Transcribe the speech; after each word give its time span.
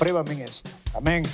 apruébame 0.00 0.32
en 0.32 0.40
esto. 0.40 0.70
Amén. 0.94 1.24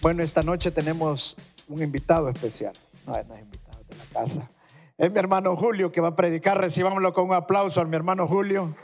Bueno, 0.00 0.22
esta 0.22 0.42
noche 0.42 0.70
tenemos 0.70 1.36
un 1.68 1.82
invitado 1.82 2.30
especial. 2.30 2.72
No, 3.06 3.12
no 3.12 3.34
es 3.34 3.42
invitado 3.42 3.78
de 3.86 3.94
la 3.94 4.04
casa. 4.10 4.50
Es 4.96 5.12
mi 5.12 5.18
hermano 5.18 5.54
Julio 5.54 5.92
que 5.92 6.00
va 6.00 6.08
a 6.08 6.16
predicar. 6.16 6.58
Recibámoslo 6.58 7.12
con 7.12 7.26
un 7.26 7.34
aplauso 7.34 7.82
a 7.82 7.84
mi 7.84 7.94
hermano 7.94 8.26
Julio. 8.26 8.74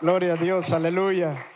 Gloria 0.00 0.32
a 0.32 0.36
Dios, 0.36 0.72
aleluya. 0.72 1.46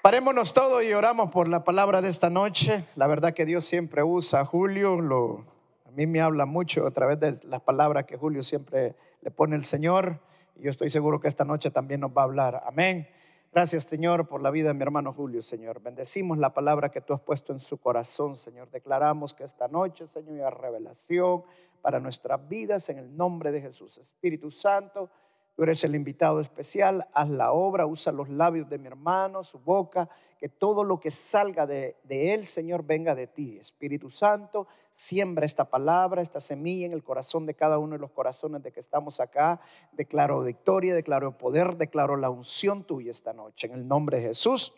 Parémonos 0.00 0.54
todos 0.54 0.84
y 0.84 0.92
oramos 0.92 1.32
por 1.32 1.48
la 1.48 1.64
palabra 1.64 2.00
de 2.00 2.10
esta 2.10 2.30
noche. 2.30 2.84
La 2.94 3.08
verdad 3.08 3.34
que 3.34 3.44
Dios 3.44 3.64
siempre 3.64 4.04
usa 4.04 4.42
a 4.42 4.44
Julio. 4.44 5.00
Lo, 5.00 5.46
a 5.84 5.90
mí 5.90 6.06
me 6.06 6.20
habla 6.20 6.46
mucho 6.46 6.86
a 6.86 6.92
través 6.92 7.18
de 7.18 7.40
las 7.42 7.62
palabras 7.62 8.04
que 8.04 8.16
Julio 8.16 8.44
siempre 8.44 8.94
le 9.20 9.32
pone 9.32 9.56
el 9.56 9.64
Señor. 9.64 10.20
Y 10.54 10.62
yo 10.62 10.70
estoy 10.70 10.90
seguro 10.90 11.18
que 11.18 11.26
esta 11.26 11.44
noche 11.44 11.72
también 11.72 11.98
nos 12.02 12.12
va 12.12 12.22
a 12.22 12.26
hablar. 12.26 12.62
Amén. 12.66 13.08
Gracias, 13.58 13.82
Señor, 13.82 14.28
por 14.28 14.40
la 14.40 14.52
vida 14.52 14.68
de 14.68 14.74
mi 14.74 14.82
hermano 14.82 15.12
Julio, 15.12 15.42
Señor. 15.42 15.82
Bendecimos 15.82 16.38
la 16.38 16.54
palabra 16.54 16.90
que 16.90 17.00
tú 17.00 17.12
has 17.12 17.20
puesto 17.20 17.52
en 17.52 17.58
su 17.58 17.76
corazón, 17.78 18.36
Señor. 18.36 18.70
Declaramos 18.70 19.34
que 19.34 19.42
esta 19.42 19.66
noche, 19.66 20.06
Señor, 20.06 20.44
hay 20.44 20.60
revelación 20.60 21.42
para 21.82 21.98
nuestras 21.98 22.48
vidas 22.48 22.88
en 22.88 22.98
el 22.98 23.16
nombre 23.16 23.50
de 23.50 23.60
Jesús. 23.60 23.98
Espíritu 23.98 24.52
Santo, 24.52 25.10
tú 25.56 25.64
eres 25.64 25.82
el 25.82 25.96
invitado 25.96 26.40
especial. 26.40 27.08
Haz 27.12 27.30
la 27.30 27.50
obra, 27.50 27.84
usa 27.84 28.12
los 28.12 28.28
labios 28.28 28.68
de 28.68 28.78
mi 28.78 28.86
hermano, 28.86 29.42
su 29.42 29.58
boca, 29.58 30.08
que 30.38 30.48
todo 30.48 30.84
lo 30.84 31.00
que 31.00 31.10
salga 31.10 31.66
de, 31.66 31.96
de 32.04 32.34
él, 32.34 32.46
Señor, 32.46 32.84
venga 32.84 33.16
de 33.16 33.26
ti. 33.26 33.58
Espíritu 33.58 34.08
Santo, 34.08 34.68
siembra 34.98 35.46
esta 35.46 35.70
palabra, 35.70 36.20
esta 36.20 36.40
semilla 36.40 36.84
en 36.84 36.92
el 36.92 37.04
corazón 37.04 37.46
de 37.46 37.54
cada 37.54 37.78
uno 37.78 37.92
de 37.92 38.00
los 38.00 38.10
corazones 38.10 38.62
de 38.64 38.72
que 38.72 38.80
estamos 38.80 39.20
acá. 39.20 39.60
Declaro 39.92 40.42
victoria, 40.42 40.92
declaro 40.92 41.38
poder, 41.38 41.76
declaro 41.76 42.16
la 42.16 42.30
unción 42.30 42.82
tuya 42.82 43.12
esta 43.12 43.32
noche. 43.32 43.68
En 43.68 43.74
el 43.74 43.86
nombre 43.86 44.18
de 44.18 44.24
Jesús. 44.24 44.74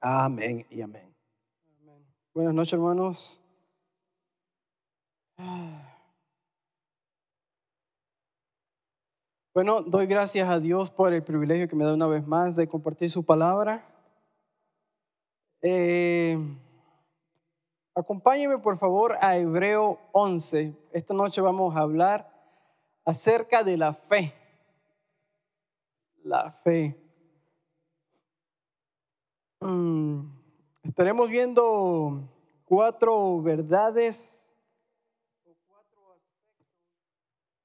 Amén 0.00 0.66
y 0.68 0.82
amén. 0.82 1.14
Buenas 2.34 2.54
noches, 2.54 2.72
hermanos. 2.72 3.40
Bueno, 9.54 9.82
doy 9.82 10.06
gracias 10.06 10.48
a 10.48 10.58
Dios 10.58 10.90
por 10.90 11.12
el 11.12 11.22
privilegio 11.22 11.68
que 11.68 11.76
me 11.76 11.84
da 11.84 11.94
una 11.94 12.08
vez 12.08 12.26
más 12.26 12.56
de 12.56 12.66
compartir 12.66 13.10
su 13.12 13.24
palabra. 13.24 13.84
Eh, 15.62 16.36
Acompáñeme 18.00 18.56
por 18.56 18.78
favor 18.78 19.18
a 19.20 19.36
Hebreo 19.36 19.98
11. 20.12 20.74
Esta 20.90 21.12
noche 21.12 21.42
vamos 21.42 21.76
a 21.76 21.80
hablar 21.80 22.32
acerca 23.04 23.62
de 23.62 23.76
la 23.76 23.92
fe. 23.92 24.32
La 26.24 26.50
fe. 26.64 26.98
Mm, 29.60 30.20
estaremos 30.82 31.28
viendo 31.28 32.26
cuatro 32.64 33.42
verdades 33.42 34.48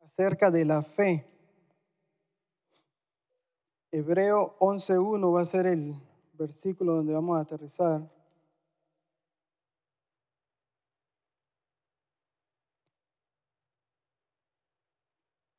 acerca 0.02 0.52
de 0.52 0.66
la 0.66 0.84
fe. 0.84 1.26
Hebreo 3.90 4.58
11.1 4.60 5.34
va 5.34 5.42
a 5.42 5.46
ser 5.46 5.66
el 5.66 5.96
versículo 6.34 6.96
donde 6.96 7.14
vamos 7.14 7.38
a 7.38 7.42
aterrizar. 7.44 8.15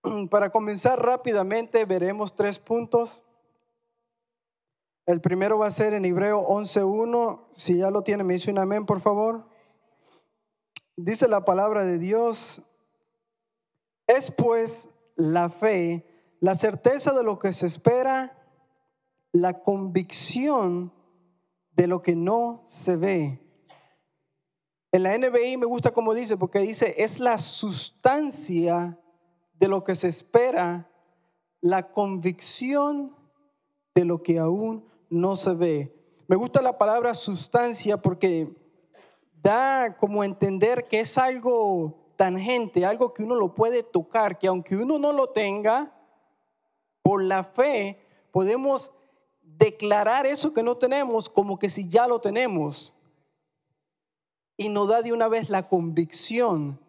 Para 0.30 0.50
comenzar 0.50 1.02
rápidamente 1.02 1.84
veremos 1.84 2.34
tres 2.34 2.58
puntos. 2.58 3.22
El 5.06 5.20
primero 5.20 5.58
va 5.58 5.66
a 5.66 5.70
ser 5.70 5.94
en 5.94 6.04
Hebreo 6.04 6.42
11.1. 6.42 7.46
Si 7.54 7.78
ya 7.78 7.90
lo 7.90 8.02
tiene, 8.02 8.24
me 8.24 8.34
dice 8.34 8.50
un 8.50 8.58
amén, 8.58 8.86
por 8.86 9.00
favor. 9.00 9.48
Dice 10.96 11.28
la 11.28 11.44
palabra 11.44 11.84
de 11.84 11.98
Dios. 11.98 12.62
Es 14.06 14.30
pues 14.30 14.90
la 15.14 15.48
fe, 15.50 16.06
la 16.40 16.54
certeza 16.54 17.12
de 17.12 17.24
lo 17.24 17.38
que 17.38 17.52
se 17.52 17.66
espera, 17.66 18.38
la 19.32 19.62
convicción 19.62 20.92
de 21.72 21.86
lo 21.86 22.02
que 22.02 22.14
no 22.14 22.64
se 22.66 22.96
ve. 22.96 23.40
En 24.92 25.02
la 25.02 25.16
NBI 25.18 25.56
me 25.56 25.66
gusta 25.66 25.90
como 25.90 26.14
dice, 26.14 26.36
porque 26.36 26.60
dice, 26.60 26.94
es 26.98 27.20
la 27.20 27.38
sustancia 27.38 28.98
de 29.58 29.68
lo 29.68 29.84
que 29.84 29.94
se 29.94 30.08
espera, 30.08 30.90
la 31.60 31.90
convicción 31.90 33.16
de 33.94 34.04
lo 34.04 34.22
que 34.22 34.38
aún 34.38 34.84
no 35.08 35.36
se 35.36 35.54
ve. 35.54 35.96
Me 36.28 36.36
gusta 36.36 36.60
la 36.60 36.76
palabra 36.76 37.14
sustancia 37.14 37.96
porque 37.96 38.54
da 39.42 39.96
como 39.96 40.24
entender 40.24 40.88
que 40.88 41.00
es 41.00 41.16
algo 41.18 42.12
tangente, 42.16 42.84
algo 42.84 43.14
que 43.14 43.22
uno 43.22 43.34
lo 43.34 43.54
puede 43.54 43.82
tocar, 43.82 44.38
que 44.38 44.48
aunque 44.48 44.76
uno 44.76 44.98
no 44.98 45.12
lo 45.12 45.28
tenga, 45.28 45.92
por 47.02 47.22
la 47.22 47.44
fe 47.44 48.00
podemos 48.32 48.92
declarar 49.40 50.26
eso 50.26 50.52
que 50.52 50.62
no 50.62 50.76
tenemos 50.76 51.28
como 51.28 51.58
que 51.58 51.70
si 51.70 51.88
ya 51.88 52.06
lo 52.06 52.20
tenemos. 52.20 52.92
Y 54.56 54.68
nos 54.68 54.88
da 54.88 55.02
de 55.02 55.12
una 55.12 55.28
vez 55.28 55.50
la 55.50 55.68
convicción 55.68 56.80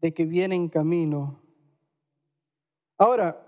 de 0.00 0.12
que 0.12 0.24
viene 0.24 0.56
en 0.56 0.68
camino. 0.68 1.40
Ahora, 2.98 3.40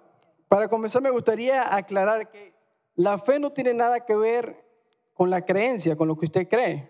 para 0.48 0.68
comenzar 0.68 1.02
me 1.02 1.10
gustaría 1.10 1.74
aclarar 1.74 2.30
que 2.30 2.54
la 2.94 3.18
fe 3.18 3.40
no 3.40 3.52
tiene 3.52 3.74
nada 3.74 4.06
que 4.06 4.14
ver 4.14 4.64
con 5.12 5.28
la 5.28 5.44
creencia, 5.44 5.96
con 5.96 6.06
lo 6.06 6.16
que 6.16 6.26
usted 6.26 6.48
cree. 6.48 6.88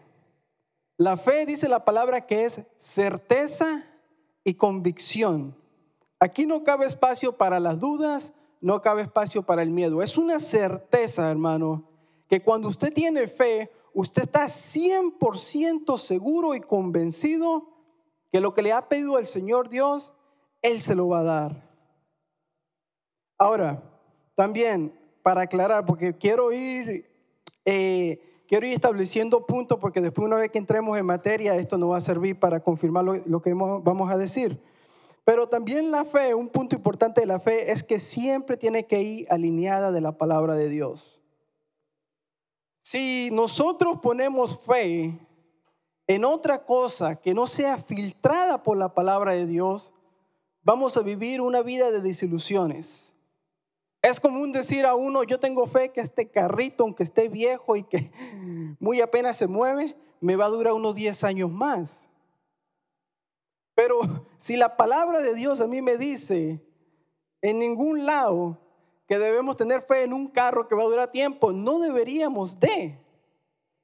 La 0.98 1.16
fe 1.16 1.46
dice 1.46 1.68
la 1.68 1.84
palabra 1.84 2.26
que 2.26 2.44
es 2.44 2.60
certeza 2.78 3.84
y 4.44 4.54
convicción. 4.54 5.56
Aquí 6.18 6.44
no 6.44 6.62
cabe 6.62 6.84
espacio 6.84 7.38
para 7.38 7.58
las 7.58 7.80
dudas, 7.80 8.34
no 8.60 8.82
cabe 8.82 9.02
espacio 9.02 9.42
para 9.42 9.62
el 9.62 9.70
miedo. 9.70 10.02
Es 10.02 10.18
una 10.18 10.38
certeza, 10.38 11.30
hermano, 11.30 11.88
que 12.28 12.42
cuando 12.42 12.68
usted 12.68 12.92
tiene 12.92 13.26
fe, 13.26 13.70
usted 13.94 14.24
está 14.24 14.44
100% 14.44 15.98
seguro 15.98 16.54
y 16.54 16.60
convencido 16.60 17.68
que 18.30 18.40
lo 18.40 18.52
que 18.52 18.60
le 18.60 18.72
ha 18.72 18.86
pedido 18.86 19.18
el 19.18 19.26
Señor 19.26 19.70
Dios, 19.70 20.12
Él 20.60 20.82
se 20.82 20.94
lo 20.94 21.08
va 21.08 21.20
a 21.20 21.24
dar. 21.24 21.69
Ahora, 23.40 23.82
también 24.34 24.92
para 25.22 25.40
aclarar, 25.40 25.86
porque 25.86 26.14
quiero 26.14 26.52
ir, 26.52 27.10
eh, 27.64 28.20
quiero 28.46 28.66
ir 28.66 28.74
estableciendo 28.74 29.46
puntos, 29.46 29.78
porque 29.80 30.02
después 30.02 30.26
una 30.26 30.36
vez 30.36 30.50
que 30.50 30.58
entremos 30.58 30.98
en 30.98 31.06
materia, 31.06 31.56
esto 31.56 31.78
nos 31.78 31.92
va 31.92 31.96
a 31.96 32.02
servir 32.02 32.38
para 32.38 32.60
confirmar 32.60 33.02
lo, 33.02 33.40
que 33.40 33.54
vamos 33.54 34.10
a 34.10 34.18
decir. 34.18 34.60
Pero 35.24 35.46
también 35.46 35.90
la 35.90 36.04
fe, 36.04 36.34
un 36.34 36.50
punto 36.50 36.76
importante 36.76 37.22
de 37.22 37.26
la 37.26 37.40
fe 37.40 37.72
es 37.72 37.82
que 37.82 37.98
siempre 37.98 38.58
tiene 38.58 38.84
que 38.84 39.00
ir 39.00 39.26
alineada 39.30 39.90
de 39.90 40.02
la 40.02 40.12
palabra 40.12 40.54
de 40.54 40.68
Dios. 40.68 41.18
Si 42.82 43.30
nosotros 43.32 44.00
ponemos 44.02 44.60
fe 44.60 45.18
en 46.06 46.24
otra 46.26 46.66
cosa 46.66 47.16
que 47.16 47.32
no 47.32 47.46
sea 47.46 47.78
filtrada 47.78 48.62
por 48.62 48.76
la 48.76 48.92
palabra 48.92 49.32
de 49.32 49.46
Dios, 49.46 49.94
vamos 50.62 50.98
a 50.98 51.00
vivir 51.00 51.40
una 51.40 51.62
vida 51.62 51.90
de 51.90 52.02
desilusiones. 52.02 53.10
Es 54.02 54.18
común 54.18 54.52
decir 54.52 54.86
a 54.86 54.94
uno, 54.94 55.24
yo 55.24 55.38
tengo 55.38 55.66
fe 55.66 55.90
que 55.90 56.00
este 56.00 56.30
carrito, 56.30 56.84
aunque 56.84 57.02
esté 57.02 57.28
viejo 57.28 57.76
y 57.76 57.82
que 57.82 58.10
muy 58.80 59.00
apenas 59.00 59.36
se 59.36 59.46
mueve, 59.46 59.96
me 60.20 60.36
va 60.36 60.46
a 60.46 60.50
durar 60.50 60.72
unos 60.72 60.94
10 60.94 61.24
años 61.24 61.50
más. 61.50 62.08
Pero 63.74 64.00
si 64.38 64.56
la 64.56 64.76
palabra 64.76 65.20
de 65.20 65.34
Dios 65.34 65.60
a 65.60 65.66
mí 65.66 65.82
me 65.82 65.98
dice 65.98 66.64
en 67.42 67.58
ningún 67.58 68.06
lado 68.06 68.58
que 69.06 69.18
debemos 69.18 69.56
tener 69.56 69.82
fe 69.82 70.04
en 70.04 70.12
un 70.12 70.28
carro 70.28 70.68
que 70.68 70.74
va 70.74 70.82
a 70.82 70.86
durar 70.86 71.10
tiempo, 71.10 71.52
no 71.52 71.78
deberíamos 71.80 72.58
de. 72.58 72.98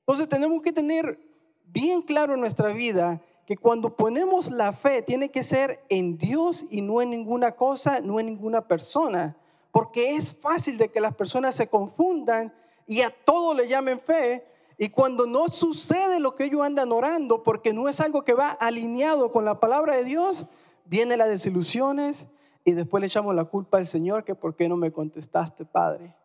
Entonces 0.00 0.28
tenemos 0.28 0.62
que 0.62 0.72
tener 0.72 1.18
bien 1.66 2.00
claro 2.00 2.34
en 2.34 2.40
nuestra 2.40 2.68
vida 2.72 3.20
que 3.44 3.56
cuando 3.56 3.96
ponemos 3.96 4.50
la 4.50 4.72
fe 4.72 5.02
tiene 5.02 5.30
que 5.30 5.42
ser 5.42 5.84
en 5.88 6.16
Dios 6.16 6.64
y 6.70 6.80
no 6.80 7.02
en 7.02 7.10
ninguna 7.10 7.52
cosa, 7.52 8.00
no 8.00 8.18
en 8.18 8.26
ninguna 8.26 8.66
persona 8.66 9.36
porque 9.76 10.16
es 10.16 10.32
fácil 10.32 10.78
de 10.78 10.88
que 10.88 11.02
las 11.02 11.14
personas 11.14 11.54
se 11.54 11.68
confundan 11.68 12.50
y 12.86 13.02
a 13.02 13.10
todo 13.10 13.52
le 13.52 13.68
llamen 13.68 14.00
fe. 14.00 14.42
Y 14.78 14.88
cuando 14.88 15.26
no 15.26 15.48
sucede 15.48 16.18
lo 16.18 16.34
que 16.34 16.44
ellos 16.44 16.62
andan 16.62 16.92
orando, 16.92 17.42
porque 17.42 17.74
no 17.74 17.86
es 17.86 18.00
algo 18.00 18.24
que 18.24 18.32
va 18.32 18.52
alineado 18.52 19.30
con 19.30 19.44
la 19.44 19.60
palabra 19.60 19.94
de 19.94 20.04
Dios, 20.04 20.46
vienen 20.86 21.18
las 21.18 21.28
desilusiones 21.28 22.26
y 22.64 22.72
después 22.72 23.02
le 23.02 23.08
echamos 23.08 23.34
la 23.34 23.44
culpa 23.44 23.76
al 23.76 23.86
Señor 23.86 24.24
que 24.24 24.34
por 24.34 24.56
qué 24.56 24.66
no 24.66 24.78
me 24.78 24.92
contestaste, 24.92 25.66
Padre. 25.66 26.16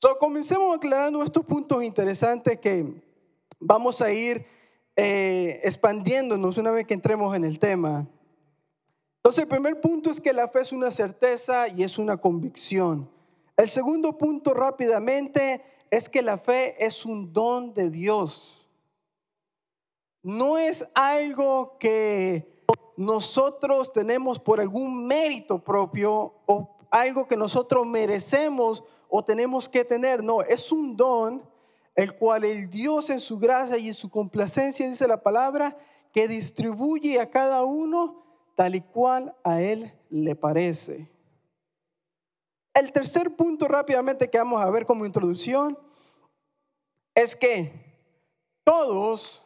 So, 0.00 0.16
comencemos 0.18 0.74
aclarando 0.74 1.22
estos 1.22 1.44
puntos 1.44 1.84
interesantes 1.84 2.58
que 2.58 3.02
vamos 3.60 4.00
a 4.00 4.10
ir 4.10 4.46
eh, 4.96 5.60
expandiéndonos 5.62 6.56
una 6.56 6.70
vez 6.70 6.86
que 6.86 6.94
entremos 6.94 7.36
en 7.36 7.44
el 7.44 7.58
tema. 7.58 8.08
Entonces, 9.26 9.42
el 9.42 9.48
primer 9.48 9.80
punto 9.80 10.08
es 10.08 10.20
que 10.20 10.32
la 10.32 10.46
fe 10.46 10.60
es 10.60 10.70
una 10.70 10.88
certeza 10.92 11.66
y 11.66 11.82
es 11.82 11.98
una 11.98 12.16
convicción. 12.16 13.10
El 13.56 13.68
segundo 13.70 14.16
punto 14.16 14.54
rápidamente 14.54 15.64
es 15.90 16.08
que 16.08 16.22
la 16.22 16.38
fe 16.38 16.76
es 16.78 17.04
un 17.04 17.32
don 17.32 17.74
de 17.74 17.90
Dios. 17.90 18.68
No 20.22 20.56
es 20.56 20.86
algo 20.94 21.76
que 21.80 22.62
nosotros 22.96 23.92
tenemos 23.92 24.38
por 24.38 24.60
algún 24.60 25.08
mérito 25.08 25.58
propio 25.58 26.34
o 26.46 26.76
algo 26.88 27.26
que 27.26 27.36
nosotros 27.36 27.84
merecemos 27.84 28.84
o 29.08 29.24
tenemos 29.24 29.68
que 29.68 29.84
tener. 29.84 30.22
No, 30.22 30.40
es 30.42 30.70
un 30.70 30.96
don 30.96 31.42
el 31.96 32.14
cual 32.14 32.44
el 32.44 32.70
Dios 32.70 33.10
en 33.10 33.18
su 33.18 33.40
gracia 33.40 33.76
y 33.76 33.88
en 33.88 33.94
su 33.94 34.08
complacencia, 34.08 34.88
dice 34.88 35.08
la 35.08 35.20
palabra, 35.20 35.76
que 36.12 36.28
distribuye 36.28 37.18
a 37.18 37.28
cada 37.28 37.64
uno 37.64 38.25
tal 38.56 38.74
y 38.74 38.80
cual 38.80 39.36
a 39.44 39.60
él 39.60 39.92
le 40.10 40.34
parece. 40.34 41.08
El 42.74 42.92
tercer 42.92 43.36
punto 43.36 43.68
rápidamente 43.68 44.28
que 44.28 44.38
vamos 44.38 44.60
a 44.60 44.70
ver 44.70 44.84
como 44.84 45.06
introducción 45.06 45.78
es 47.14 47.36
que 47.36 47.72
todos, 48.64 49.42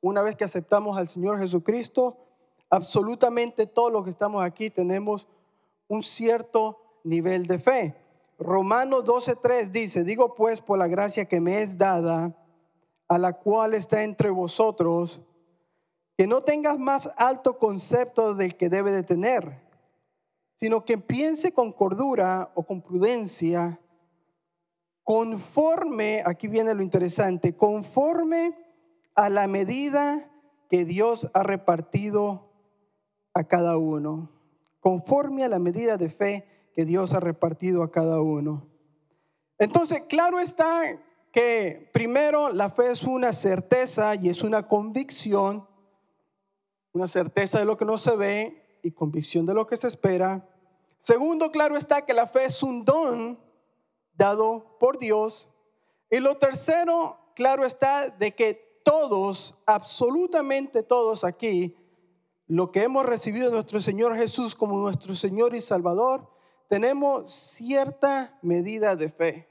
una 0.00 0.22
vez 0.22 0.36
que 0.36 0.44
aceptamos 0.44 0.96
al 0.96 1.08
Señor 1.08 1.38
Jesucristo, 1.40 2.16
absolutamente 2.68 3.66
todos 3.66 3.92
los 3.92 4.04
que 4.04 4.10
estamos 4.10 4.44
aquí 4.44 4.70
tenemos 4.70 5.26
un 5.88 6.02
cierto 6.02 6.78
nivel 7.02 7.46
de 7.46 7.58
fe. 7.58 7.96
Romanos 8.38 9.04
12:3 9.04 9.70
dice, 9.70 10.04
digo 10.04 10.34
pues 10.34 10.60
por 10.60 10.78
la 10.78 10.86
gracia 10.86 11.26
que 11.26 11.40
me 11.40 11.60
es 11.60 11.76
dada, 11.76 12.34
a 13.08 13.18
la 13.18 13.32
cual 13.32 13.74
está 13.74 14.02
entre 14.02 14.30
vosotros, 14.30 15.20
que 16.20 16.26
no 16.26 16.42
tengas 16.42 16.78
más 16.78 17.10
alto 17.16 17.56
concepto 17.56 18.34
del 18.34 18.54
que 18.54 18.68
debe 18.68 18.90
de 18.90 19.02
tener 19.02 19.58
sino 20.54 20.84
que 20.84 20.98
piense 20.98 21.54
con 21.54 21.72
cordura 21.72 22.50
o 22.54 22.62
con 22.62 22.82
prudencia, 22.82 23.80
conforme, 25.02 26.22
aquí 26.26 26.46
viene 26.46 26.74
lo 26.74 26.82
interesante, 26.82 27.56
conforme 27.56 28.54
a 29.14 29.30
la 29.30 29.46
medida 29.46 30.30
que 30.68 30.84
Dios 30.84 31.30
ha 31.32 31.42
repartido 31.42 32.52
a 33.32 33.44
cada 33.44 33.78
uno, 33.78 34.30
conforme 34.80 35.42
a 35.44 35.48
la 35.48 35.58
medida 35.58 35.96
de 35.96 36.10
fe 36.10 36.44
que 36.74 36.84
Dios 36.84 37.14
ha 37.14 37.20
repartido 37.20 37.82
a 37.82 37.90
cada 37.90 38.20
uno. 38.20 38.68
Entonces, 39.58 40.02
claro 40.02 40.38
está 40.38 40.82
que 41.32 41.88
primero 41.94 42.50
la 42.50 42.68
fe 42.68 42.90
es 42.90 43.04
una 43.04 43.32
certeza 43.32 44.14
y 44.16 44.28
es 44.28 44.42
una 44.42 44.68
convicción, 44.68 45.69
una 46.92 47.06
certeza 47.06 47.58
de 47.58 47.64
lo 47.64 47.76
que 47.76 47.84
no 47.84 47.98
se 47.98 48.16
ve 48.16 48.78
y 48.82 48.90
convicción 48.90 49.46
de 49.46 49.54
lo 49.54 49.66
que 49.66 49.76
se 49.76 49.88
espera. 49.88 50.48
Segundo, 51.00 51.50
claro 51.50 51.76
está 51.76 52.04
que 52.04 52.14
la 52.14 52.26
fe 52.26 52.46
es 52.46 52.62
un 52.62 52.84
don 52.84 53.38
dado 54.14 54.76
por 54.78 54.98
Dios. 54.98 55.48
Y 56.10 56.18
lo 56.18 56.36
tercero, 56.36 57.18
claro 57.34 57.64
está 57.64 58.08
de 58.08 58.34
que 58.34 58.80
todos, 58.84 59.54
absolutamente 59.66 60.82
todos 60.82 61.24
aquí, 61.24 61.76
lo 62.46 62.72
que 62.72 62.82
hemos 62.82 63.06
recibido 63.06 63.46
de 63.46 63.52
nuestro 63.52 63.80
Señor 63.80 64.16
Jesús 64.16 64.54
como 64.54 64.76
nuestro 64.76 65.14
Señor 65.14 65.54
y 65.54 65.60
Salvador, 65.60 66.28
tenemos 66.68 67.32
cierta 67.32 68.38
medida 68.42 68.96
de 68.96 69.08
fe. 69.08 69.48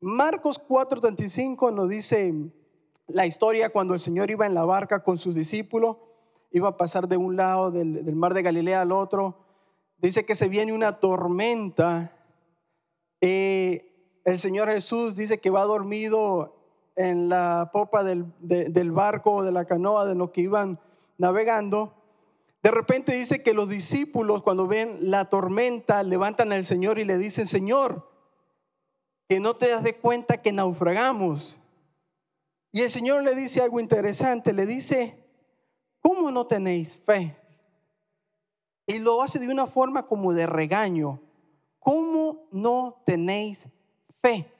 Marcos 0.00 0.58
4:35 0.58 1.72
nos 1.74 1.90
dice 1.90 2.32
la 3.12 3.26
historia 3.26 3.70
cuando 3.70 3.94
el 3.94 4.00
Señor 4.00 4.30
iba 4.30 4.46
en 4.46 4.54
la 4.54 4.64
barca 4.64 5.02
con 5.02 5.18
sus 5.18 5.34
discípulos, 5.34 5.96
iba 6.50 6.68
a 6.68 6.76
pasar 6.76 7.08
de 7.08 7.16
un 7.16 7.36
lado 7.36 7.70
del, 7.70 8.14
mar 8.14 8.34
de 8.34 8.42
Galilea 8.42 8.82
al 8.82 8.92
otro 8.92 9.36
dice 10.00 10.24
que 10.24 10.36
se 10.36 10.48
viene 10.48 10.72
una 10.72 10.98
tormenta. 10.98 12.16
Eh, 13.20 14.20
el 14.24 14.38
Señor 14.38 14.70
Jesús 14.70 15.14
dice 15.16 15.40
que 15.40 15.50
va 15.50 15.62
dormido 15.64 16.56
en 16.96 17.28
la 17.28 17.70
popa 17.72 18.02
del, 18.02 18.26
del 18.40 18.92
barco 18.92 19.36
o 19.36 19.42
de 19.42 19.52
la 19.52 19.64
canoa 19.64 20.06
de 20.06 20.14
los 20.14 20.30
que 20.30 20.42
iban 20.42 20.80
navegando. 21.18 21.94
De 22.62 22.70
repente 22.70 23.12
dice 23.12 23.42
que 23.42 23.54
los 23.54 23.68
discípulos 23.68 24.42
cuando 24.42 24.66
ven 24.66 24.98
la 25.10 25.26
tormenta 25.26 26.02
levantan 26.02 26.52
al 26.52 26.64
Señor 26.64 26.98
y 26.98 27.04
le 27.04 27.16
dicen, 27.16 27.46
Señor, 27.46 28.10
que 29.28 29.40
no 29.40 29.56
te 29.56 29.68
das 29.68 29.82
de 29.82 29.96
cuenta 29.96 30.42
que 30.42 30.52
naufragamos. 30.52 31.59
Y 32.72 32.82
el 32.82 32.90
Señor 32.90 33.24
le 33.24 33.34
dice 33.34 33.60
algo 33.60 33.80
interesante, 33.80 34.52
le 34.52 34.64
dice, 34.66 35.24
¿cómo 36.00 36.30
no 36.30 36.46
tenéis 36.46 37.00
fe? 37.04 37.36
Y 38.86 38.98
lo 38.98 39.22
hace 39.22 39.38
de 39.38 39.48
una 39.48 39.66
forma 39.66 40.06
como 40.06 40.32
de 40.32 40.46
regaño. 40.46 41.20
¿Cómo 41.78 42.48
no 42.52 43.02
tenéis 43.04 43.68
fe? 44.20 44.52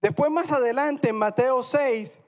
Después 0.00 0.30
más 0.30 0.50
adelante 0.50 1.10
en 1.10 1.16
Mateo 1.16 1.62
6 1.62 2.18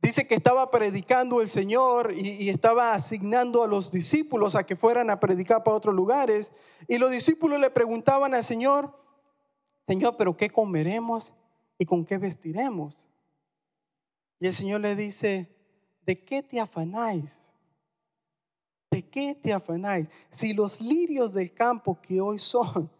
dice 0.00 0.26
que 0.26 0.34
estaba 0.34 0.70
predicando 0.70 1.42
el 1.42 1.48
Señor 1.48 2.12
y, 2.12 2.48
estaba 2.48 2.94
asignando 2.94 3.62
a 3.62 3.66
los 3.66 3.90
discípulos 3.90 4.54
a 4.54 4.64
que 4.64 4.76
fueran 4.76 5.10
a 5.10 5.20
predicar 5.20 5.62
para 5.62 5.76
otros 5.76 5.94
lugares. 5.94 6.52
Y 6.88 6.98
los 6.98 7.10
discípulos 7.10 7.60
le 7.60 7.70
preguntaban 7.70 8.32
al 8.32 8.44
Señor, 8.44 8.96
Señor, 9.86 10.16
pero 10.16 10.36
¿qué 10.36 10.48
comeremos 10.48 11.34
y 11.78 11.84
con 11.84 12.04
qué 12.04 12.18
vestiremos? 12.18 12.98
Y 14.40 14.46
el 14.46 14.54
Señor 14.54 14.80
le 14.80 14.94
dice, 14.94 15.48
¿de 16.04 16.24
qué 16.24 16.42
te 16.42 16.60
afanáis? 16.60 17.38
¿De 18.90 19.02
qué 19.08 19.34
te 19.34 19.52
afanáis? 19.52 20.08
Si 20.30 20.54
los 20.54 20.80
lirios 20.80 21.32
del 21.32 21.52
campo 21.52 21.98
que 22.00 22.20
hoy 22.20 22.38
son 22.38 22.90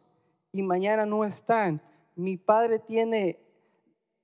y 0.52 0.62
mañana 0.62 1.06
no 1.06 1.24
están, 1.24 1.80
mi 2.14 2.36
Padre 2.36 2.78
tiene 2.78 3.38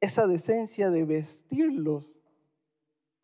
esa 0.01 0.27
decencia 0.27 0.91
de 0.91 1.05
vestirlos. 1.05 2.09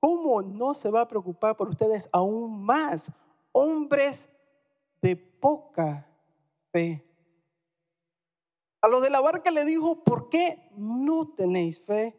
¿Cómo 0.00 0.42
no 0.42 0.74
se 0.74 0.90
va 0.90 1.02
a 1.02 1.08
preocupar 1.08 1.56
por 1.56 1.68
ustedes 1.68 2.08
aún 2.12 2.62
más, 2.62 3.10
hombres 3.52 4.28
de 5.02 5.16
poca 5.16 6.06
fe? 6.70 7.07
A 8.80 8.88
los 8.88 9.02
de 9.02 9.10
la 9.10 9.20
barca 9.20 9.50
le 9.50 9.64
dijo, 9.64 10.04
¿por 10.04 10.28
qué 10.28 10.70
no 10.76 11.34
tenéis 11.36 11.82
fe? 11.82 12.16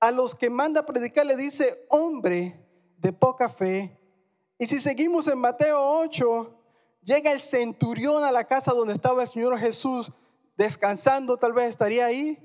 A 0.00 0.10
los 0.10 0.34
que 0.34 0.50
manda 0.50 0.86
predicar 0.86 1.26
le 1.26 1.36
dice, 1.36 1.86
hombre 1.88 2.66
de 2.98 3.12
poca 3.12 3.48
fe. 3.48 3.98
Y 4.58 4.66
si 4.66 4.80
seguimos 4.80 5.28
en 5.28 5.38
Mateo 5.38 5.80
8, 5.80 6.58
llega 7.02 7.32
el 7.32 7.40
centurión 7.40 8.24
a 8.24 8.32
la 8.32 8.44
casa 8.44 8.72
donde 8.72 8.94
estaba 8.94 9.22
el 9.22 9.28
Señor 9.28 9.58
Jesús 9.58 10.12
descansando, 10.56 11.38
tal 11.38 11.52
vez 11.52 11.70
estaría 11.70 12.06
ahí. 12.06 12.38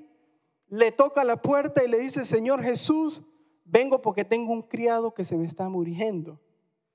Le 0.68 0.92
toca 0.92 1.24
la 1.24 1.42
puerta 1.42 1.84
y 1.84 1.88
le 1.88 1.98
dice, 2.00 2.26
Señor 2.26 2.64
Jesús, 2.64 3.22
vengo 3.66 4.02
porque 4.02 4.24
tengo 4.24 4.54
un 4.54 4.62
criado 4.62 5.14
que 5.14 5.26
se 5.26 5.36
me 5.36 5.46
está 5.46 5.68
muriendo. 5.68 6.40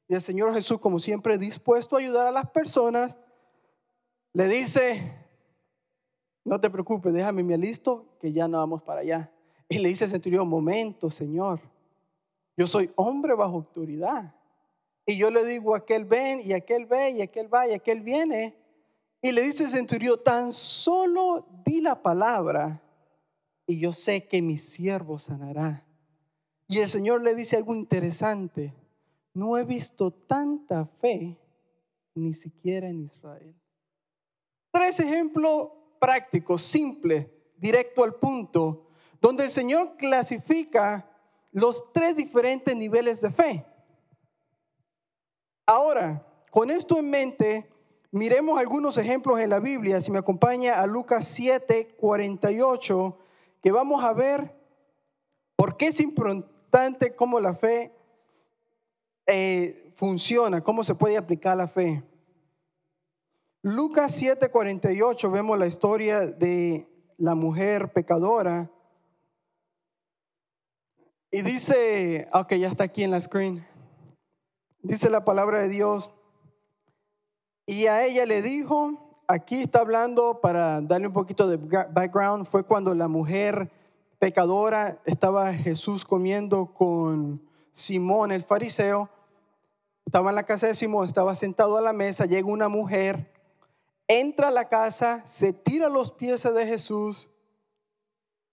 Y 0.09 0.15
el 0.15 0.23
Señor 0.23 0.55
Jesús, 0.55 0.81
como 0.81 0.99
siempre, 0.99 1.39
dispuesto 1.39 1.97
a 1.97 2.01
ayudar 2.01 2.27
a 2.27 2.33
las 2.33 2.51
personas, 2.51 3.17
le 4.33 4.49
dice, 4.49 5.20
no 6.51 6.61
te 6.61 6.69
preocupes, 6.69 7.13
déjame 7.13 7.45
me 7.45 7.57
listo 7.57 8.17
que 8.21 8.33
ya 8.33 8.49
no 8.49 8.59
vamos 8.59 8.83
para 8.83 9.03
allá. 9.03 9.31
Y 9.69 9.79
le 9.79 9.89
dice 9.89 10.07
el 10.07 10.11
centurión, 10.11 10.49
momento, 10.49 11.09
Señor, 11.09 11.61
yo 12.57 12.67
soy 12.67 12.91
hombre 12.97 13.35
bajo 13.35 13.55
autoridad. 13.55 14.35
Y 15.07 15.17
yo 15.17 15.31
le 15.31 15.45
digo, 15.45 15.77
aquel 15.77 16.05
ven 16.05 16.41
y 16.43 16.53
aquel 16.53 16.87
ve 16.87 17.11
y 17.11 17.23
aquel 17.23 17.55
va 17.55 17.69
y 17.69 17.73
aquel 17.73 18.01
viene. 18.01 18.57
Y 19.23 19.31
le 19.31 19.43
dice 19.43 19.63
el 19.63 19.71
centurión, 19.71 20.19
tan 20.25 20.53
solo 20.53 21.47
di 21.65 21.81
la 21.81 22.03
palabra 22.03 22.83
y 23.65 23.79
yo 23.79 23.93
sé 23.93 24.27
que 24.27 24.43
mi 24.43 24.59
siervo 24.59 25.21
sanará. 25.21 25.87
Y 26.67 26.81
el 26.81 26.89
Señor 26.89 27.23
le 27.23 27.37
dice 27.37 27.59
algo 27.59 27.77
interesante, 27.77 28.75
no 29.35 29.57
he 29.57 29.65
visto 29.65 30.11
tanta 30.11 30.87
fe 31.01 31.39
ni 32.17 32.35
siquiera 32.35 32.89
en 32.89 33.05
Israel. 33.05 33.55
Tres 34.73 34.99
ejemplos 34.99 35.69
prácticos, 36.01 36.63
simples, 36.63 37.29
directo 37.57 38.03
al 38.03 38.15
punto, 38.15 38.89
donde 39.21 39.45
el 39.45 39.51
Señor 39.51 39.97
clasifica 39.97 41.07
los 41.53 41.93
tres 41.93 42.17
diferentes 42.17 42.75
niveles 42.75 43.21
de 43.21 43.31
fe. 43.31 43.67
Ahora, 45.67 46.27
con 46.51 46.71
esto 46.71 46.99
en 46.99 47.11
mente, 47.11 47.71
miremos 48.11 48.59
algunos 48.59 48.99
ejemplos 48.99 49.39
en 49.39 49.51
la 49.51 49.61
Biblia. 49.61 50.01
Si 50.01 50.11
me 50.11 50.19
acompaña 50.19 50.81
a 50.81 50.87
Lucas 50.87 51.27
7, 51.29 51.95
48, 51.97 53.19
que 53.63 53.71
vamos 53.71 54.03
a 54.03 54.13
ver 54.13 54.53
por 55.55 55.77
qué 55.77 55.89
es 55.89 56.01
importante 56.01 57.15
cómo 57.15 57.39
la 57.39 57.55
fe 57.55 57.93
eh, 59.27 59.93
funciona, 59.97 60.63
cómo 60.63 60.83
se 60.83 60.95
puede 60.95 61.17
aplicar 61.17 61.57
la 61.57 61.69
fe. 61.69 62.03
Lucas 63.63 64.13
7, 64.15 64.49
48, 64.49 65.31
vemos 65.31 65.59
la 65.59 65.67
historia 65.67 66.21
de 66.27 66.89
la 67.19 67.35
mujer 67.35 67.93
pecadora. 67.93 68.71
Y 71.31 71.43
dice, 71.43 72.27
ok, 72.33 72.55
ya 72.55 72.69
está 72.69 72.85
aquí 72.85 73.03
en 73.03 73.11
la 73.11 73.21
screen. 73.21 73.67
Dice 74.81 75.11
la 75.11 75.27
palabra 75.27 75.59
de 75.59 75.69
Dios. 75.69 76.11
Y 77.67 77.85
a 77.85 78.03
ella 78.07 78.25
le 78.25 78.41
dijo, 78.41 79.13
aquí 79.29 79.61
está 79.61 79.81
hablando, 79.81 80.41
para 80.41 80.81
darle 80.81 81.09
un 81.09 81.13
poquito 81.13 81.47
de 81.47 81.59
background, 81.59 82.47
fue 82.47 82.65
cuando 82.65 82.95
la 82.95 83.09
mujer 83.09 83.71
pecadora 84.19 85.03
estaba 85.05 85.53
Jesús 85.53 86.07
comiendo 86.07 86.73
con 86.73 87.43
Simón 87.73 88.33
el 88.33 88.43
fariseo. 88.43 89.11
Estaba 90.07 90.31
en 90.31 90.37
la 90.37 90.45
casa 90.45 90.67
de 90.67 90.75
Simón, 90.75 91.07
estaba 91.07 91.35
sentado 91.35 91.77
a 91.77 91.83
la 91.83 91.93
mesa, 91.93 92.25
llega 92.25 92.49
una 92.49 92.71
mujer, 92.71 93.31
entra 94.11 94.49
a 94.49 94.51
la 94.51 94.69
casa, 94.69 95.23
se 95.25 95.53
tira 95.53 95.89
los 95.89 96.11
pies 96.11 96.43
de 96.43 96.67
Jesús, 96.67 97.31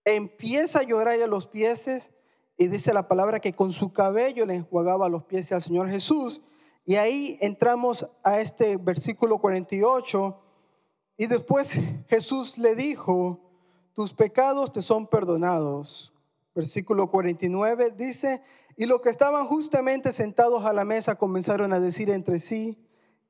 empieza 0.05 0.81
a 0.81 0.83
llorar 0.83 1.19
a 1.19 1.25
los 1.25 1.47
pies 1.47 2.11
y 2.57 2.67
dice 2.67 2.93
la 2.93 3.07
palabra 3.07 3.39
que 3.39 3.53
con 3.53 3.71
su 3.71 3.91
cabello 3.91 4.45
le 4.45 4.53
enjuagaba 4.53 5.09
los 5.09 5.23
pies 5.23 5.51
al 5.51 5.63
Señor 5.63 5.89
Jesús. 5.89 6.41
Y 6.85 6.97
ahí 6.97 7.39
entramos 7.41 8.07
a 8.23 8.39
este 8.39 8.77
versículo 8.77 9.39
48 9.39 10.39
y 11.17 11.25
después 11.25 11.79
Jesús 12.07 12.59
le 12.59 12.75
dijo, 12.75 13.39
tus 13.95 14.13
pecados 14.13 14.71
te 14.71 14.83
son 14.83 15.07
perdonados. 15.07 16.13
Versículo 16.53 17.09
49 17.09 17.95
dice, 17.97 18.43
y 18.75 18.85
los 18.85 19.01
que 19.01 19.09
estaban 19.09 19.47
justamente 19.47 20.13
sentados 20.13 20.65
a 20.65 20.73
la 20.73 20.85
mesa 20.85 21.15
comenzaron 21.15 21.73
a 21.73 21.79
decir 21.79 22.11
entre 22.11 22.39
sí, 22.39 22.77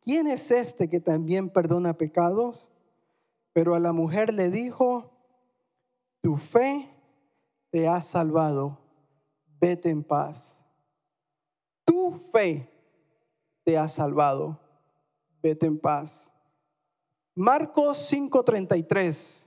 ¿quién 0.08 0.28
es 0.28 0.52
este 0.52 0.88
que 0.88 1.02
también 1.02 1.50
perdona 1.50 1.98
pecados? 1.98 2.72
Pero 3.52 3.76
a 3.76 3.80
la 3.80 3.92
mujer 3.92 4.34
le 4.34 4.50
dijo, 4.50 5.12
tu 6.22 6.38
fe 6.38 6.90
te 7.72 7.90
ha 7.90 8.00
salvado, 8.00 8.80
vete 9.60 9.90
en 9.90 10.06
paz. 10.06 10.66
Tu 11.84 12.14
fe 12.32 12.70
te 13.66 13.78
ha 13.78 13.90
salvado, 13.90 14.58
vete 15.42 15.66
en 15.66 15.78
paz. 15.78 16.32
Marcos 17.36 17.98
5:33. 18.10 19.46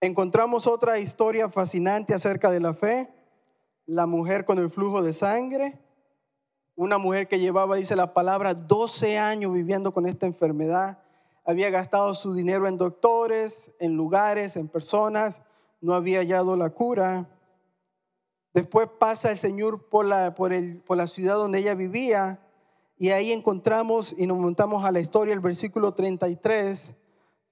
Encontramos 0.00 0.68
otra 0.68 1.00
historia 1.00 1.48
fascinante 1.48 2.14
acerca 2.14 2.52
de 2.52 2.60
la 2.60 2.74
fe. 2.74 3.12
La 3.86 4.06
mujer 4.06 4.44
con 4.44 4.58
el 4.58 4.70
flujo 4.70 5.02
de 5.02 5.12
sangre. 5.12 5.87
Una 6.78 6.96
mujer 6.96 7.26
que 7.26 7.40
llevaba, 7.40 7.74
dice 7.74 7.96
la 7.96 8.14
palabra, 8.14 8.54
12 8.54 9.18
años 9.18 9.52
viviendo 9.52 9.90
con 9.90 10.06
esta 10.06 10.26
enfermedad. 10.26 11.02
Había 11.44 11.70
gastado 11.70 12.14
su 12.14 12.34
dinero 12.34 12.68
en 12.68 12.76
doctores, 12.76 13.72
en 13.80 13.96
lugares, 13.96 14.56
en 14.56 14.68
personas. 14.68 15.42
No 15.80 15.92
había 15.92 16.20
hallado 16.20 16.56
la 16.56 16.70
cura. 16.70 17.28
Después 18.54 18.88
pasa 18.96 19.32
el 19.32 19.38
Señor 19.38 19.88
por 19.88 20.06
la, 20.06 20.36
por, 20.36 20.52
el, 20.52 20.80
por 20.82 20.96
la 20.96 21.08
ciudad 21.08 21.34
donde 21.34 21.58
ella 21.58 21.74
vivía 21.74 22.38
y 22.96 23.10
ahí 23.10 23.32
encontramos 23.32 24.14
y 24.16 24.28
nos 24.28 24.38
montamos 24.38 24.84
a 24.84 24.92
la 24.92 25.00
historia, 25.00 25.34
el 25.34 25.40
versículo 25.40 25.94
33. 25.94 26.94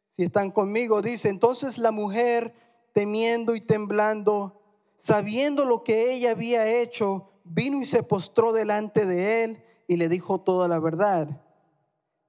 Si 0.09 0.23
están 0.23 0.53
conmigo, 0.53 1.03
dice, 1.03 1.31
entonces 1.31 1.79
la 1.79 1.91
mujer, 1.91 2.55
temiendo 2.93 3.57
y 3.57 3.61
temblando, 3.61 4.63
sabiendo 5.01 5.65
lo 5.65 5.83
que 5.83 6.13
ella 6.13 6.31
había 6.31 6.69
hecho, 6.69 7.33
vino 7.49 7.81
y 7.81 7.87
se 7.87 8.03
postró 8.03 8.53
delante 8.53 9.07
de 9.07 9.45
él 9.45 9.65
y 9.89 9.97
le 9.97 10.09
dijo 10.09 10.41
toda 10.41 10.69
la 10.69 10.79
verdad. 10.79 11.43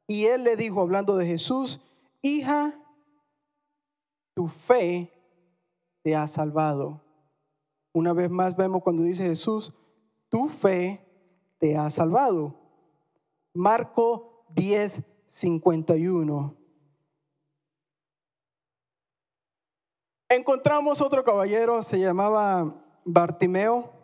Y 0.07 0.25
él 0.25 0.43
le 0.43 0.55
dijo, 0.55 0.81
hablando 0.81 1.17
de 1.17 1.25
Jesús, 1.25 1.81
hija, 2.21 2.79
tu 4.33 4.47
fe 4.47 5.12
te 6.03 6.15
ha 6.15 6.27
salvado. 6.27 7.01
Una 7.93 8.13
vez 8.13 8.29
más 8.29 8.55
vemos 8.55 8.83
cuando 8.83 9.03
dice 9.03 9.24
Jesús, 9.25 9.74
tu 10.29 10.50
fe 10.50 11.03
te 11.57 11.75
ha 11.75 11.89
salvado. 11.89 12.55
Marco 13.53 14.45
10, 14.50 15.03
51. 15.27 16.55
Encontramos 20.29 21.01
otro 21.01 21.24
caballero, 21.24 21.81
se 21.81 22.00
llamaba 22.00 22.75
Bartimeo. 23.03 23.96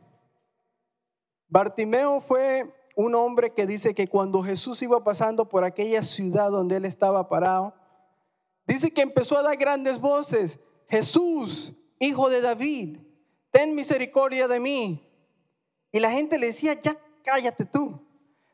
Bartimeo 1.54 2.20
fue 2.20 2.74
un 2.96 3.14
hombre 3.14 3.54
que 3.54 3.68
dice 3.68 3.94
que 3.94 4.08
cuando 4.08 4.42
Jesús 4.42 4.82
iba 4.82 5.04
pasando 5.04 5.48
por 5.48 5.64
aquella 5.64 6.02
ciudad 6.02 6.50
donde 6.50 6.78
él 6.78 6.86
estaba 6.86 7.30
parado, 7.30 7.76
dice 8.66 8.92
que 8.92 9.02
empezó 9.02 9.38
a 9.38 9.44
dar 9.44 9.56
grandes 9.56 10.00
voces, 10.00 10.60
Jesús, 10.90 11.72
hijo 12.00 12.32
de 12.32 12.42
David, 12.42 12.98
ten 13.52 13.76
misericordia 13.76 14.48
de 14.48 14.60
mí. 14.60 15.08
Y 15.92 16.00
la 16.00 16.10
gente 16.10 16.40
le 16.40 16.48
decía, 16.48 16.82
ya 16.82 16.98
cállate 17.24 17.66
tú. 17.66 18.04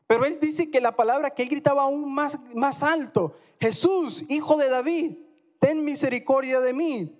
Pero 0.06 0.26
él 0.26 0.38
dice 0.38 0.70
que 0.70 0.82
la 0.82 0.94
palabra 0.94 1.30
que 1.30 1.44
él 1.44 1.48
gritaba 1.48 1.84
aún 1.84 2.12
más, 2.12 2.38
más 2.54 2.82
alto, 2.82 3.34
Jesús, 3.58 4.26
hijo 4.28 4.58
de 4.58 4.68
David, 4.68 5.16
ten 5.58 5.84
misericordia 5.84 6.60
de 6.60 6.74
mí. 6.74 7.18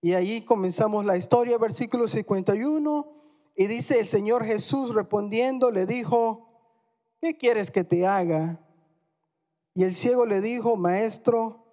Y 0.00 0.14
allí 0.14 0.46
comenzamos 0.46 1.04
la 1.04 1.18
historia, 1.18 1.58
versículo 1.58 2.08
51, 2.08 3.15
y 3.56 3.66
dice 3.66 3.98
el 3.98 4.06
Señor 4.06 4.44
Jesús 4.44 4.94
respondiendo, 4.94 5.70
le 5.70 5.86
dijo, 5.86 6.46
¿qué 7.20 7.38
quieres 7.38 7.70
que 7.70 7.84
te 7.84 8.06
haga? 8.06 8.60
Y 9.74 9.84
el 9.84 9.94
ciego 9.94 10.26
le 10.26 10.42
dijo, 10.42 10.76
maestro, 10.76 11.64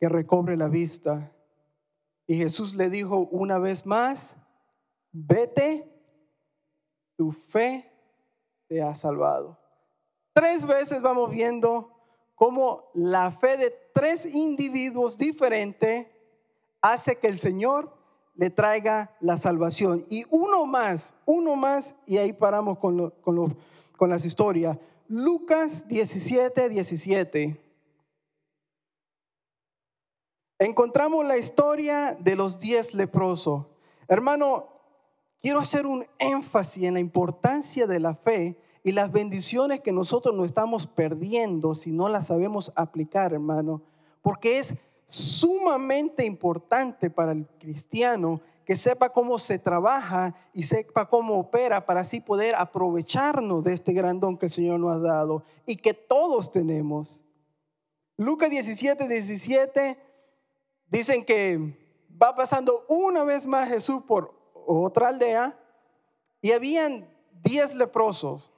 que 0.00 0.08
recobre 0.08 0.56
la 0.56 0.68
vista. 0.68 1.32
Y 2.26 2.36
Jesús 2.36 2.74
le 2.74 2.90
dijo 2.90 3.28
una 3.30 3.58
vez 3.58 3.86
más, 3.86 4.36
vete, 5.12 5.88
tu 7.16 7.30
fe 7.30 7.92
te 8.66 8.82
ha 8.82 8.94
salvado. 8.96 9.56
Tres 10.32 10.66
veces 10.66 11.00
vamos 11.00 11.30
viendo 11.30 11.92
cómo 12.34 12.90
la 12.94 13.30
fe 13.30 13.56
de 13.56 13.74
tres 13.92 14.26
individuos 14.26 15.16
diferentes 15.16 16.08
hace 16.80 17.18
que 17.18 17.28
el 17.28 17.38
Señor 17.38 17.99
le 18.40 18.48
traiga 18.48 19.14
la 19.20 19.36
salvación. 19.36 20.06
Y 20.08 20.24
uno 20.30 20.64
más, 20.64 21.12
uno 21.26 21.56
más, 21.56 21.94
y 22.06 22.16
ahí 22.16 22.32
paramos 22.32 22.78
con, 22.78 23.10
con, 23.20 23.54
con 23.98 24.08
las 24.08 24.24
historias. 24.24 24.78
Lucas 25.08 25.86
17, 25.88 26.70
17. 26.70 27.60
Encontramos 30.58 31.26
la 31.26 31.36
historia 31.36 32.16
de 32.18 32.34
los 32.34 32.58
diez 32.58 32.94
leprosos. 32.94 33.66
Hermano, 34.08 34.68
quiero 35.42 35.60
hacer 35.60 35.84
un 35.84 36.06
énfasis 36.18 36.84
en 36.84 36.94
la 36.94 37.00
importancia 37.00 37.86
de 37.86 38.00
la 38.00 38.14
fe 38.14 38.58
y 38.82 38.92
las 38.92 39.12
bendiciones 39.12 39.82
que 39.82 39.92
nosotros 39.92 40.34
nos 40.34 40.46
estamos 40.46 40.86
perdiendo 40.86 41.74
si 41.74 41.92
no 41.92 42.08
las 42.08 42.28
sabemos 42.28 42.72
aplicar, 42.74 43.34
hermano, 43.34 43.82
porque 44.22 44.58
es 44.58 44.76
sumamente 45.10 46.24
importante 46.24 47.10
para 47.10 47.32
el 47.32 47.44
cristiano 47.58 48.40
que 48.64 48.76
sepa 48.76 49.08
cómo 49.08 49.40
se 49.40 49.58
trabaja 49.58 50.32
y 50.54 50.62
sepa 50.62 51.08
cómo 51.08 51.36
opera 51.40 51.84
para 51.84 52.02
así 52.02 52.20
poder 52.20 52.54
aprovecharnos 52.54 53.64
de 53.64 53.72
este 53.72 53.92
gran 53.92 54.20
don 54.20 54.38
que 54.38 54.46
el 54.46 54.52
Señor 54.52 54.78
nos 54.78 54.94
ha 54.94 55.00
dado 55.00 55.42
y 55.66 55.76
que 55.76 55.92
todos 55.92 56.52
tenemos. 56.52 57.20
Lucas 58.16 58.50
17, 58.50 59.08
17 59.08 59.98
dicen 60.88 61.24
que 61.24 61.76
va 62.22 62.36
pasando 62.36 62.84
una 62.88 63.24
vez 63.24 63.44
más 63.46 63.68
Jesús 63.68 64.04
por 64.06 64.32
otra 64.54 65.08
aldea 65.08 65.58
y 66.40 66.52
habían 66.52 67.12
10 67.42 67.74
leprosos. 67.74 68.52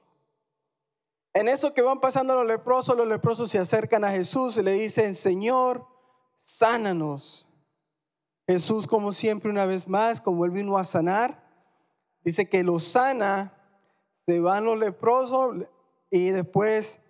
En 1.32 1.48
eso 1.48 1.72
que 1.72 1.80
van 1.80 2.00
pasando 2.00 2.34
los 2.34 2.46
leprosos, 2.46 2.94
los 2.94 3.08
leprosos 3.08 3.50
se 3.50 3.58
acercan 3.58 4.04
a 4.04 4.10
Jesús 4.10 4.58
y 4.58 4.62
le 4.62 4.72
dicen, 4.72 5.14
Señor, 5.14 5.86
sánanos. 6.44 7.48
Jesús, 8.46 8.86
como 8.86 9.12
siempre, 9.12 9.50
una 9.50 9.66
vez 9.66 9.88
más, 9.88 10.20
como 10.20 10.44
él 10.44 10.50
vino 10.50 10.76
a 10.76 10.84
sanar, 10.84 11.42
dice 12.24 12.48
que 12.48 12.62
los 12.62 12.84
sana, 12.84 13.54
se 14.26 14.40
van 14.40 14.64
los 14.64 14.78
leprosos 14.78 15.56
y 16.10 16.30
después 16.30 17.00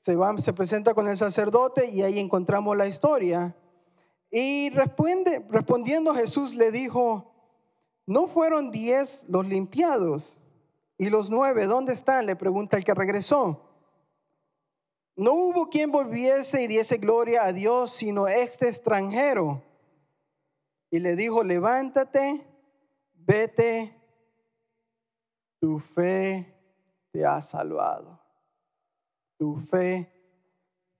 se, 0.00 0.16
van, 0.16 0.40
se 0.40 0.52
presenta 0.52 0.94
con 0.94 1.08
el 1.08 1.16
sacerdote 1.16 1.90
y 1.90 2.02
ahí 2.02 2.18
encontramos 2.18 2.76
la 2.76 2.86
historia. 2.86 3.56
Y 4.30 4.70
responde, 4.70 5.44
respondiendo 5.48 6.14
Jesús 6.14 6.54
le 6.54 6.70
dijo, 6.70 7.32
¿no 8.06 8.28
fueron 8.28 8.70
diez 8.70 9.24
los 9.28 9.46
limpiados? 9.46 10.36
¿Y 10.98 11.10
los 11.10 11.30
nueve 11.30 11.66
dónde 11.66 11.92
están? 11.92 12.26
Le 12.26 12.36
pregunta 12.36 12.76
el 12.76 12.84
que 12.84 12.94
regresó. 12.94 13.67
No 15.18 15.32
hubo 15.32 15.68
quien 15.68 15.90
volviese 15.90 16.62
y 16.62 16.68
diese 16.68 16.96
gloria 16.98 17.42
a 17.42 17.52
Dios, 17.52 17.90
sino 17.90 18.28
este 18.28 18.68
extranjero. 18.68 19.60
Y 20.92 21.00
le 21.00 21.16
dijo, 21.16 21.42
levántate, 21.42 22.46
vete, 23.14 24.00
tu 25.60 25.80
fe 25.80 26.56
te 27.10 27.26
ha 27.26 27.42
salvado. 27.42 28.20
Tu 29.36 29.56
fe 29.56 30.08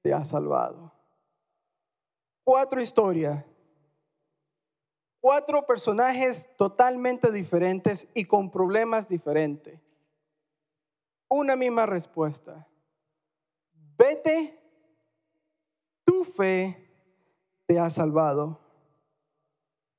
te 0.03 0.13
ha 0.13 0.25
salvado. 0.25 0.93
Cuatro 2.43 2.83
historias. 2.83 3.45
Cuatro 5.21 5.65
personajes 5.65 6.49
totalmente 6.57 7.31
diferentes 7.31 8.09
y 8.15 8.25
con 8.25 8.51
problemas 8.51 9.07
diferentes. 9.07 9.81
Una 11.29 11.55
misma 11.55 11.87
respuesta. 11.87 12.68
Vete, 13.99 14.59
tu 16.05 16.25
fe 16.25 16.88
te 17.67 17.78
ha 17.78 17.90
salvado. 17.90 18.59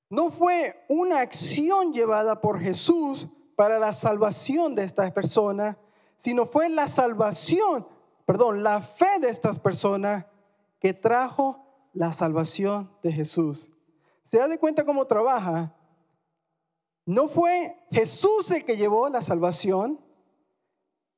No 0.09 0.31
fue 0.31 0.85
una 0.87 1.19
acción 1.19 1.93
llevada 1.93 2.41
por 2.41 2.59
Jesús 2.59 3.27
para 3.55 3.77
la 3.77 3.93
salvación 3.93 4.73
de 4.73 4.83
estas 4.83 5.11
personas, 5.11 5.77
sino 6.17 6.47
fue 6.47 6.69
la 6.69 6.87
salvación, 6.87 7.87
perdón, 8.25 8.63
la 8.63 8.81
fe 8.81 9.19
de 9.19 9.29
estas 9.29 9.59
personas 9.59 10.25
que 10.79 10.93
trajo 10.93 11.63
la 11.93 12.11
salvación 12.11 12.89
de 13.03 13.11
Jesús. 13.11 13.67
¿Se 14.23 14.37
da 14.37 14.47
de 14.47 14.59
cuenta 14.59 14.85
cómo 14.85 15.05
trabaja? 15.05 15.75
No 17.05 17.27
fue 17.27 17.75
Jesús 17.91 18.49
el 18.51 18.63
que 18.63 18.77
llevó 18.77 19.09
la 19.09 19.21
salvación, 19.21 19.99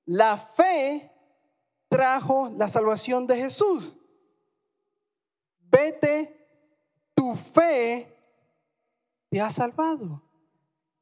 la 0.06 0.38
fe 0.38 1.11
trajo 1.92 2.50
la 2.58 2.70
salvación 2.70 3.28
de 3.28 3.36
Jesús. 3.36 3.98
Vete, 5.70 6.48
tu 7.14 7.36
fe 7.36 8.18
te 9.30 9.42
ha 9.42 9.50
salvado. 9.50 10.24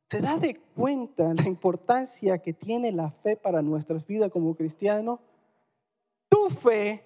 ¿Se 0.09 0.19
da 0.19 0.37
de 0.37 0.55
cuenta 0.75 1.31
la 1.35 1.47
importancia 1.47 2.39
que 2.39 2.53
tiene 2.53 2.91
la 2.91 3.11
fe 3.11 3.37
para 3.37 3.61
nuestras 3.61 4.03
vidas 4.07 4.31
como 4.31 4.55
cristianos? 4.55 5.19
Tu 6.27 6.49
fe 6.49 7.05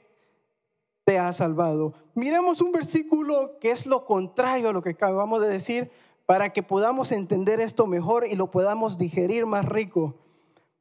te 1.03 1.19
ha 1.19 1.33
salvado. 1.33 1.93
Miremos 2.15 2.61
un 2.61 2.71
versículo 2.71 3.59
que 3.59 3.71
es 3.71 3.85
lo 3.85 4.05
contrario 4.05 4.69
a 4.69 4.73
lo 4.73 4.81
que 4.81 4.91
acabamos 4.91 5.41
de 5.41 5.49
decir 5.49 5.91
para 6.25 6.53
que 6.53 6.63
podamos 6.63 7.11
entender 7.11 7.59
esto 7.59 7.85
mejor 7.85 8.25
y 8.25 8.37
lo 8.37 8.49
podamos 8.49 8.97
digerir 8.97 9.45
más 9.45 9.65
rico. 9.65 10.15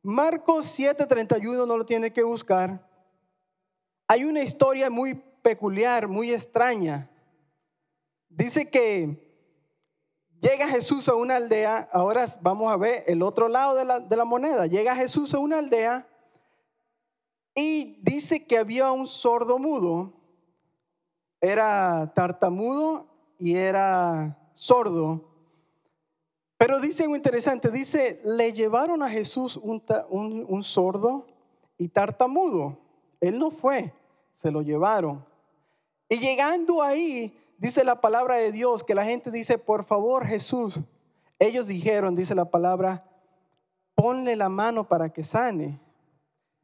Marcos 0.03 0.67
7:31 0.79 1.67
no 1.67 1.77
lo 1.77 1.85
tiene 1.85 2.13
que 2.13 2.23
buscar. 2.23 2.92
Hay 4.13 4.25
una 4.25 4.43
historia 4.43 4.91
muy 4.91 5.15
peculiar, 5.15 6.07
muy 6.07 6.35
extraña. 6.35 7.09
Dice 8.29 8.69
que 8.69 9.49
llega 10.39 10.69
Jesús 10.69 11.09
a 11.09 11.15
una 11.15 11.37
aldea, 11.37 11.89
ahora 11.91 12.27
vamos 12.43 12.71
a 12.71 12.77
ver 12.77 13.05
el 13.07 13.23
otro 13.23 13.49
lado 13.49 13.75
de 13.75 14.17
la, 14.17 14.25
moneda, 14.27 14.67
llega 14.67 14.95
Jesús 14.95 15.33
a 15.33 15.39
una 15.39 15.61
aldea 15.61 16.07
y 17.55 18.03
dice 18.03 18.45
que 18.45 18.59
había 18.59 18.93
un 18.93 19.07
sordo 19.07 19.59
mudo, 19.59 20.13
era 21.41 22.13
tartamudo 22.15 23.07
y 23.39 23.55
era 23.55 24.51
sordo. 24.53 25.25
Pero 26.59 26.81
dice 26.81 27.05
algo 27.05 27.17
interesante, 27.17 27.71
dice, 27.71 28.21
le 28.27 28.53
llevaron 28.53 29.03
a 29.03 29.09
Jesús 29.09 29.57
un, 29.57 29.83
un, 30.11 30.45
un 30.47 30.63
sordo 30.63 31.27
y 31.79 31.89
tartamudo. 31.89 32.77
Él 33.23 33.39
no 33.39 33.51
fue, 33.51 33.95
se 34.43 34.51
lo 34.51 34.61
llevaron. 34.61 35.25
Y 36.09 36.19
llegando 36.19 36.83
ahí, 36.83 37.33
dice 37.59 37.85
la 37.85 38.01
palabra 38.01 38.39
de 38.39 38.51
Dios, 38.51 38.83
que 38.83 38.93
la 38.93 39.05
gente 39.05 39.31
dice, 39.31 39.57
por 39.57 39.85
favor 39.85 40.27
Jesús, 40.27 40.81
ellos 41.39 41.69
dijeron, 41.69 42.17
dice 42.17 42.35
la 42.35 42.51
palabra, 42.51 43.09
ponle 43.95 44.35
la 44.35 44.49
mano 44.49 44.89
para 44.89 45.13
que 45.13 45.23
sane. 45.23 45.81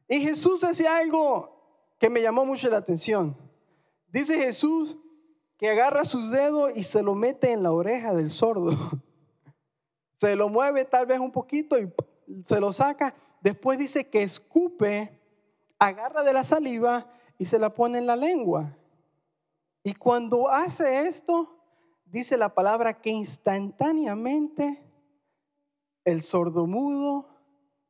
Y 0.09 0.19
Jesús 0.19 0.65
hacía 0.65 0.97
algo 0.97 1.95
que 1.97 2.09
me 2.09 2.21
llamó 2.21 2.43
mucho 2.43 2.69
la 2.69 2.79
atención. 2.79 3.37
Dice 4.09 4.37
Jesús 4.37 4.97
que 5.57 5.69
agarra 5.69 6.03
sus 6.03 6.31
dedos 6.31 6.73
y 6.75 6.83
se 6.83 7.01
lo 7.01 7.15
mete 7.15 7.53
en 7.53 7.63
la 7.63 7.71
oreja 7.71 8.13
del 8.13 8.31
sordo. 8.31 8.71
Se 10.17 10.35
lo 10.35 10.49
mueve 10.49 10.83
tal 10.83 11.05
vez 11.05 11.17
un 11.17 11.31
poquito 11.31 11.79
y 11.79 11.89
se 12.43 12.59
lo 12.59 12.73
saca. 12.73 13.15
Después 13.39 13.79
dice 13.79 14.09
que 14.09 14.21
escupe, 14.21 15.17
agarra 15.79 16.23
de 16.23 16.33
la 16.33 16.43
saliva 16.43 17.09
y 17.39 17.45
se 17.45 17.57
la 17.57 17.73
pone 17.73 17.97
en 17.97 18.05
la 18.05 18.17
lengua. 18.17 18.75
Y 19.81 19.95
cuando 19.95 20.49
hace 20.49 21.07
esto, 21.07 21.57
dice 22.05 22.37
la 22.37 22.53
palabra 22.53 23.01
que 23.01 23.09
instantáneamente 23.09 24.83
el 26.03 26.21
sordomudo 26.21 27.27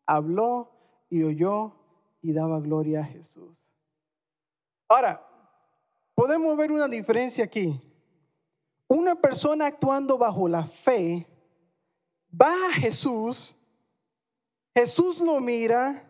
habló 0.05 0.71
y 1.09 1.23
oyó 1.23 1.73
y 2.21 2.31
daba 2.31 2.59
gloria 2.59 3.01
a 3.01 3.05
Jesús. 3.05 3.57
Ahora, 4.87 5.25
podemos 6.13 6.55
ver 6.55 6.71
una 6.71 6.87
diferencia 6.87 7.43
aquí. 7.43 7.81
Una 8.87 9.15
persona 9.15 9.65
actuando 9.65 10.17
bajo 10.17 10.47
la 10.47 10.63
fe 10.63 11.27
va 12.39 12.53
a 12.67 12.73
Jesús, 12.73 13.57
Jesús 14.75 15.19
lo 15.19 15.39
mira 15.39 16.03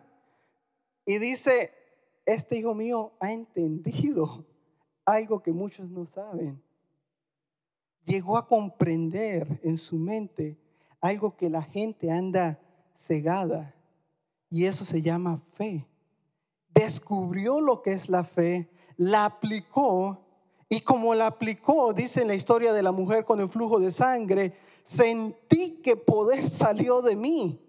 y 1.06 1.18
dice, 1.18 1.79
este 2.34 2.58
hijo 2.58 2.74
mío 2.74 3.12
ha 3.20 3.32
entendido 3.32 4.44
algo 5.04 5.42
que 5.42 5.52
muchos 5.52 5.88
no 5.90 6.06
saben. 6.06 6.62
Llegó 8.04 8.36
a 8.36 8.46
comprender 8.46 9.60
en 9.62 9.78
su 9.78 9.96
mente 9.96 10.58
algo 11.00 11.36
que 11.36 11.50
la 11.50 11.62
gente 11.62 12.10
anda 12.10 12.58
cegada 12.94 13.74
y 14.50 14.64
eso 14.64 14.84
se 14.84 15.02
llama 15.02 15.42
fe. 15.54 15.86
Descubrió 16.74 17.60
lo 17.60 17.82
que 17.82 17.92
es 17.92 18.08
la 18.08 18.24
fe, 18.24 18.70
la 18.96 19.24
aplicó 19.24 20.18
y 20.68 20.80
como 20.82 21.14
la 21.14 21.26
aplicó, 21.26 21.92
dice 21.92 22.22
en 22.22 22.28
la 22.28 22.34
historia 22.34 22.72
de 22.72 22.82
la 22.82 22.92
mujer 22.92 23.24
con 23.24 23.40
el 23.40 23.48
flujo 23.48 23.80
de 23.80 23.90
sangre, 23.90 24.54
sentí 24.84 25.80
que 25.82 25.96
poder 25.96 26.48
salió 26.48 27.02
de 27.02 27.16
mí. 27.16 27.60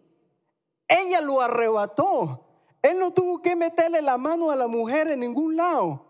Ella 0.87 1.21
lo 1.21 1.41
arrebató. 1.41 2.50
Él 2.81 2.97
no 2.97 3.11
tuvo 3.11 3.41
que 3.41 3.55
meterle 3.55 4.01
la 4.01 4.17
mano 4.17 4.49
a 4.49 4.55
la 4.55 4.67
mujer 4.67 5.09
en 5.09 5.19
ningún 5.19 5.55
lado. 5.55 6.05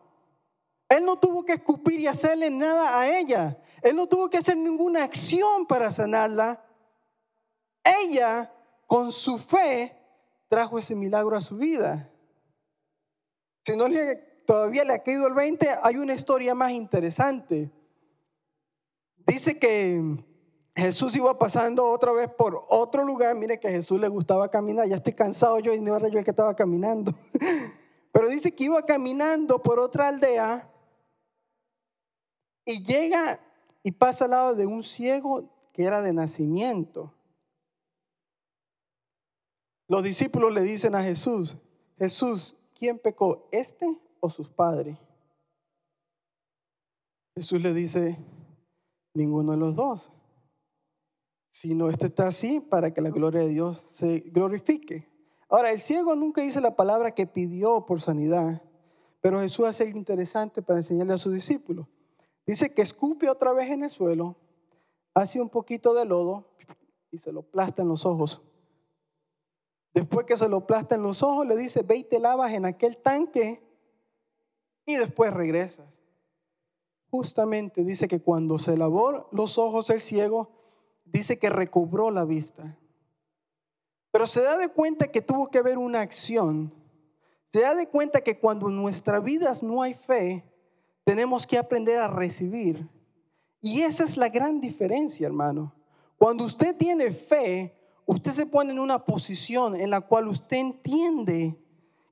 Él 0.87 1.05
no 1.05 1.17
tuvo 1.17 1.43
que 1.43 1.53
escupir 1.53 1.99
y 1.99 2.07
hacerle 2.07 2.49
nada 2.49 2.99
a 2.99 3.17
ella. 3.17 3.57
Él 3.81 3.95
no 3.95 4.07
tuvo 4.07 4.29
que 4.29 4.37
hacer 4.37 4.57
ninguna 4.57 5.03
acción 5.03 5.65
para 5.65 5.91
sanarla. 5.91 6.63
Ella, 7.83 8.53
con 8.87 9.11
su 9.11 9.37
fe, 9.37 9.97
trajo 10.47 10.77
ese 10.77 10.95
milagro 10.95 11.35
a 11.35 11.41
su 11.41 11.57
vida. 11.57 12.09
Si 13.65 13.75
no 13.75 13.87
le, 13.87 14.15
todavía 14.45 14.83
le 14.83 14.93
ha 14.93 15.03
caído 15.03 15.27
el 15.27 15.33
20, 15.33 15.67
hay 15.81 15.97
una 15.97 16.13
historia 16.13 16.53
más 16.55 16.71
interesante. 16.71 17.71
Dice 19.25 19.57
que 19.57 20.01
Jesús 20.75 21.15
iba 21.15 21.37
pasando 21.37 21.87
otra 21.87 22.11
vez 22.13 22.29
por 22.29 22.65
otro 22.69 23.03
lugar. 23.03 23.35
Mire 23.35 23.59
que 23.59 23.67
a 23.67 23.71
Jesús 23.71 23.99
le 23.99 24.07
gustaba 24.07 24.49
caminar. 24.49 24.87
Ya 24.87 24.95
estoy 24.95 25.13
cansado 25.13 25.59
yo 25.59 25.73
y 25.73 25.81
no 25.81 25.95
era 25.95 26.07
yo 26.07 26.19
el 26.19 26.23
que 26.23 26.31
estaba 26.31 26.55
caminando. 26.55 27.13
Pero 28.13 28.29
dice 28.29 28.53
que 28.53 28.65
iba 28.65 28.85
caminando 28.85 29.61
por 29.61 29.79
otra 29.79 30.07
aldea 30.07 30.69
y 32.65 32.83
llega 32.85 33.39
y 33.83 33.91
pasa 33.91 34.25
al 34.25 34.31
lado 34.31 34.55
de 34.55 34.65
un 34.65 34.83
ciego 34.83 35.49
que 35.73 35.83
era 35.83 36.01
de 36.01 36.13
nacimiento. 36.13 37.13
Los 39.87 40.03
discípulos 40.03 40.53
le 40.53 40.61
dicen 40.61 40.95
a 40.95 41.03
Jesús, 41.03 41.57
Jesús, 41.97 42.55
¿quién 42.77 42.97
pecó, 42.97 43.47
este 43.51 43.97
o 44.21 44.29
sus 44.29 44.49
padres? 44.49 44.97
Jesús 47.35 47.61
le 47.61 47.73
dice, 47.73 48.17
ninguno 49.13 49.51
de 49.51 49.57
los 49.57 49.75
dos 49.75 50.11
sino 51.51 51.89
este 51.89 52.07
está 52.07 52.27
así 52.27 52.61
para 52.61 52.93
que 52.93 53.01
la 53.01 53.09
gloria 53.09 53.41
de 53.41 53.49
Dios 53.49 53.85
se 53.91 54.21
glorifique. 54.21 55.07
Ahora, 55.49 55.71
el 55.71 55.81
ciego 55.81 56.15
nunca 56.15 56.41
dice 56.41 56.61
la 56.61 56.77
palabra 56.77 57.13
que 57.13 57.27
pidió 57.27 57.85
por 57.85 57.99
sanidad, 58.01 58.61
pero 59.19 59.41
Jesús 59.41 59.65
hace 59.65 59.83
algo 59.83 59.97
interesante 59.99 60.61
para 60.61 60.79
enseñarle 60.79 61.13
a 61.13 61.17
sus 61.17 61.33
discípulos. 61.33 61.87
Dice 62.47 62.73
que 62.73 62.81
escupe 62.81 63.29
otra 63.29 63.51
vez 63.51 63.69
en 63.69 63.83
el 63.83 63.91
suelo, 63.91 64.37
hace 65.13 65.41
un 65.41 65.49
poquito 65.49 65.93
de 65.93 66.05
lodo 66.05 66.47
y 67.11 67.19
se 67.19 67.33
lo 67.33 67.43
plasta 67.43 67.81
en 67.81 67.89
los 67.89 68.05
ojos. 68.05 68.41
Después 69.93 70.25
que 70.25 70.37
se 70.37 70.47
lo 70.47 70.65
plasta 70.65 70.95
en 70.95 71.01
los 71.01 71.21
ojos, 71.21 71.45
le 71.45 71.57
dice, 71.57 71.83
ve 71.83 71.97
y 71.97 72.03
te 72.05 72.21
lavas 72.21 72.53
en 72.53 72.63
aquel 72.63 72.97
tanque 72.97 73.61
y 74.85 74.95
después 74.95 75.33
regresas. 75.33 75.85
Justamente 77.09 77.83
dice 77.83 78.07
que 78.07 78.21
cuando 78.21 78.57
se 78.57 78.77
lavó 78.77 79.27
los 79.33 79.57
ojos 79.57 79.89
el 79.89 79.99
ciego, 79.99 80.60
dice 81.11 81.37
que 81.37 81.49
recobró 81.49 82.11
la 82.11 82.23
vista. 82.25 82.77
Pero 84.11 84.27
se 84.27 84.41
da 84.41 84.57
de 84.57 84.69
cuenta 84.69 85.07
que 85.07 85.21
tuvo 85.21 85.49
que 85.49 85.57
haber 85.57 85.77
una 85.77 86.01
acción. 86.01 86.73
Se 87.51 87.61
da 87.61 87.73
de 87.73 87.87
cuenta 87.87 88.21
que 88.21 88.39
cuando 88.39 88.69
en 88.69 88.75
nuestras 88.75 89.23
vidas 89.23 89.63
no 89.63 89.81
hay 89.81 89.93
fe, 89.93 90.43
tenemos 91.03 91.47
que 91.47 91.57
aprender 91.57 91.99
a 91.99 92.07
recibir. 92.07 92.87
Y 93.61 93.81
esa 93.81 94.03
es 94.03 94.17
la 94.17 94.29
gran 94.29 94.59
diferencia, 94.59 95.27
hermano. 95.27 95.73
Cuando 96.17 96.45
usted 96.45 96.75
tiene 96.75 97.11
fe, 97.11 97.73
usted 98.05 98.31
se 98.31 98.45
pone 98.45 98.71
en 98.71 98.79
una 98.79 99.03
posición 99.03 99.75
en 99.75 99.89
la 99.89 100.01
cual 100.01 100.27
usted 100.27 100.57
entiende 100.57 101.55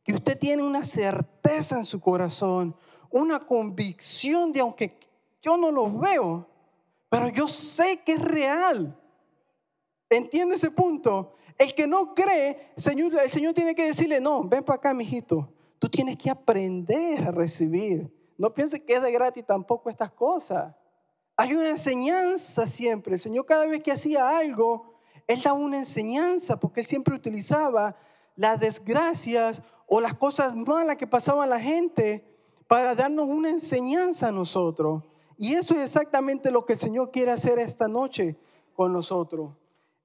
que 0.03 0.13
usted 0.13 0.37
tiene 0.37 0.63
una 0.63 0.83
certeza 0.83 1.77
en 1.77 1.85
su 1.85 1.99
corazón, 1.99 2.75
una 3.11 3.39
convicción 3.39 4.51
de 4.51 4.61
aunque 4.61 4.97
yo 5.41 5.57
no 5.57 5.71
lo 5.71 5.91
veo, 5.91 6.48
pero 7.09 7.29
yo 7.29 7.47
sé 7.47 8.01
que 8.05 8.13
es 8.13 8.21
real. 8.21 8.95
¿Entiende 10.09 10.55
ese 10.55 10.71
punto? 10.71 11.33
El 11.57 11.73
que 11.73 11.87
no 11.87 12.13
cree, 12.13 12.71
Señor, 12.77 13.13
el 13.19 13.31
Señor 13.31 13.53
tiene 13.53 13.75
que 13.75 13.85
decirle, 13.85 14.21
no, 14.21 14.43
ven 14.43 14.63
para 14.63 14.77
acá, 14.77 14.93
mijito. 14.93 15.51
Tú 15.77 15.89
tienes 15.89 16.17
que 16.17 16.29
aprender 16.29 17.27
a 17.27 17.31
recibir. 17.31 18.11
No 18.37 18.53
pienses 18.53 18.81
que 18.81 18.95
es 18.95 19.01
de 19.01 19.11
gratis 19.11 19.45
tampoco 19.45 19.89
estas 19.89 20.11
cosas. 20.11 20.73
Hay 21.35 21.53
una 21.53 21.69
enseñanza 21.69 22.67
siempre. 22.67 23.13
El 23.13 23.19
Señor 23.19 23.45
cada 23.45 23.65
vez 23.65 23.81
que 23.81 23.91
hacía 23.91 24.37
algo, 24.37 24.93
Él 25.27 25.41
daba 25.41 25.57
una 25.57 25.77
enseñanza 25.77 26.59
porque 26.59 26.81
Él 26.81 26.87
siempre 26.87 27.15
utilizaba 27.15 27.95
las 28.35 28.59
desgracias 28.59 29.61
o 29.87 29.99
las 29.99 30.13
cosas 30.13 30.55
malas 30.55 30.97
que 30.97 31.07
pasaban 31.07 31.43
a 31.43 31.55
la 31.55 31.59
gente 31.59 32.25
para 32.67 32.95
darnos 32.95 33.25
una 33.27 33.49
enseñanza 33.49 34.29
a 34.29 34.31
nosotros. 34.31 35.03
Y 35.41 35.53
eso 35.53 35.73
es 35.73 35.79
exactamente 35.79 36.51
lo 36.51 36.65
que 36.65 36.73
el 36.73 36.79
Señor 36.79 37.11
quiere 37.11 37.31
hacer 37.31 37.59
esta 37.59 37.87
noche 37.87 38.35
con 38.73 38.91
nosotros. 38.91 39.53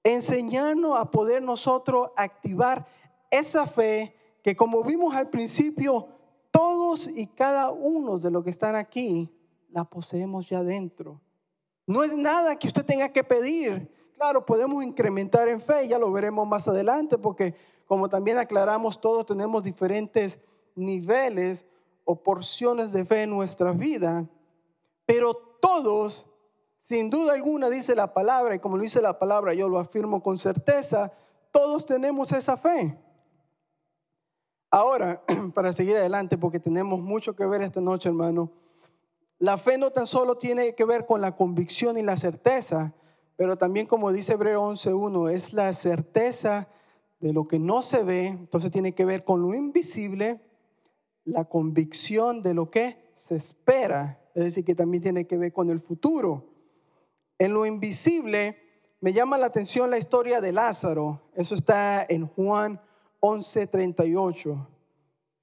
Enseñarnos 0.05 0.97
a 0.97 1.11
poder 1.11 1.43
nosotros 1.43 2.11
activar 2.15 2.87
esa 3.33 3.67
fe 3.67 4.15
que 4.45 4.55
como 4.55 4.85
vimos 4.85 5.13
al 5.13 5.31
principio, 5.31 6.07
todos 6.53 7.09
y 7.09 7.27
cada 7.27 7.73
uno 7.73 8.17
de 8.21 8.31
los 8.31 8.45
que 8.45 8.51
están 8.51 8.77
aquí 8.77 9.29
la 9.73 9.83
poseemos 9.83 10.49
ya 10.49 10.63
dentro. 10.63 11.21
No 11.85 12.05
es 12.05 12.17
nada 12.17 12.57
que 12.57 12.69
usted 12.69 12.85
tenga 12.85 13.09
que 13.09 13.25
pedir. 13.25 13.91
Claro, 14.15 14.47
podemos 14.47 14.85
incrementar 14.85 15.49
en 15.49 15.61
fe, 15.61 15.89
ya 15.89 15.99
lo 15.99 16.13
veremos 16.13 16.47
más 16.47 16.69
adelante, 16.69 17.19
porque 17.19 17.57
como 17.87 18.09
también 18.09 18.39
aclaramos, 18.39 19.01
todos 19.01 19.27
tenemos 19.27 19.65
diferentes 19.65 20.39
niveles 20.77 21.67
o 22.05 22.15
porciones 22.15 22.93
de 22.93 23.05
fe 23.05 23.23
en 23.23 23.31
nuestra 23.31 23.73
vida, 23.73 24.29
pero 25.07 25.35
todos, 25.35 26.27
sin 26.81 27.11
duda 27.11 27.35
alguna, 27.35 27.71
dice 27.71 27.95
la 27.95 28.13
palabra, 28.13 28.55
y 28.55 28.59
como 28.59 28.77
lo 28.77 28.83
dice 28.83 29.01
la 29.01 29.19
palabra, 29.19 29.55
yo 29.55 29.69
lo 29.69 29.79
afirmo 29.79 30.23
con 30.23 30.39
certeza, 30.39 31.13
todos 31.51 31.87
tenemos 31.87 32.33
esa 32.33 32.57
fe. 32.57 32.99
Ahora, 34.71 35.23
para 35.55 35.73
seguir 35.73 35.97
adelante, 35.97 36.37
porque 36.37 36.59
tenemos 36.59 37.01
mucho 37.01 37.37
que 37.37 37.47
ver 37.47 37.63
esta 37.63 37.81
noche, 37.81 38.09
hermano, 38.09 38.51
la 39.39 39.59
fe 39.59 39.79
no 39.79 39.91
tan 39.91 40.07
solo 40.07 40.39
tiene 40.39 40.75
que 40.75 40.85
ver 40.85 41.07
con 41.07 41.21
la 41.21 41.37
convicción 41.37 41.99
y 41.99 42.03
la 42.03 42.17
certeza, 42.17 42.95
pero 43.37 43.57
también 43.57 43.87
como 43.87 44.13
dice 44.13 44.35
Hebreo 44.35 44.63
11.1, 44.71 45.31
es 45.31 45.53
la 45.53 45.73
certeza 45.73 46.69
de 47.21 47.33
lo 47.33 47.45
que 47.45 47.59
no 47.59 47.83
se 47.83 48.03
ve, 48.05 48.27
entonces 48.27 48.71
tiene 48.71 48.95
que 48.95 49.05
ver 49.05 49.25
con 49.25 49.43
lo 49.43 49.55
invisible, 49.55 50.41
la 51.25 51.45
convicción 51.45 52.43
de 52.43 52.55
lo 52.55 52.71
que 52.71 53.13
se 53.17 53.37
espera, 53.37 54.21
es 54.35 54.45
decir, 54.45 54.65
que 54.65 54.75
también 54.75 55.03
tiene 55.03 55.27
que 55.27 55.39
ver 55.39 55.53
con 55.53 55.71
el 55.71 55.81
futuro. 55.81 56.45
En 57.39 57.55
lo 57.55 57.65
invisible 57.65 58.59
me 59.01 59.13
llama 59.13 59.39
la 59.39 59.47
atención 59.47 59.91
la 59.91 59.99
historia 59.99 60.41
de 60.41 60.53
Lázaro, 60.53 61.21
eso 61.35 61.55
está 61.55 62.05
en 62.09 62.27
Juan 62.27 62.81
11:38. 63.21 64.69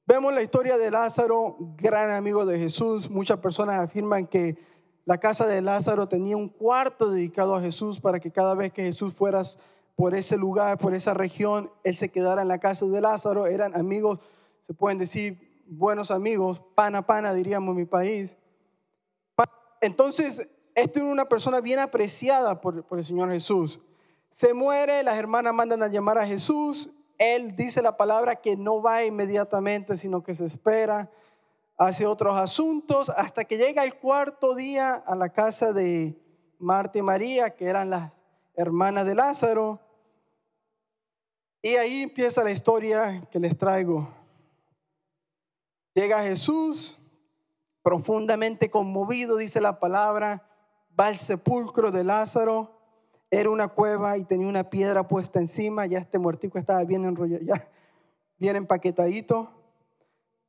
Vemos 0.08 0.34
la 0.34 0.42
historia 0.42 0.78
de 0.78 0.92
Lázaro, 0.92 1.58
gran 1.78 2.10
amigo 2.10 2.46
de 2.46 2.58
Jesús. 2.58 3.10
Muchas 3.10 3.38
personas 3.40 3.80
afirman 3.80 4.28
que 4.28 4.58
la 5.06 5.20
casa 5.20 5.46
de 5.46 5.62
Lázaro 5.62 6.08
tenía 6.08 6.38
un 6.38 6.50
cuarto 6.50 7.12
dedicado 7.12 7.56
a 7.56 7.62
Jesús 7.62 8.00
para 8.00 8.20
que 8.20 8.32
cada 8.32 8.56
vez 8.56 8.74
que 8.74 8.84
Jesús 8.84 9.14
fuera 9.14 9.44
por 9.96 10.16
ese 10.16 10.38
lugar, 10.38 10.78
por 10.78 10.96
esa 10.96 11.14
región, 11.14 11.72
él 11.84 11.96
se 11.96 12.10
quedara 12.10 12.42
en 12.42 12.48
la 12.48 12.60
casa 12.60 12.86
de 12.86 13.00
Lázaro. 13.00 13.46
Eran 13.46 13.76
amigos, 13.76 14.20
se 14.66 14.74
pueden 14.74 14.98
decir, 14.98 15.64
buenos 15.68 16.12
amigos, 16.12 16.62
pana 16.76 17.06
pana, 17.06 17.34
diríamos 17.34 17.74
en 17.74 17.78
mi 17.78 17.86
país. 17.86 18.36
Entonces, 19.82 20.48
esta 20.76 21.00
es 21.00 21.06
una 21.06 21.26
persona 21.26 21.60
bien 21.60 21.80
apreciada 21.80 22.62
por, 22.62 22.84
por 22.86 23.00
el 23.00 23.06
Señor 23.06 23.30
Jesús. 23.32 23.80
Se 24.32 24.54
muere, 24.54 25.04
las 25.04 25.18
hermanas 25.18 25.54
mandan 25.54 25.84
a 25.84 25.88
llamar 25.88 26.18
a 26.18 26.26
Jesús 26.26 26.90
él 27.22 27.56
dice 27.56 27.84
la 27.84 27.98
palabra 27.98 28.38
que 28.38 28.58
no 28.58 28.82
va 28.82 29.06
inmediatamente, 29.06 29.96
sino 29.96 30.24
que 30.24 30.34
se 30.34 30.48
espera, 30.48 31.12
hace 31.78 32.08
otros 32.08 32.34
asuntos, 32.34 33.12
hasta 33.12 33.46
que 33.46 33.58
llega 33.58 33.84
el 33.84 34.00
cuarto 34.00 34.56
día 34.56 34.96
a 34.96 35.16
la 35.16 35.30
casa 35.30 35.72
de 35.72 36.20
Marta 36.58 36.98
y 36.98 37.04
María, 37.04 37.56
que 37.56 37.66
eran 37.66 37.92
las 37.92 38.20
hermanas 38.56 39.06
de 39.06 39.14
Lázaro. 39.14 39.80
Y 41.62 41.76
ahí 41.76 42.02
empieza 42.02 42.44
la 42.44 42.50
historia 42.50 43.22
que 43.30 43.40
les 43.40 43.56
traigo. 43.56 44.10
Llega 45.94 46.24
Jesús, 46.24 46.98
profundamente 47.84 48.70
conmovido, 48.70 49.38
dice 49.38 49.62
la 49.62 49.80
palabra, 49.80 50.48
va 51.00 51.08
al 51.08 51.18
sepulcro 51.18 51.92
de 51.92 52.04
Lázaro 52.04 52.82
era 53.32 53.50
una 53.50 53.70
cueva 53.70 54.18
y 54.18 54.26
tenía 54.26 54.48
una 54.48 54.70
piedra 54.70 55.08
puesta 55.08 55.40
encima, 55.40 55.86
ya 55.86 56.00
este 56.00 56.20
muertico 56.20 56.60
estaba 56.60 56.84
bien 56.84 57.06
enrollado, 57.06 57.42
ya 57.42 57.70
bien 58.38 58.58
empaquetadito. 58.58 59.50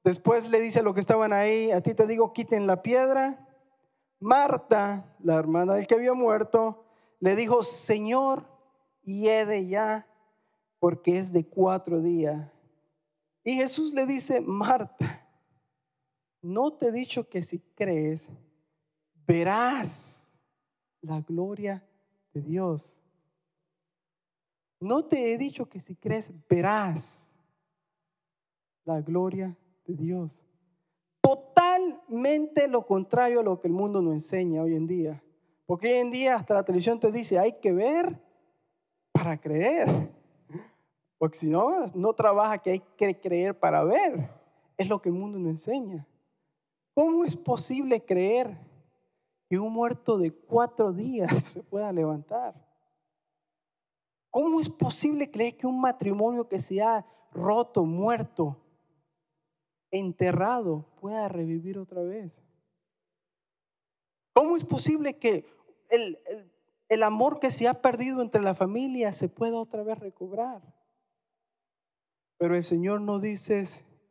Después 0.02 0.48
le 0.50 0.60
dice 0.60 0.80
a 0.80 0.82
los 0.82 0.92
que 0.92 1.00
estaban 1.00 1.32
ahí, 1.32 1.70
a 1.70 1.80
ti 1.80 1.94
te 1.94 2.08
digo, 2.08 2.32
quiten 2.32 2.66
la 2.66 2.82
piedra. 2.82 3.48
Marta, 4.18 5.14
la 5.20 5.38
hermana 5.38 5.74
del 5.74 5.86
que 5.86 5.94
había 5.94 6.12
muerto, 6.12 6.84
le 7.20 7.36
dijo, 7.36 7.62
Señor, 7.62 8.48
de 9.04 9.66
ya, 9.68 10.08
porque 10.80 11.18
es 11.18 11.32
de 11.32 11.46
cuatro 11.46 12.00
días. 12.00 12.50
Y 13.44 13.54
Jesús 13.54 13.92
le 13.94 14.06
dice, 14.06 14.40
Marta, 14.40 15.21
no 16.42 16.72
te 16.72 16.88
he 16.88 16.92
dicho 16.92 17.28
que 17.28 17.42
si 17.42 17.60
crees, 17.74 18.28
verás 19.26 20.28
la 21.00 21.20
gloria 21.20 21.82
de 22.34 22.42
Dios. 22.42 22.98
No 24.80 25.04
te 25.04 25.32
he 25.32 25.38
dicho 25.38 25.66
que 25.66 25.80
si 25.80 25.94
crees 25.94 26.32
verás 26.48 27.30
la 28.84 29.00
gloria 29.00 29.56
de 29.86 29.94
Dios. 29.94 30.42
Totalmente 31.20 32.66
lo 32.66 32.84
contrario 32.84 33.40
a 33.40 33.44
lo 33.44 33.60
que 33.60 33.68
el 33.68 33.74
mundo 33.74 34.02
nos 34.02 34.14
enseña 34.14 34.62
hoy 34.62 34.74
en 34.74 34.88
día. 34.88 35.22
Porque 35.66 35.86
hoy 35.86 35.98
en 36.00 36.10
día 36.10 36.34
hasta 36.34 36.54
la 36.54 36.64
televisión 36.64 36.98
te 36.98 37.12
dice, 37.12 37.38
hay 37.38 37.60
que 37.60 37.72
ver 37.72 38.20
para 39.12 39.40
creer. 39.40 40.10
Porque 41.16 41.38
si 41.38 41.48
no, 41.48 41.86
no 41.94 42.12
trabaja 42.14 42.58
que 42.58 42.72
hay 42.72 42.82
que 42.96 43.20
creer 43.20 43.56
para 43.56 43.84
ver. 43.84 44.28
Es 44.76 44.88
lo 44.88 45.00
que 45.00 45.10
el 45.10 45.14
mundo 45.14 45.38
nos 45.38 45.50
enseña. 45.50 46.04
¿Cómo 46.94 47.24
es 47.24 47.36
posible 47.36 48.04
creer 48.04 48.56
que 49.52 49.58
un 49.58 49.70
muerto 49.70 50.16
de 50.16 50.32
cuatro 50.32 50.94
días 50.94 51.28
se 51.44 51.62
pueda 51.62 51.92
levantar. 51.92 52.54
¿Cómo 54.30 54.62
es 54.62 54.70
posible 54.70 55.30
creer 55.30 55.58
que 55.58 55.66
un 55.66 55.78
matrimonio 55.78 56.48
que 56.48 56.58
se 56.58 56.80
ha 56.80 57.04
roto, 57.32 57.84
muerto, 57.84 58.56
enterrado, 59.90 60.86
pueda 61.02 61.28
revivir 61.28 61.78
otra 61.78 62.00
vez? 62.00 62.32
¿Cómo 64.32 64.56
es 64.56 64.64
posible 64.64 65.18
que 65.18 65.44
el, 65.90 66.18
el 66.88 67.02
amor 67.02 67.38
que 67.38 67.50
se 67.50 67.68
ha 67.68 67.82
perdido 67.82 68.22
entre 68.22 68.40
la 68.40 68.54
familia 68.54 69.12
se 69.12 69.28
pueda 69.28 69.58
otra 69.58 69.82
vez 69.82 69.98
recobrar? 69.98 70.62
Pero 72.38 72.56
el 72.56 72.64
Señor 72.64 73.02
no 73.02 73.18
dice, 73.18 73.64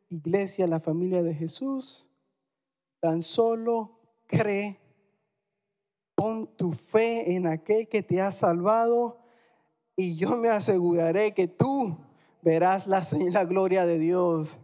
iglesia, 0.08 0.68
la 0.68 0.78
familia 0.78 1.24
de 1.24 1.34
Jesús, 1.34 2.06
tan 3.02 3.20
solo 3.20 3.98
cree 4.28 4.78
Pon 6.14 6.46
tu 6.56 6.72
fe 6.72 7.34
en 7.34 7.48
aquel 7.48 7.88
que 7.88 8.02
te 8.02 8.20
ha 8.20 8.30
salvado 8.30 9.18
y 9.96 10.14
yo 10.16 10.36
me 10.36 10.50
aseguraré 10.50 11.34
que 11.34 11.48
tú 11.48 11.96
verás 12.42 12.86
la, 12.86 13.02
la 13.30 13.44
gloria 13.44 13.86
de 13.86 13.98
Dios. 13.98 14.60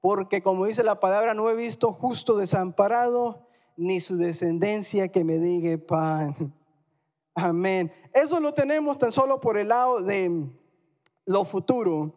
Porque 0.00 0.42
como 0.42 0.66
dice 0.66 0.84
la 0.84 1.00
palabra, 1.00 1.34
no 1.34 1.50
he 1.50 1.56
visto 1.56 1.92
justo 1.92 2.36
desamparado 2.36 3.48
ni 3.76 3.98
su 3.98 4.16
descendencia 4.16 5.08
que 5.08 5.24
me 5.24 5.38
diga 5.38 5.76
pan. 5.84 6.54
Amén. 7.34 7.90
Eso 8.12 8.38
lo 8.38 8.54
tenemos 8.54 8.98
tan 8.98 9.10
solo 9.10 9.40
por 9.40 9.56
el 9.56 9.68
lado 9.68 10.02
de 10.02 10.46
lo 11.24 11.44
futuro. 11.44 12.14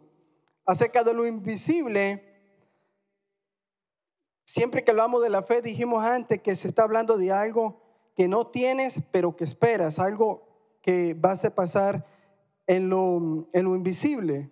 Acerca 0.65 1.03
de 1.03 1.13
lo 1.13 1.25
invisible, 1.25 2.34
siempre 4.45 4.83
que 4.83 4.91
hablamos 4.91 5.21
de 5.21 5.29
la 5.29 5.43
fe, 5.43 5.61
dijimos 5.61 6.05
antes 6.05 6.41
que 6.41 6.55
se 6.55 6.69
está 6.69 6.83
hablando 6.83 7.17
de 7.17 7.31
algo 7.31 7.81
que 8.15 8.27
no 8.27 8.47
tienes, 8.47 9.01
pero 9.11 9.35
que 9.35 9.43
esperas, 9.43 9.99
algo 9.99 10.77
que 10.81 11.15
vas 11.17 11.43
a 11.43 11.53
pasar 11.53 12.05
en 12.67 12.89
lo, 12.89 13.49
en 13.51 13.65
lo 13.65 13.75
invisible. 13.75 14.51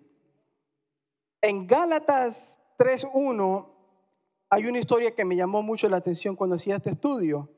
En 1.40 1.66
Gálatas 1.66 2.60
3.1 2.78 3.70
hay 4.50 4.66
una 4.66 4.78
historia 4.78 5.14
que 5.14 5.24
me 5.24 5.36
llamó 5.36 5.62
mucho 5.62 5.88
la 5.88 5.96
atención 5.96 6.36
cuando 6.36 6.56
hacía 6.56 6.76
este 6.76 6.90
estudio. 6.90 7.50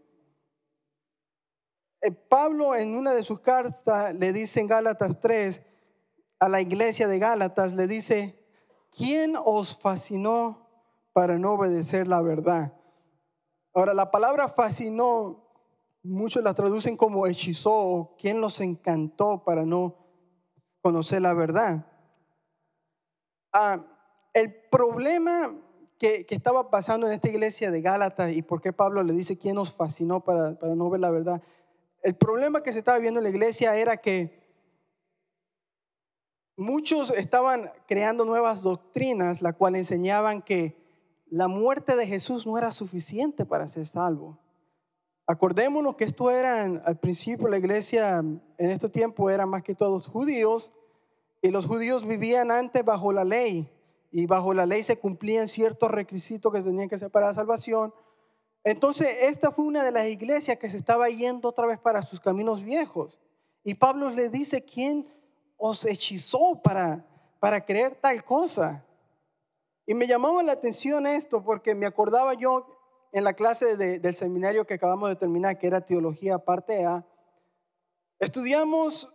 Eh, 2.01 2.13
Pablo 2.13 2.75
en 2.75 2.97
una 2.97 3.15
de 3.15 3.25
sus 3.25 3.41
cartas 3.41 4.15
le 4.15 4.33
dice 4.33 4.61
en 4.61 4.67
Gálatas 4.67 5.21
3 5.21 5.63
a 6.39 6.49
la 6.49 6.61
iglesia 6.61 7.09
de 7.09 7.19
Gálatas, 7.19 7.73
le 7.73 7.87
dice, 7.87 8.39
¿quién 8.93 9.35
os 9.43 9.79
fascinó 9.81 10.66
para 11.17 11.39
no 11.39 11.55
obedecer 11.55 12.07
la 12.07 12.21
verdad? 12.21 12.75
Ahora, 13.73 13.95
la 13.95 14.11
palabra 14.11 14.51
fascinó 14.51 15.49
muchos 16.03 16.45
la 16.45 16.53
traducen 16.53 16.95
como 16.95 17.27
hechizó 17.27 18.15
quien 18.21 18.43
los 18.43 18.61
encantó 18.61 19.43
para 19.43 19.65
no 19.65 19.97
conocer 20.83 21.23
la 21.23 21.33
verdad. 21.33 21.87
Ah, 23.51 23.83
el 24.35 24.55
problema 24.71 25.55
que, 25.99 26.27
que 26.27 26.35
estaba 26.35 26.71
pasando 26.71 27.07
en 27.07 27.15
esta 27.15 27.31
iglesia 27.31 27.71
de 27.71 27.81
Gálatas 27.81 28.35
y 28.35 28.43
por 28.43 28.61
qué 28.61 28.75
Pablo 28.75 29.03
le 29.03 29.15
dice 29.15 29.39
quién 29.39 29.55
nos 29.55 29.73
fascinó 29.73 30.23
para, 30.23 30.59
para 30.59 30.75
no 30.75 30.91
ver 30.91 31.01
la 31.01 31.11
verdad. 31.11 31.41
El 32.03 32.15
problema 32.15 32.63
que 32.63 32.75
se 32.75 32.81
estaba 32.81 32.99
viendo 32.99 33.21
en 33.21 33.25
la 33.25 33.31
iglesia 33.31 33.75
era 33.75 33.97
que 33.97 34.39
muchos 36.59 37.09
estaban 37.09 37.71
creando 37.87 38.27
nuevas 38.27 38.61
doctrinas, 38.61 39.41
la 39.41 39.55
cual 39.55 39.77
enseñaban 39.77 40.43
que 40.43 40.85
la 41.29 41.49
muerte 41.49 41.97
de 41.97 42.07
Jesús 42.07 42.47
no 42.47 42.57
era 42.57 42.73
suficiente 42.73 43.45
para 43.45 43.69
ser 43.69 43.87
salvo. 43.87 44.39
Acordémonos 45.27 45.97
que 45.97 46.05
esto 46.05 46.31
era 46.31 46.63
al 46.63 46.99
principio 46.99 47.49
la 47.49 47.59
iglesia 47.59 48.19
en 48.19 48.41
este 48.59 48.89
tiempo 48.89 49.29
era 49.29 49.45
más 49.45 49.65
que 49.65 49.75
todos 49.75 50.07
judíos 50.07 50.71
y 51.43 51.51
los 51.51 51.67
judíos 51.67 52.07
vivían 52.07 52.53
antes 52.53 52.85
bajo 52.85 53.13
la 53.13 53.25
ley 53.25 53.69
y 54.13 54.27
bajo 54.27 54.55
la 54.55 54.67
ley 54.67 54.85
se 54.85 54.99
cumplían 54.99 55.49
ciertos 55.49 55.91
requisitos 55.91 56.53
que 56.53 56.63
tenían 56.63 56.89
que 56.89 56.97
ser 56.97 57.11
para 57.11 57.27
la 57.27 57.35
salvación. 57.35 57.93
Entonces, 58.63 59.09
esta 59.23 59.51
fue 59.51 59.65
una 59.65 59.85
de 59.85 59.93
las 59.93 60.07
iglesias 60.07 60.59
que 60.59 60.71
se 60.71 60.77
estaba 60.77 61.09
yendo 61.09 61.49
otra 61.49 61.67
vez 61.67 61.79
para 61.79 62.03
sus 62.03 62.21
caminos 62.21 62.63
viejos. 62.63 63.19
Y 63.63 63.75
Pablo 63.75 64.11
le 64.11 64.29
dice, 64.29 64.65
¿quién 64.65 65.07
os 65.57 65.85
hechizó 65.85 66.61
para, 66.63 67.05
para 67.41 67.65
creer 67.65 67.97
tal 68.01 68.25
cosa? 68.25 68.86
Y 69.87 69.95
me 69.95 70.09
llamaba 70.09 70.43
la 70.43 70.53
atención 70.53 71.07
esto 71.07 71.45
porque 71.45 71.75
me 71.75 71.87
acordaba 71.87 72.35
yo 72.35 72.67
en 73.13 73.25
la 73.25 73.35
clase 73.35 73.77
del 73.77 74.17
seminario 74.17 74.67
que 74.67 74.75
acabamos 74.75 75.09
de 75.09 75.17
terminar, 75.17 75.59
que 75.59 75.69
era 75.69 75.81
Teología 75.81 76.39
parte 76.39 76.85
A, 76.85 77.07
estudiamos 78.19 79.13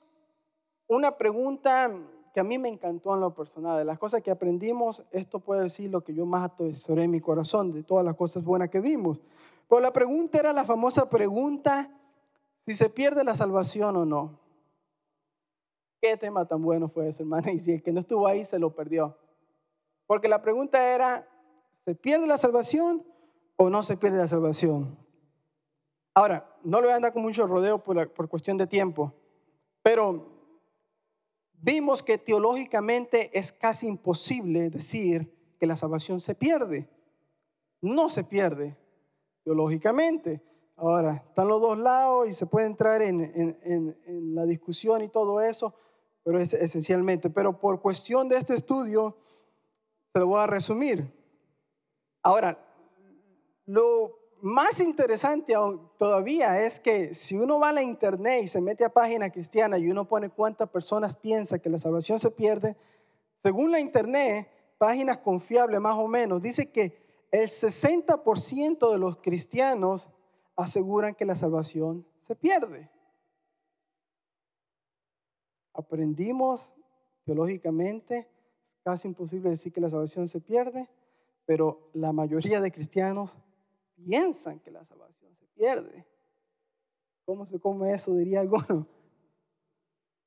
una 0.88 1.18
pregunta 1.18 1.92
que 2.34 2.40
a 2.40 2.44
mí 2.44 2.58
me 2.58 2.70
encantó 2.70 3.14
en 3.14 3.20
lo 3.20 3.34
personal. 3.34 3.78
De 3.78 3.86
las 3.86 4.00
cosas 4.00 4.22
que 4.22 4.32
aprendimos, 4.32 5.04
esto 5.12 5.40
puede 5.40 5.64
decir 5.64 5.92
lo 5.92 6.04
que 6.04 6.14
yo 6.14 6.26
más 6.26 6.52
atesoré 6.52 7.04
en 7.04 7.12
mi 7.12 7.20
corazón, 7.20 7.72
de 7.72 7.84
todas 7.84 8.06
las 8.06 8.16
cosas 8.16 8.44
buenas 8.44 8.70
que 8.70 8.80
vimos. 8.80 9.20
Pero 9.68 9.82
la 9.82 9.92
pregunta 9.92 10.40
era 10.40 10.54
la 10.54 10.64
famosa 10.64 11.10
pregunta, 11.10 11.92
si 12.66 12.76
se 12.76 12.90
pierde 12.90 13.24
la 13.24 13.36
salvación 13.36 13.96
o 13.98 14.06
no. 14.06 14.40
Qué 16.02 16.18
tema 16.18 16.48
tan 16.48 16.62
bueno 16.62 16.90
fue 16.90 17.10
ese, 17.10 17.24
hermano. 17.24 17.50
Y 17.54 17.60
si 17.60 17.74
el 17.74 17.84
que 17.84 17.92
no 17.92 18.00
estuvo 18.00 18.26
ahí 18.26 18.46
se 18.46 18.58
lo 18.58 18.74
perdió. 18.74 19.18
Porque 20.12 20.28
la 20.28 20.42
pregunta 20.42 20.94
era, 20.94 21.26
¿se 21.86 21.96
pierde 21.96 22.28
la 22.28 22.38
salvación 22.38 23.02
o 23.56 23.70
no 23.70 23.82
se 23.82 23.96
pierde 23.96 24.18
la 24.18 24.28
salvación? 24.28 24.98
Ahora, 26.14 26.54
no 26.66 26.82
le 26.82 26.88
voy 26.88 26.92
a 26.92 26.98
andar 26.98 27.14
con 27.14 27.22
mucho 27.22 27.48
rodeo 27.48 27.82
por, 27.82 28.12
por 28.12 28.28
cuestión 28.28 28.58
de 28.58 28.68
tiempo, 28.68 29.14
pero 29.82 30.28
vimos 31.54 32.04
que 32.04 32.18
teológicamente 32.18 33.30
es 33.40 33.54
casi 33.54 33.88
imposible 33.88 34.70
decir 34.70 35.34
que 35.58 35.66
la 35.66 35.78
salvación 35.78 36.20
se 36.20 36.36
pierde. 36.36 36.90
No 37.80 38.10
se 38.10 38.26
pierde 38.26 38.76
teológicamente. 39.46 40.44
Ahora, 40.76 41.24
están 41.26 41.48
los 41.48 41.62
dos 41.62 41.78
lados 41.78 42.28
y 42.28 42.34
se 42.34 42.48
puede 42.48 42.66
entrar 42.66 43.02
en, 43.02 43.22
en, 43.64 43.98
en 44.06 44.36
la 44.36 44.46
discusión 44.46 45.04
y 45.04 45.08
todo 45.08 45.40
eso, 45.40 45.74
pero 46.22 46.38
es 46.38 46.54
esencialmente. 46.54 47.30
Pero 47.30 47.58
por 47.58 47.80
cuestión 47.80 48.28
de 48.28 48.36
este 48.36 48.56
estudio, 48.56 49.16
se 50.14 50.20
lo 50.20 50.28
voy 50.28 50.40
a 50.40 50.48
resumir. 50.48 51.12
Ahora, 52.24 52.58
lo 53.66 54.20
más 54.42 54.80
interesante 54.80 55.54
todavía 55.98 56.62
es 56.64 56.80
que 56.80 57.14
si 57.14 57.38
uno 57.38 57.60
va 57.60 57.70
a 57.70 57.74
la 57.74 57.84
internet 57.84 58.44
y 58.44 58.48
se 58.48 58.60
mete 58.60 58.84
a 58.84 58.90
página 58.90 59.30
cristiana 59.30 59.78
y 59.78 59.90
uno 59.90 60.08
pone 60.08 60.30
cuántas 60.30 60.70
personas 60.70 61.16
piensa 61.16 61.60
que 61.60 61.70
la 61.70 61.80
salvación 61.80 62.20
se 62.20 62.32
pierde, 62.32 62.76
según 63.42 63.72
la 63.72 63.80
internet, 63.80 64.50
páginas 64.78 65.20
confiables 65.20 65.80
más 65.80 65.98
o 65.98 66.08
menos, 66.08 66.42
dice 66.42 66.72
que 66.72 67.00
el 67.32 67.48
60% 67.48 68.92
de 68.92 69.00
los 69.00 69.18
cristianos 69.18 70.10
aseguran 70.56 71.16
que 71.16 71.26
la 71.26 71.36
salvación 71.36 72.06
se 72.28 72.36
pierde. 72.36 72.90
Aprendimos 75.74 76.76
teológicamente 77.24 78.28
casi 78.84 79.08
imposible 79.08 79.50
decir 79.50 79.72
que 79.72 79.82
la 79.82 79.90
salvación 79.90 80.28
se 80.28 80.40
pierde, 80.40 80.90
pero 81.46 81.90
la 81.94 82.12
mayoría 82.12 82.62
de 82.62 82.72
cristianos 82.72 83.36
piensan 83.96 84.60
que 84.60 84.72
la 84.72 84.84
salvación 84.86 85.36
se 85.36 85.46
pierde. 85.48 86.06
¿Cómo 87.26 87.46
se 87.46 87.60
come 87.60 87.94
eso? 87.94 88.16
Diría 88.16 88.42
alguno. 88.42 88.88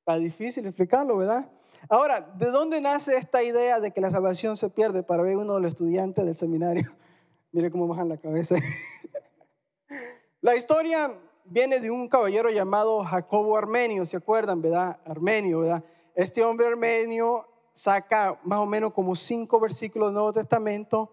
Está 0.00 0.18
difícil 0.18 0.66
explicarlo, 0.66 1.16
¿verdad? 1.16 1.50
Ahora, 1.88 2.20
¿de 2.20 2.50
dónde 2.50 2.80
nace 2.80 3.16
esta 3.16 3.42
idea 3.42 3.80
de 3.80 3.90
que 3.90 4.00
la 4.00 4.10
salvación 4.10 4.56
se 4.56 4.70
pierde? 4.70 5.02
Para 5.02 5.22
ver 5.22 5.36
uno 5.36 5.54
de 5.54 5.60
los 5.60 5.70
estudiantes 5.70 6.24
del 6.24 6.36
seminario. 6.36 6.94
Mire 7.52 7.70
cómo 7.70 7.88
bajan 7.88 8.08
la 8.08 8.16
cabeza. 8.16 8.56
la 10.40 10.56
historia 10.56 11.10
viene 11.44 11.80
de 11.80 11.90
un 11.90 12.08
caballero 12.08 12.50
llamado 12.50 13.00
Jacobo 13.04 13.56
Armenio, 13.56 14.06
¿se 14.06 14.16
acuerdan, 14.16 14.62
verdad? 14.62 14.98
Armenio, 15.04 15.60
¿verdad? 15.60 15.84
Este 16.14 16.42
hombre 16.42 16.66
armenio 16.66 17.46
saca 17.74 18.38
más 18.44 18.60
o 18.60 18.66
menos 18.66 18.92
como 18.92 19.16
cinco 19.16 19.60
versículos 19.60 20.08
del 20.08 20.14
Nuevo 20.14 20.32
Testamento, 20.32 21.10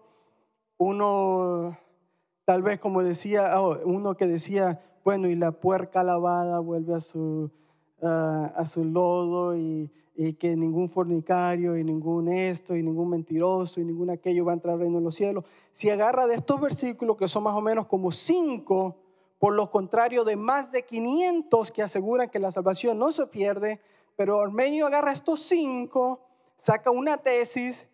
uno 0.78 1.76
tal 2.44 2.62
vez 2.62 2.78
como 2.78 3.02
decía, 3.02 3.60
oh, 3.60 3.78
uno 3.84 4.16
que 4.16 4.26
decía, 4.26 4.80
bueno, 5.04 5.28
y 5.28 5.34
la 5.34 5.52
puerca 5.52 6.02
lavada 6.02 6.60
vuelve 6.60 6.94
a 6.94 7.00
su, 7.00 7.50
a 8.00 8.64
su 8.66 8.84
lodo 8.84 9.56
y, 9.56 9.90
y, 10.14 10.34
que 10.34 10.56
ningún 10.56 10.88
fornicario 10.88 11.76
y 11.76 11.84
ningún 11.84 12.32
esto 12.32 12.76
y 12.76 12.82
ningún 12.82 13.10
mentiroso 13.10 13.80
y 13.80 13.84
ningún 13.84 14.10
aquello 14.10 14.44
va 14.44 14.52
a 14.52 14.54
entrar 14.54 14.74
al 14.74 14.80
reino 14.80 14.98
de 14.98 15.04
los 15.04 15.16
cielos. 15.16 15.44
Si 15.72 15.90
agarra 15.90 16.26
de 16.26 16.34
estos 16.34 16.60
versículos, 16.60 17.16
que 17.16 17.28
son 17.28 17.42
más 17.42 17.54
o 17.54 17.60
menos 17.60 17.86
como 17.86 18.12
cinco, 18.12 18.96
por 19.38 19.54
lo 19.54 19.70
contrario 19.70 20.24
de 20.24 20.36
más 20.36 20.70
de 20.70 20.84
500 20.84 21.72
que 21.72 21.82
aseguran 21.82 22.30
que 22.30 22.38
la 22.38 22.52
salvación 22.52 22.98
no 22.98 23.10
se 23.10 23.26
pierde, 23.26 23.80
pero 24.14 24.40
Armenio 24.40 24.86
agarra 24.86 25.12
estos 25.12 25.42
cinco 25.42 26.20
saca 26.62 26.90
una 26.90 27.18
tesis 27.18 27.88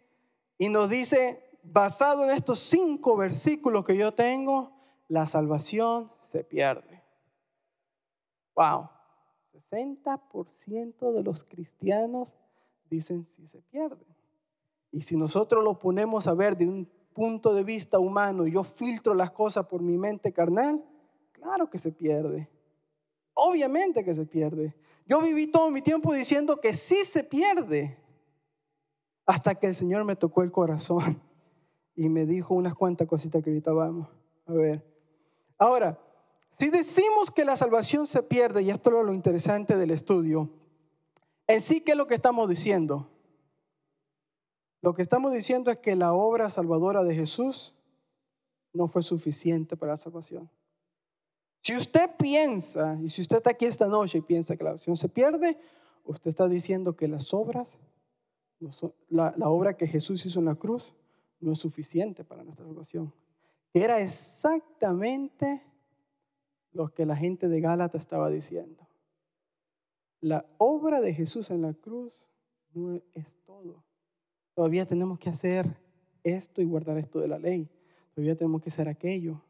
y 0.58 0.68
nos 0.68 0.88
dice, 0.88 1.42
basado 1.62 2.24
en 2.24 2.30
estos 2.30 2.60
cinco 2.60 3.16
versículos 3.16 3.84
que 3.84 3.96
yo 3.96 4.12
tengo, 4.12 4.72
la 5.08 5.26
salvación 5.26 6.10
se 6.22 6.44
pierde. 6.44 7.02
Wow, 8.54 8.88
60% 9.70 11.12
de 11.12 11.22
los 11.22 11.44
cristianos 11.44 12.34
dicen 12.90 13.24
si 13.26 13.46
se 13.46 13.60
pierde. 13.62 14.04
Y 14.90 15.02
si 15.02 15.16
nosotros 15.16 15.62
lo 15.62 15.78
ponemos 15.78 16.26
a 16.26 16.34
ver 16.34 16.56
de 16.56 16.66
un 16.66 16.88
punto 17.12 17.54
de 17.54 17.64
vista 17.64 17.98
humano 17.98 18.46
y 18.46 18.52
yo 18.52 18.64
filtro 18.64 19.14
las 19.14 19.30
cosas 19.30 19.66
por 19.66 19.82
mi 19.82 19.98
mente 19.98 20.32
carnal, 20.32 20.84
claro 21.32 21.68
que 21.68 21.78
se 21.78 21.92
pierde. 21.92 22.48
Obviamente 23.34 24.04
que 24.04 24.14
se 24.14 24.26
pierde. 24.26 24.74
Yo 25.06 25.20
viví 25.20 25.50
todo 25.50 25.70
mi 25.70 25.82
tiempo 25.82 26.12
diciendo 26.12 26.60
que 26.60 26.74
sí 26.74 27.04
se 27.04 27.24
pierde. 27.24 27.98
Hasta 29.28 29.56
que 29.56 29.66
el 29.66 29.74
Señor 29.74 30.04
me 30.04 30.16
tocó 30.16 30.42
el 30.42 30.50
corazón 30.50 31.20
y 31.94 32.08
me 32.08 32.24
dijo 32.24 32.54
unas 32.54 32.74
cuantas 32.74 33.06
cositas 33.06 33.44
que 33.44 33.50
ahorita 33.50 33.74
vamos 33.74 34.08
a 34.46 34.52
ver. 34.54 34.82
Ahora, 35.58 35.98
si 36.58 36.70
decimos 36.70 37.30
que 37.30 37.44
la 37.44 37.54
salvación 37.54 38.06
se 38.06 38.22
pierde, 38.22 38.62
y 38.62 38.70
esto 38.70 38.88
es 38.88 39.04
lo 39.04 39.12
interesante 39.12 39.76
del 39.76 39.90
estudio, 39.90 40.48
en 41.46 41.60
sí, 41.60 41.82
¿qué 41.82 41.92
es 41.92 41.98
lo 41.98 42.06
que 42.06 42.14
estamos 42.14 42.48
diciendo? 42.48 43.06
Lo 44.80 44.94
que 44.94 45.02
estamos 45.02 45.30
diciendo 45.30 45.70
es 45.70 45.76
que 45.76 45.94
la 45.94 46.14
obra 46.14 46.48
salvadora 46.48 47.04
de 47.04 47.14
Jesús 47.14 47.74
no 48.72 48.88
fue 48.88 49.02
suficiente 49.02 49.76
para 49.76 49.92
la 49.92 49.96
salvación. 49.98 50.48
Si 51.60 51.76
usted 51.76 52.16
piensa, 52.16 52.98
y 53.02 53.10
si 53.10 53.20
usted 53.20 53.36
está 53.36 53.50
aquí 53.50 53.66
esta 53.66 53.88
noche 53.88 54.16
y 54.16 54.22
piensa 54.22 54.56
que 54.56 54.64
la 54.64 54.70
salvación 54.70 54.96
se 54.96 55.10
pierde, 55.10 55.60
usted 56.06 56.30
está 56.30 56.48
diciendo 56.48 56.96
que 56.96 57.08
las 57.08 57.34
obras 57.34 57.76
la, 59.08 59.34
obra 59.48 59.76
que 59.76 59.86
Jesús 59.86 60.24
hizo 60.26 60.38
en 60.40 60.46
la 60.46 60.54
cruz 60.54 60.94
no 61.40 61.52
es 61.52 61.58
suficiente 61.58 62.24
para 62.24 62.42
nuestra 62.42 62.66
salvación. 62.66 63.12
Era 63.72 64.00
exactamente 64.00 65.62
lo 66.72 66.88
que 66.88 67.06
la 67.06 67.16
gente 67.16 67.48
de 67.48 67.60
Gálata 67.60 67.98
estaba 67.98 68.30
diciendo. 68.30 68.86
La 70.20 70.44
obra 70.58 71.00
de 71.00 71.14
Jesús 71.14 71.50
en 71.50 71.62
la 71.62 71.74
cruz 71.74 72.12
no 72.74 73.00
es 73.14 73.36
todo. 73.46 73.84
Todavía 74.54 74.86
tenemos 74.86 75.18
que 75.18 75.30
hacer 75.30 75.76
esto 76.24 76.60
y 76.60 76.64
guardar 76.64 76.98
esto 76.98 77.20
de 77.20 77.28
la 77.28 77.38
ley. 77.38 77.70
Todavía 78.14 78.36
tenemos 78.36 78.60
que 78.60 78.70
hacer 78.70 78.88
aquello. 78.88 79.40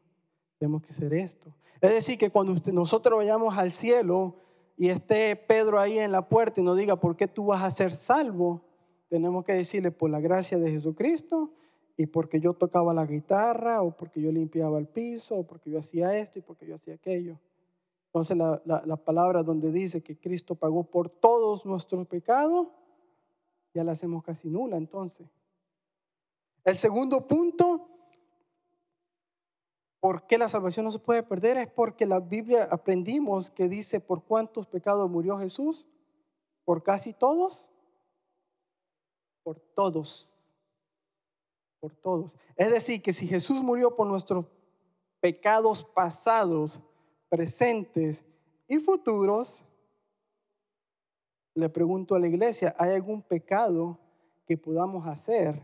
Tenemos 0.59 0.83
que 0.83 0.91
hacer 0.91 1.13
esto. 1.13 1.51
Es 1.81 1.91
decir, 1.91 2.17
que 2.17 2.29
cuando 2.29 2.61
nosotros 2.71 3.17
vayamos 3.17 3.57
al 3.57 3.71
cielo 3.71 4.35
y 4.77 4.89
esté 4.89 5.35
Pedro 5.35 5.79
ahí 5.79 5.97
en 5.97 6.11
la 6.11 6.27
puerta 6.27 6.61
y 6.61 6.63
nos 6.63 6.77
diga, 6.77 6.97
¿por 6.97 7.15
qué 7.15 7.27
tú 7.27 7.47
vas 7.47 7.63
a 7.63 7.71
ser 7.71 7.95
salvo? 7.95 8.68
Tenemos 9.09 9.43
que 9.43 9.53
decirle 9.53 9.91
por 9.91 10.09
la 10.09 10.19
gracia 10.19 10.57
de 10.57 10.71
Jesucristo 10.71 11.51
y 11.97 12.05
porque 12.05 12.39
yo 12.39 12.53
tocaba 12.53 12.93
la 12.93 13.05
guitarra 13.05 13.81
o 13.81 13.91
porque 13.95 14.21
yo 14.21 14.31
limpiaba 14.31 14.79
el 14.79 14.87
piso 14.87 15.35
o 15.35 15.43
porque 15.45 15.71
yo 15.71 15.79
hacía 15.79 16.17
esto 16.17 16.39
y 16.39 16.41
porque 16.41 16.65
yo 16.65 16.75
hacía 16.75 16.93
aquello. 16.93 17.37
Entonces 18.05 18.37
la, 18.37 18.61
la, 18.65 18.95
palabra 18.95 19.43
donde 19.43 19.71
dice 19.71 20.01
que 20.01 20.17
Cristo 20.17 20.55
pagó 20.55 20.83
por 20.83 21.09
todos 21.09 21.65
nuestros 21.65 22.07
pecados, 22.07 22.67
ya 23.73 23.83
la 23.83 23.91
hacemos 23.91 24.23
casi 24.23 24.49
nula 24.49 24.77
entonces. 24.77 25.27
El 26.63 26.77
segundo 26.77 27.27
punto 27.27 27.89
¿Por 29.99 30.27
qué 30.27 30.37
la 30.37 30.47
salvación 30.47 30.85
no 30.85 30.91
se 30.91 30.99
puede 30.99 31.23
perder? 31.23 31.57
Es 31.57 31.67
porque 31.67 32.05
la 32.05 32.19
Biblia 32.21 32.69
aprendimos 32.71 33.51
que 33.51 33.67
dice, 33.67 33.99
¿por 33.99 34.23
cuántos 34.23 34.65
pecados 34.65 35.09
murió 35.09 35.37
Jesús? 35.37 35.85
¿Por 36.63 36.83
casi 36.83 37.13
todos? 37.13 37.68
Por 39.49 39.59
todos. 39.73 40.31
Por 41.79 41.95
todos. 41.95 42.35
Es 42.55 42.69
decir, 42.69 43.01
que 43.01 43.11
si 43.11 43.25
Jesús 43.25 43.63
murió 43.63 43.95
por 43.95 44.05
nuestros 44.05 44.45
pecados 45.19 45.83
pasados, 45.83 46.79
presentes 47.29 48.23
y 48.67 48.77
futuros, 48.77 49.65
le 51.55 51.67
pregunto 51.67 52.13
a 52.13 52.19
la 52.19 52.27
iglesia, 52.27 52.75
¿hay 52.77 52.91
algún 52.91 53.23
pecado 53.23 53.97
que 54.45 54.55
podamos 54.55 55.07
hacer 55.07 55.59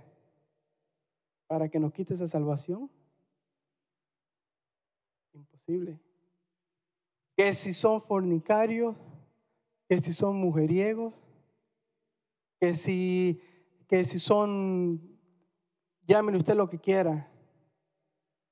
para 1.46 1.70
que 1.70 1.80
nos 1.80 1.94
quite 1.94 2.16
esa 2.16 2.28
salvación? 2.28 2.90
Imposible. 5.32 6.00
Que 7.38 7.54
si 7.54 7.72
son 7.72 8.02
fornicarios, 8.02 8.96
que 9.88 10.02
si 10.02 10.12
son 10.12 10.38
mujeriegos, 10.38 11.14
que 12.60 12.76
si, 12.76 13.44
que 13.88 14.06
si 14.06 14.20
son, 14.20 15.02
llámele 16.08 16.38
usted 16.38 16.56
lo 16.56 16.70
que 16.70 16.80
quiera, 16.80 17.30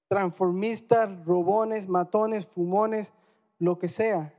transformistas, 0.07 1.25
robones, 1.25 1.87
matones, 1.87 2.45
fumones, 2.45 3.13
lo 3.57 3.79
que 3.79 3.87
sea. 3.87 4.33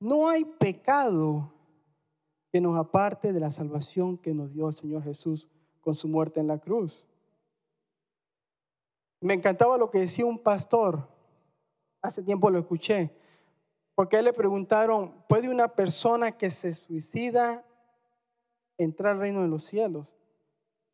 No 0.00 0.28
hay 0.28 0.44
pecado 0.44 1.52
que 2.50 2.60
nos 2.60 2.78
aparte 2.78 3.32
de 3.32 3.40
la 3.40 3.50
salvación 3.50 4.18
que 4.18 4.34
nos 4.34 4.52
dio 4.52 4.68
el 4.68 4.76
Señor 4.76 5.02
Jesús 5.02 5.48
con 5.80 5.94
su 5.94 6.08
muerte 6.08 6.40
en 6.40 6.48
la 6.48 6.58
cruz. 6.58 7.06
Me 9.20 9.34
encantaba 9.34 9.78
lo 9.78 9.90
que 9.90 10.00
decía 10.00 10.26
un 10.26 10.38
pastor, 10.38 11.08
hace 12.02 12.22
tiempo 12.22 12.50
lo 12.50 12.58
escuché, 12.58 13.10
porque 13.94 14.16
a 14.16 14.18
él 14.18 14.26
le 14.26 14.32
preguntaron, 14.32 15.14
¿puede 15.28 15.48
una 15.48 15.68
persona 15.68 16.32
que 16.32 16.50
se 16.50 16.74
suicida 16.74 17.64
entrar 18.78 19.12
al 19.12 19.20
reino 19.20 19.42
de 19.42 19.48
los 19.48 19.64
cielos? 19.64 20.14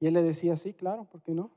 Y 0.01 0.07
él 0.07 0.14
le 0.14 0.23
decía, 0.23 0.57
sí, 0.57 0.73
claro, 0.73 1.05
¿por 1.05 1.23
qué 1.23 1.33
no? 1.33 1.51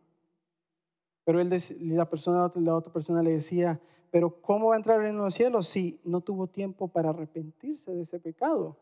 Pero 1.23 1.39
él, 1.39 1.49
la, 1.79 2.09
persona, 2.09 2.51
la 2.55 2.75
otra 2.75 2.91
persona 2.91 3.23
le 3.23 3.31
decía, 3.31 3.79
pero 4.11 4.41
¿cómo 4.41 4.67
va 4.67 4.75
a 4.75 4.77
entrar 4.77 4.97
al 4.97 5.03
reino 5.03 5.19
de 5.19 5.25
los 5.25 5.33
cielos 5.33 5.67
si 5.67 5.99
no 6.03 6.21
tuvo 6.21 6.47
tiempo 6.47 6.87
para 6.87 7.09
arrepentirse 7.09 7.91
de 7.91 8.03
ese 8.03 8.19
pecado? 8.19 8.77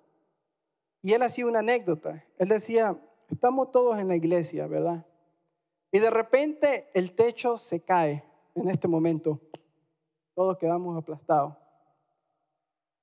Y 1.01 1.13
él 1.13 1.21
hacía 1.21 1.45
una 1.45 1.59
anécdota. 1.59 2.23
Él 2.37 2.49
decía, 2.49 2.99
estamos 3.29 3.71
todos 3.71 3.97
en 3.99 4.07
la 4.07 4.15
iglesia, 4.15 4.67
¿verdad? 4.67 5.05
Y 5.91 5.99
de 5.99 6.09
repente 6.09 6.89
el 6.93 7.13
techo 7.13 7.57
se 7.57 7.81
cae 7.81 8.23
en 8.55 8.69
este 8.69 8.87
momento. 8.87 9.39
Todos 10.33 10.57
quedamos 10.57 10.97
aplastados. 10.97 11.55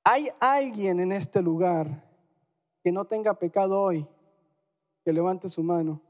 ¿Hay 0.05 0.29
alguien 0.41 1.01
en 1.01 1.13
este 1.13 1.43
lugar 1.43 2.05
que 2.83 2.91
no 2.91 3.05
tenga 3.05 3.35
pecado 3.35 3.81
hoy? 3.81 4.07
Que 5.09 5.13
levante 5.15 5.49
su 5.49 5.63
mano. 5.63 6.03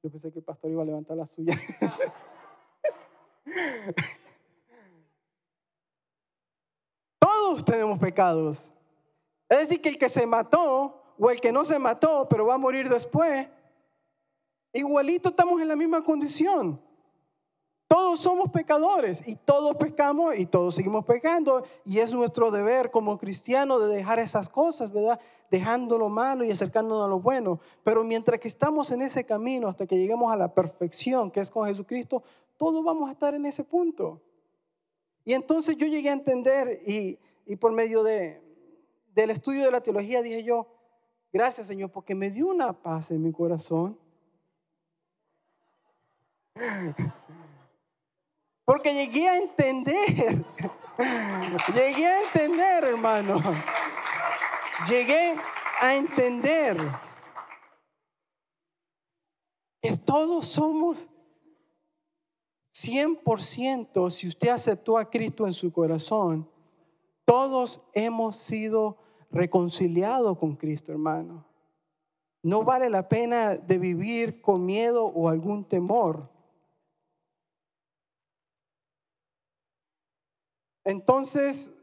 Yo 0.00 0.08
pensé 0.08 0.30
que 0.30 0.38
el 0.38 0.44
pastor 0.44 0.70
iba 0.70 0.82
a 0.82 0.84
levantar 0.84 1.16
la 1.16 1.26
suya. 1.26 1.58
Todos 7.18 7.64
tenemos 7.64 7.98
pecados. 7.98 8.72
Es 9.48 9.58
decir, 9.58 9.80
que 9.80 9.88
el 9.88 9.98
que 9.98 10.08
se 10.08 10.28
mató 10.28 11.02
o 11.18 11.28
el 11.28 11.40
que 11.40 11.50
no 11.50 11.64
se 11.64 11.76
mató, 11.80 12.28
pero 12.30 12.46
va 12.46 12.54
a 12.54 12.58
morir 12.58 12.88
después, 12.88 13.48
igualito 14.72 15.30
estamos 15.30 15.60
en 15.60 15.66
la 15.66 15.74
misma 15.74 16.04
condición. 16.04 16.80
Todos 17.86 18.20
somos 18.20 18.50
pecadores 18.50 19.26
y 19.28 19.36
todos 19.36 19.76
pecamos 19.76 20.38
y 20.38 20.46
todos 20.46 20.74
seguimos 20.74 21.04
pecando 21.04 21.64
y 21.84 21.98
es 21.98 22.12
nuestro 22.12 22.50
deber 22.50 22.90
como 22.90 23.18
cristianos 23.18 23.82
de 23.82 23.88
dejar 23.94 24.18
esas 24.18 24.48
cosas, 24.48 24.90
¿verdad? 24.92 25.20
Dejando 25.50 25.98
lo 25.98 26.08
malo 26.08 26.44
y 26.44 26.50
acercándonos 26.50 27.04
a 27.04 27.08
lo 27.08 27.20
bueno. 27.20 27.60
Pero 27.82 28.02
mientras 28.02 28.40
que 28.40 28.48
estamos 28.48 28.90
en 28.90 29.02
ese 29.02 29.24
camino 29.24 29.68
hasta 29.68 29.86
que 29.86 29.96
lleguemos 29.96 30.32
a 30.32 30.36
la 30.36 30.52
perfección 30.52 31.30
que 31.30 31.40
es 31.40 31.50
con 31.50 31.68
Jesucristo, 31.68 32.22
todos 32.56 32.82
vamos 32.82 33.08
a 33.08 33.12
estar 33.12 33.34
en 33.34 33.44
ese 33.44 33.64
punto. 33.64 34.20
Y 35.24 35.34
entonces 35.34 35.76
yo 35.76 35.86
llegué 35.86 36.08
a 36.08 36.14
entender 36.14 36.82
y, 36.86 37.18
por 37.56 37.72
medio 37.72 38.02
de, 38.02 38.42
del 39.14 39.30
estudio 39.30 39.64
de 39.64 39.70
la 39.70 39.82
teología 39.82 40.22
dije 40.22 40.42
yo, 40.42 40.66
gracias 41.32 41.66
Señor, 41.66 41.90
porque 41.90 42.14
me 42.14 42.30
dio 42.30 42.48
una 42.48 42.72
paz 42.72 43.10
en 43.10 43.22
mi 43.22 43.32
corazón. 43.32 43.98
Porque 48.64 48.94
llegué 48.94 49.28
a 49.28 49.38
entender, 49.38 50.44
llegué 51.74 52.06
a 52.06 52.22
entender, 52.22 52.84
hermano, 52.84 53.40
llegué 54.88 55.36
a 55.80 55.94
entender 55.94 56.76
que 59.82 59.96
todos 59.98 60.46
somos 60.46 61.08
100%, 62.72 64.10
si 64.10 64.28
usted 64.28 64.48
aceptó 64.48 64.98
a 64.98 65.08
Cristo 65.08 65.46
en 65.46 65.52
su 65.52 65.72
corazón, 65.72 66.50
todos 67.24 67.80
hemos 67.92 68.36
sido 68.38 68.98
reconciliados 69.30 70.38
con 70.38 70.56
Cristo, 70.56 70.90
hermano. 70.90 71.46
No 72.42 72.62
vale 72.62 72.90
la 72.90 73.08
pena 73.08 73.56
de 73.56 73.78
vivir 73.78 74.40
con 74.40 74.66
miedo 74.66 75.06
o 75.06 75.28
algún 75.28 75.64
temor. 75.64 76.30
Entonces, 80.84 81.74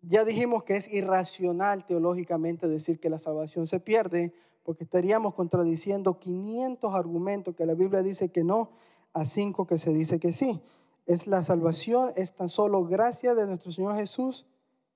ya 0.00 0.24
dijimos 0.24 0.64
que 0.64 0.76
es 0.76 0.92
irracional 0.92 1.84
teológicamente 1.86 2.68
decir 2.68 3.00
que 3.00 3.10
la 3.10 3.18
salvación 3.18 3.66
se 3.66 3.80
pierde, 3.80 4.32
porque 4.62 4.84
estaríamos 4.84 5.34
contradiciendo 5.34 6.18
500 6.18 6.94
argumentos 6.94 7.54
que 7.54 7.66
la 7.66 7.74
Biblia 7.74 8.02
dice 8.02 8.30
que 8.30 8.44
no, 8.44 8.70
a 9.12 9.24
5 9.24 9.66
que 9.66 9.78
se 9.78 9.92
dice 9.92 10.20
que 10.20 10.32
sí 10.32 10.62
es 11.10 11.26
la 11.26 11.42
salvación, 11.42 12.12
es 12.14 12.34
tan 12.34 12.48
solo 12.48 12.84
gracia 12.84 13.34
de 13.34 13.44
nuestro 13.44 13.72
Señor 13.72 13.96
Jesús 13.96 14.46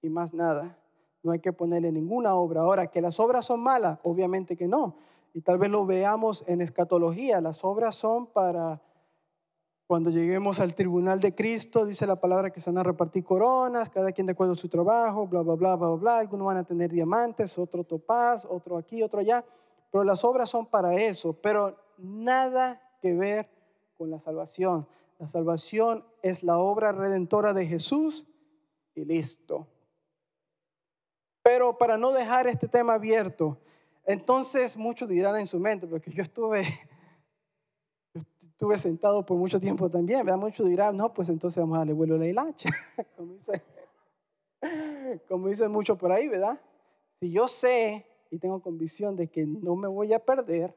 y 0.00 0.08
más 0.08 0.32
nada. 0.32 0.78
No 1.24 1.32
hay 1.32 1.40
que 1.40 1.52
ponerle 1.52 1.90
ninguna 1.90 2.36
obra. 2.36 2.60
Ahora, 2.60 2.86
que 2.86 3.00
las 3.00 3.18
obras 3.18 3.46
son 3.46 3.60
malas, 3.60 3.98
obviamente 4.04 4.56
que 4.56 4.68
no. 4.68 4.96
Y 5.32 5.40
tal 5.40 5.58
vez 5.58 5.70
lo 5.70 5.86
veamos 5.86 6.44
en 6.46 6.60
escatología. 6.60 7.40
Las 7.40 7.64
obras 7.64 7.96
son 7.96 8.26
para 8.26 8.80
cuando 9.86 10.10
lleguemos 10.10 10.60
al 10.60 10.74
tribunal 10.74 11.20
de 11.20 11.34
Cristo, 11.34 11.84
dice 11.84 12.06
la 12.06 12.16
palabra 12.16 12.50
que 12.50 12.60
se 12.60 12.70
van 12.70 12.78
a 12.78 12.82
repartir 12.82 13.22
coronas, 13.22 13.90
cada 13.90 14.12
quien 14.12 14.26
de 14.26 14.32
acuerdo 14.32 14.54
a 14.54 14.56
su 14.56 14.68
trabajo, 14.68 15.26
bla, 15.26 15.42
bla, 15.42 15.54
bla, 15.54 15.76
bla, 15.76 15.88
bla. 15.90 16.18
Algunos 16.18 16.46
van 16.46 16.56
a 16.56 16.64
tener 16.64 16.90
diamantes, 16.90 17.58
otro 17.58 17.84
topaz, 17.84 18.46
otro 18.48 18.78
aquí, 18.78 19.02
otro 19.02 19.20
allá. 19.20 19.44
Pero 19.90 20.02
las 20.04 20.24
obras 20.24 20.48
son 20.48 20.66
para 20.66 20.94
eso, 20.94 21.34
pero 21.34 21.76
nada 21.98 22.80
que 23.00 23.14
ver 23.14 23.48
con 23.98 24.10
la 24.10 24.18
salvación. 24.20 24.88
La 25.18 25.28
salvación 25.28 26.04
es 26.22 26.42
la 26.42 26.58
obra 26.58 26.92
redentora 26.92 27.52
de 27.52 27.66
Jesús 27.66 28.26
y 28.94 29.04
listo. 29.04 29.68
Pero 31.42 31.76
para 31.76 31.98
no 31.98 32.12
dejar 32.12 32.46
este 32.46 32.68
tema 32.68 32.94
abierto, 32.94 33.58
entonces 34.06 34.76
muchos 34.76 35.08
dirán 35.08 35.36
en 35.36 35.46
su 35.46 35.60
mente, 35.60 35.86
porque 35.86 36.10
yo 36.10 36.22
estuve, 36.22 36.64
estuve 38.54 38.78
sentado 38.78 39.26
por 39.26 39.36
mucho 39.36 39.58
tiempo 39.58 39.90
también, 39.90 40.24
¿verdad? 40.24 40.38
Muchos 40.38 40.68
dirán, 40.68 40.96
no, 40.96 41.12
pues 41.12 41.28
entonces 41.28 41.60
vamos 41.60 41.74
a 41.74 41.78
darle 41.80 41.92
vuelo 41.92 42.14
a 42.14 42.18
la 42.18 42.26
hilacha, 42.28 42.70
como 43.16 43.34
dicen, 43.34 43.62
como 45.28 45.48
dicen 45.48 45.72
muchos 45.72 45.98
por 45.98 46.12
ahí, 46.12 46.28
¿verdad? 46.28 46.60
Si 47.18 47.32
yo 47.32 47.48
sé 47.48 48.06
y 48.30 48.38
tengo 48.38 48.62
convicción 48.62 49.16
de 49.16 49.28
que 49.28 49.44
no 49.44 49.74
me 49.74 49.88
voy 49.88 50.12
a 50.12 50.20
perder, 50.20 50.72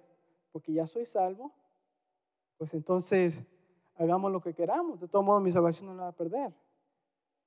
porque 0.52 0.74
ya 0.74 0.88
soy 0.88 1.06
salvo, 1.06 1.54
pues 2.58 2.74
entonces 2.74 3.40
hagamos 3.96 4.32
lo 4.32 4.42
que 4.42 4.56
queramos. 4.56 5.00
De 5.00 5.08
todos 5.08 5.24
modos, 5.24 5.44
mi 5.44 5.52
salvación 5.52 5.86
no 5.88 5.96
la 5.96 6.04
va 6.04 6.10
a 6.10 6.16
perder. 6.16 6.54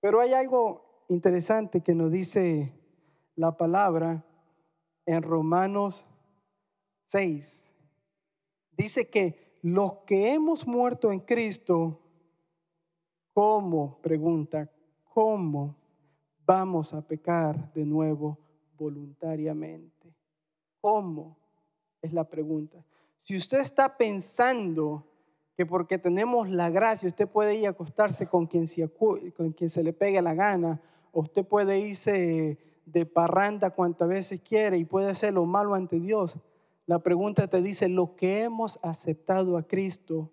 Pero 0.00 0.20
hay 0.20 0.32
algo 0.32 1.04
interesante 1.08 1.80
que 1.80 1.94
nos 1.94 2.12
dice 2.12 2.72
la 3.34 3.56
palabra 3.56 4.24
en 5.06 5.22
Romanos 5.22 6.06
6. 7.06 7.68
Dice 8.70 9.10
que 9.10 9.49
los 9.62 9.92
que 10.06 10.32
hemos 10.32 10.66
muerto 10.66 11.12
en 11.12 11.20
Cristo, 11.20 12.00
¿cómo? 13.32 13.98
Pregunta, 14.02 14.70
¿cómo 15.12 15.76
vamos 16.46 16.94
a 16.94 17.02
pecar 17.02 17.72
de 17.72 17.84
nuevo 17.84 18.38
voluntariamente? 18.78 20.14
¿Cómo? 20.80 21.36
Es 22.00 22.12
la 22.12 22.24
pregunta. 22.24 22.82
Si 23.22 23.36
usted 23.36 23.60
está 23.60 23.96
pensando 23.96 25.04
que 25.56 25.66
porque 25.66 25.98
tenemos 25.98 26.48
la 26.48 26.70
gracia, 26.70 27.06
usted 27.06 27.28
puede 27.28 27.56
ir 27.56 27.66
a 27.66 27.70
acostarse 27.70 28.26
con 28.26 28.46
quien 28.46 28.66
se, 28.66 29.82
le 29.82 29.92
pegue 29.92 30.22
la 30.22 30.34
gana, 30.34 30.80
o 31.12 31.20
usted 31.20 31.44
puede 31.44 31.78
irse 31.80 32.58
de 32.86 33.06
parranda 33.06 33.70
cuantas 33.70 34.08
veces 34.08 34.40
quiere 34.40 34.78
y 34.78 34.84
puede 34.84 35.10
hacer 35.10 35.34
lo 35.34 35.44
malo 35.44 35.74
ante 35.74 36.00
Dios. 36.00 36.38
La 36.86 36.98
pregunta 36.98 37.48
te 37.48 37.62
dice, 37.62 37.88
lo 37.88 38.16
que 38.16 38.42
hemos 38.42 38.78
aceptado 38.82 39.56
a 39.56 39.62
Cristo, 39.62 40.32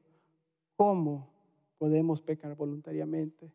¿cómo 0.75 1.37
podemos 1.77 2.21
pecar 2.21 2.55
voluntariamente. 2.55 3.51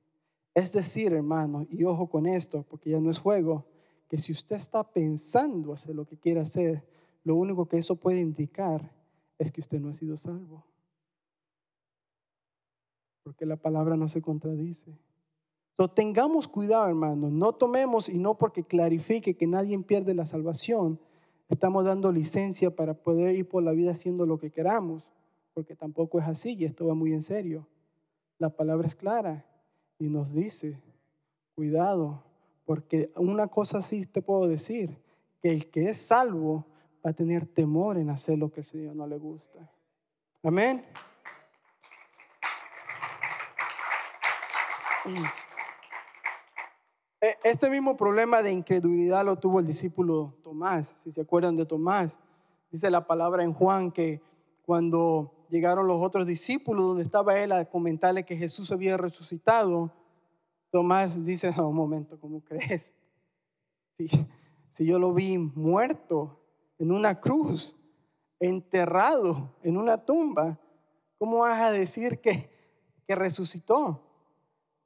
Es 0.54 0.72
decir, 0.72 1.12
hermano, 1.12 1.66
y 1.70 1.84
ojo 1.84 2.08
con 2.08 2.26
esto, 2.26 2.64
porque 2.68 2.90
ya 2.90 3.00
no 3.00 3.10
es 3.10 3.18
juego, 3.18 3.64
que 4.08 4.18
si 4.18 4.32
usted 4.32 4.56
está 4.56 4.84
pensando 4.84 5.72
hacer 5.72 5.94
lo 5.94 6.04
que 6.04 6.18
quiere 6.18 6.40
hacer, 6.40 6.84
lo 7.24 7.36
único 7.36 7.66
que 7.66 7.78
eso 7.78 7.96
puede 7.96 8.20
indicar 8.20 8.92
es 9.38 9.50
que 9.50 9.60
usted 9.60 9.80
no 9.80 9.88
ha 9.88 9.94
sido 9.94 10.16
salvo. 10.16 10.64
Porque 13.22 13.46
la 13.46 13.56
palabra 13.56 13.96
no 13.96 14.08
se 14.08 14.20
contradice. 14.20 14.92
Entonces, 15.70 15.94
tengamos 15.94 16.48
cuidado, 16.48 16.86
hermano. 16.86 17.30
No 17.30 17.54
tomemos 17.54 18.08
y 18.08 18.18
no 18.18 18.36
porque 18.36 18.64
clarifique 18.64 19.36
que 19.36 19.46
nadie 19.46 19.78
pierde 19.78 20.14
la 20.14 20.26
salvación, 20.26 21.00
estamos 21.52 21.84
dando 21.84 22.10
licencia 22.10 22.74
para 22.74 22.94
poder 22.94 23.34
ir 23.36 23.46
por 23.46 23.62
la 23.62 23.72
vida 23.72 23.92
haciendo 23.92 24.24
lo 24.24 24.38
que 24.38 24.50
queramos, 24.50 25.04
porque 25.52 25.76
tampoco 25.76 26.18
es 26.18 26.26
así 26.26 26.54
y 26.54 26.64
esto 26.64 26.86
va 26.86 26.94
muy 26.94 27.12
en 27.12 27.22
serio. 27.22 27.66
La 28.38 28.50
palabra 28.50 28.86
es 28.86 28.96
clara 28.96 29.44
y 29.98 30.08
nos 30.08 30.32
dice, 30.32 30.80
cuidado, 31.54 32.22
porque 32.64 33.12
una 33.16 33.48
cosa 33.48 33.82
sí 33.82 34.06
te 34.06 34.22
puedo 34.22 34.48
decir, 34.48 34.96
que 35.40 35.50
el 35.50 35.70
que 35.70 35.90
es 35.90 35.98
salvo 35.98 36.64
va 37.04 37.10
a 37.10 37.14
tener 37.14 37.46
temor 37.46 37.98
en 37.98 38.10
hacer 38.10 38.38
lo 38.38 38.50
que 38.50 38.60
al 38.60 38.66
Señor 38.66 38.96
no 38.96 39.06
le 39.06 39.18
gusta. 39.18 39.70
Amén. 40.42 40.84
Este 47.44 47.68
mismo 47.68 47.96
problema 47.96 48.40
de 48.40 48.52
incredulidad 48.52 49.24
lo 49.24 49.34
tuvo 49.36 49.58
el 49.58 49.66
discípulo 49.66 50.32
Tomás, 50.44 50.94
si 51.02 51.10
se 51.10 51.22
acuerdan 51.22 51.56
de 51.56 51.66
Tomás. 51.66 52.16
Dice 52.70 52.88
la 52.88 53.04
palabra 53.04 53.42
en 53.42 53.52
Juan 53.52 53.90
que 53.90 54.22
cuando 54.64 55.46
llegaron 55.50 55.88
los 55.88 56.00
otros 56.00 56.24
discípulos 56.24 56.84
donde 56.84 57.02
estaba 57.02 57.40
él 57.40 57.50
a 57.50 57.64
comentarle 57.64 58.24
que 58.24 58.36
Jesús 58.36 58.70
había 58.70 58.96
resucitado, 58.96 59.92
Tomás 60.70 61.24
dice, 61.24 61.52
no, 61.56 61.68
un 61.68 61.74
momento, 61.74 62.18
¿cómo 62.20 62.42
crees? 62.44 62.88
Si, 63.94 64.06
si 64.70 64.86
yo 64.86 65.00
lo 65.00 65.12
vi 65.12 65.36
muerto 65.36 66.38
en 66.78 66.92
una 66.92 67.20
cruz, 67.20 67.76
enterrado 68.38 69.56
en 69.64 69.76
una 69.76 70.04
tumba, 70.04 70.60
¿cómo 71.18 71.40
vas 71.40 71.60
a 71.60 71.72
decir 71.72 72.20
que, 72.20 72.48
que 73.04 73.16
resucitó? 73.16 74.00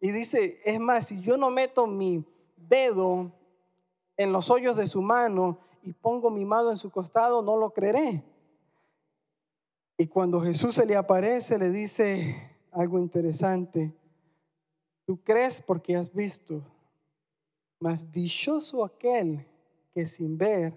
Y 0.01 0.11
dice, 0.11 0.59
es 0.65 0.81
más, 0.81 1.07
si 1.07 1.21
yo 1.21 1.37
no 1.37 1.51
meto 1.51 1.87
mi 1.87 2.25
dedo 2.69 3.33
en 4.17 4.33
los 4.33 4.51
hoyos 4.51 4.77
de 4.77 4.87
su 4.87 5.03
mano 5.03 5.59
y 5.83 5.93
pongo 5.93 6.31
mi 6.31 6.45
mano 6.45 6.71
en 6.71 6.77
su 6.77 6.91
costado, 6.91 7.43
no 7.43 7.57
lo 7.57 7.71
creeré. 7.71 8.25
Y 9.99 10.07
cuando 10.09 10.41
Jesús 10.41 10.75
se 10.75 10.85
le 10.85 10.97
aparece, 10.97 11.59
le 11.59 11.71
dice 11.71 12.57
algo 12.73 12.99
interesante. 12.99 13.95
Tú 15.07 15.23
crees 15.23 15.63
porque 15.63 15.97
has 15.97 16.13
visto, 16.13 16.63
mas 17.79 18.11
dichoso 18.11 18.85
aquel 18.85 19.47
que 19.95 20.07
sin 20.07 20.37
ver 20.37 20.75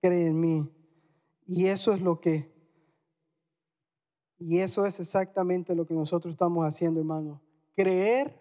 cree 0.00 0.26
en 0.26 0.40
mí. 0.40 0.68
Y 1.46 1.66
eso 1.66 1.92
es 1.92 2.00
lo 2.00 2.20
que, 2.20 2.50
y 4.38 4.58
eso 4.58 4.86
es 4.86 5.00
exactamente 5.00 5.74
lo 5.74 5.86
que 5.86 5.94
nosotros 5.94 6.32
estamos 6.32 6.66
haciendo, 6.66 7.00
hermano. 7.00 7.40
Creer 7.76 8.38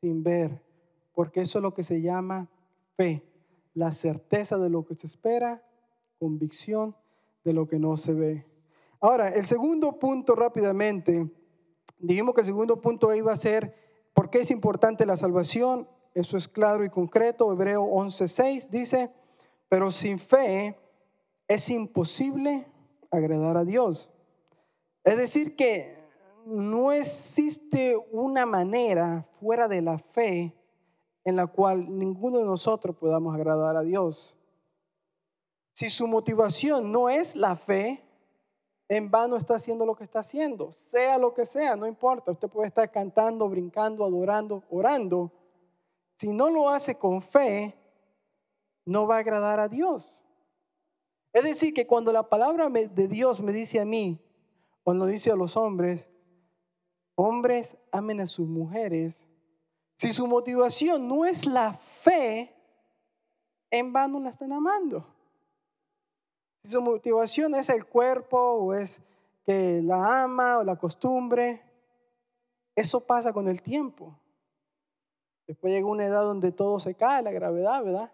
sin 0.00 0.22
ver, 0.22 0.60
porque 1.14 1.42
eso 1.42 1.58
es 1.58 1.62
lo 1.62 1.72
que 1.72 1.82
se 1.82 2.00
llama 2.00 2.48
fe, 2.96 3.24
la 3.74 3.92
certeza 3.92 4.58
de 4.58 4.68
lo 4.68 4.84
que 4.84 4.94
se 4.94 5.06
espera, 5.06 5.62
convicción 6.18 6.96
de 7.44 7.52
lo 7.52 7.66
que 7.66 7.78
no 7.78 7.96
se 7.96 8.12
ve. 8.12 8.46
Ahora, 9.00 9.28
el 9.28 9.46
segundo 9.46 9.98
punto 9.98 10.34
rápidamente, 10.34 11.30
dijimos 11.98 12.34
que 12.34 12.40
el 12.40 12.46
segundo 12.46 12.80
punto 12.80 13.14
iba 13.14 13.32
a 13.32 13.36
ser, 13.36 13.74
¿por 14.14 14.30
qué 14.30 14.40
es 14.40 14.50
importante 14.50 15.06
la 15.06 15.16
salvación? 15.16 15.88
Eso 16.14 16.36
es 16.36 16.48
claro 16.48 16.84
y 16.84 16.90
concreto. 16.90 17.52
Hebreo 17.52 17.84
11:6 17.84 18.68
dice, 18.70 19.10
pero 19.68 19.90
sin 19.90 20.18
fe 20.18 20.76
es 21.48 21.68
imposible 21.70 22.66
agradar 23.10 23.56
a 23.56 23.64
Dios. 23.64 24.10
Es 25.02 25.16
decir, 25.16 25.54
que 25.54 25.98
no 26.46 26.92
existe 26.92 27.96
una 28.10 28.46
manera 28.46 29.26
fuera 29.40 29.68
de 29.68 29.82
la 29.82 29.98
fe 29.98 30.54
en 31.24 31.36
la 31.36 31.46
cual 31.46 31.98
ninguno 31.98 32.38
de 32.38 32.44
nosotros 32.44 32.96
podamos 32.96 33.34
agradar 33.34 33.76
a 33.76 33.82
Dios. 33.82 34.36
Si 35.72 35.88
su 35.88 36.06
motivación 36.06 36.92
no 36.92 37.08
es 37.08 37.34
la 37.34 37.56
fe, 37.56 38.04
en 38.88 39.10
vano 39.10 39.36
está 39.36 39.56
haciendo 39.56 39.86
lo 39.86 39.96
que 39.96 40.04
está 40.04 40.20
haciendo, 40.20 40.72
sea 40.72 41.18
lo 41.18 41.32
que 41.32 41.46
sea, 41.46 41.74
no 41.74 41.86
importa. 41.86 42.32
Usted 42.32 42.48
puede 42.48 42.68
estar 42.68 42.90
cantando, 42.90 43.48
brincando, 43.48 44.04
adorando, 44.04 44.62
orando. 44.70 45.32
Si 46.18 46.32
no 46.32 46.50
lo 46.50 46.68
hace 46.68 46.96
con 46.96 47.22
fe, 47.22 47.74
no 48.84 49.06
va 49.06 49.16
a 49.16 49.20
agradar 49.20 49.58
a 49.58 49.68
Dios. 49.68 50.22
Es 51.32 51.42
decir, 51.42 51.74
que 51.74 51.86
cuando 51.86 52.12
la 52.12 52.28
palabra 52.28 52.68
de 52.68 53.08
Dios 53.08 53.40
me 53.40 53.52
dice 53.52 53.80
a 53.80 53.84
mí, 53.84 54.20
cuando 54.84 55.06
dice 55.06 55.30
a 55.30 55.36
los 55.36 55.56
hombres, 55.56 56.08
hombres 57.16 57.76
amen 57.90 58.20
a 58.20 58.26
sus 58.26 58.46
mujeres, 58.46 59.26
si 60.04 60.12
su 60.12 60.26
motivación 60.26 61.08
no 61.08 61.24
es 61.24 61.46
la 61.46 61.72
fe, 61.72 62.54
en 63.70 63.90
vano 63.90 64.20
la 64.20 64.28
están 64.28 64.52
amando. 64.52 65.06
Si 66.62 66.68
su 66.68 66.82
motivación 66.82 67.54
es 67.54 67.70
el 67.70 67.86
cuerpo 67.86 68.36
o 68.38 68.74
es 68.74 69.00
que 69.46 69.80
la 69.82 70.24
ama 70.24 70.58
o 70.58 70.62
la 70.62 70.76
costumbre, 70.76 71.62
eso 72.76 73.00
pasa 73.00 73.32
con 73.32 73.48
el 73.48 73.62
tiempo. 73.62 74.14
Después 75.46 75.72
llega 75.72 75.86
una 75.86 76.04
edad 76.04 76.24
donde 76.24 76.52
todo 76.52 76.78
se 76.80 76.94
cae, 76.94 77.22
la 77.22 77.32
gravedad, 77.32 77.82
¿verdad? 77.82 78.12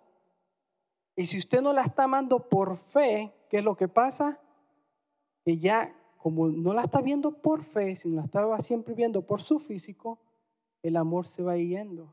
Y 1.16 1.26
si 1.26 1.38
usted 1.38 1.60
no 1.60 1.72
la 1.72 1.82
está 1.82 2.04
amando 2.04 2.48
por 2.48 2.76
fe, 2.76 3.34
¿qué 3.48 3.58
es 3.58 3.64
lo 3.64 3.76
que 3.76 3.88
pasa? 3.88 4.38
Que 5.44 5.58
ya 5.58 5.92
como 6.18 6.46
no 6.46 6.72
la 6.72 6.82
está 6.82 7.00
viendo 7.00 7.32
por 7.32 7.64
fe, 7.64 7.96
sino 7.96 8.20
la 8.20 8.26
estaba 8.26 8.60
siempre 8.60 8.94
viendo 8.94 9.22
por 9.22 9.42
su 9.42 9.58
físico, 9.58 10.20
el 10.82 10.96
amor 10.96 11.26
se 11.26 11.42
va 11.42 11.56
yendo. 11.56 12.12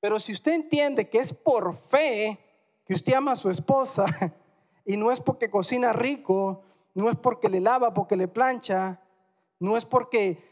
Pero 0.00 0.20
si 0.20 0.32
usted 0.32 0.52
entiende 0.52 1.08
que 1.08 1.18
es 1.18 1.32
por 1.32 1.76
fe 1.76 2.38
que 2.84 2.94
usted 2.94 3.14
ama 3.14 3.32
a 3.32 3.36
su 3.36 3.50
esposa, 3.50 4.04
y 4.84 4.96
no 4.96 5.10
es 5.10 5.20
porque 5.20 5.50
cocina 5.50 5.92
rico, 5.92 6.62
no 6.94 7.08
es 7.08 7.16
porque 7.16 7.48
le 7.48 7.60
lava, 7.60 7.94
porque 7.94 8.16
le 8.16 8.28
plancha, 8.28 9.00
no 9.58 9.76
es 9.76 9.84
porque 9.84 10.42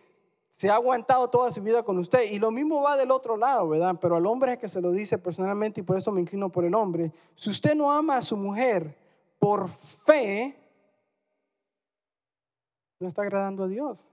se 0.50 0.70
ha 0.70 0.74
aguantado 0.74 1.28
toda 1.28 1.50
su 1.50 1.62
vida 1.62 1.82
con 1.82 1.98
usted. 1.98 2.30
Y 2.30 2.38
lo 2.38 2.50
mismo 2.50 2.82
va 2.82 2.96
del 2.96 3.10
otro 3.10 3.36
lado, 3.36 3.68
¿verdad? 3.68 3.96
Pero 4.00 4.16
al 4.16 4.26
hombre 4.26 4.54
es 4.54 4.58
que 4.58 4.68
se 4.68 4.80
lo 4.80 4.90
dice 4.90 5.18
personalmente 5.18 5.80
y 5.80 5.84
por 5.84 5.98
eso 5.98 6.12
me 6.12 6.20
inclino 6.20 6.50
por 6.50 6.64
el 6.64 6.74
hombre. 6.74 7.12
Si 7.36 7.50
usted 7.50 7.74
no 7.74 7.90
ama 7.92 8.16
a 8.16 8.22
su 8.22 8.36
mujer 8.36 8.96
por 9.38 9.68
fe, 10.06 10.56
no 13.00 13.08
está 13.08 13.22
agradando 13.22 13.64
a 13.64 13.68
Dios. 13.68 14.08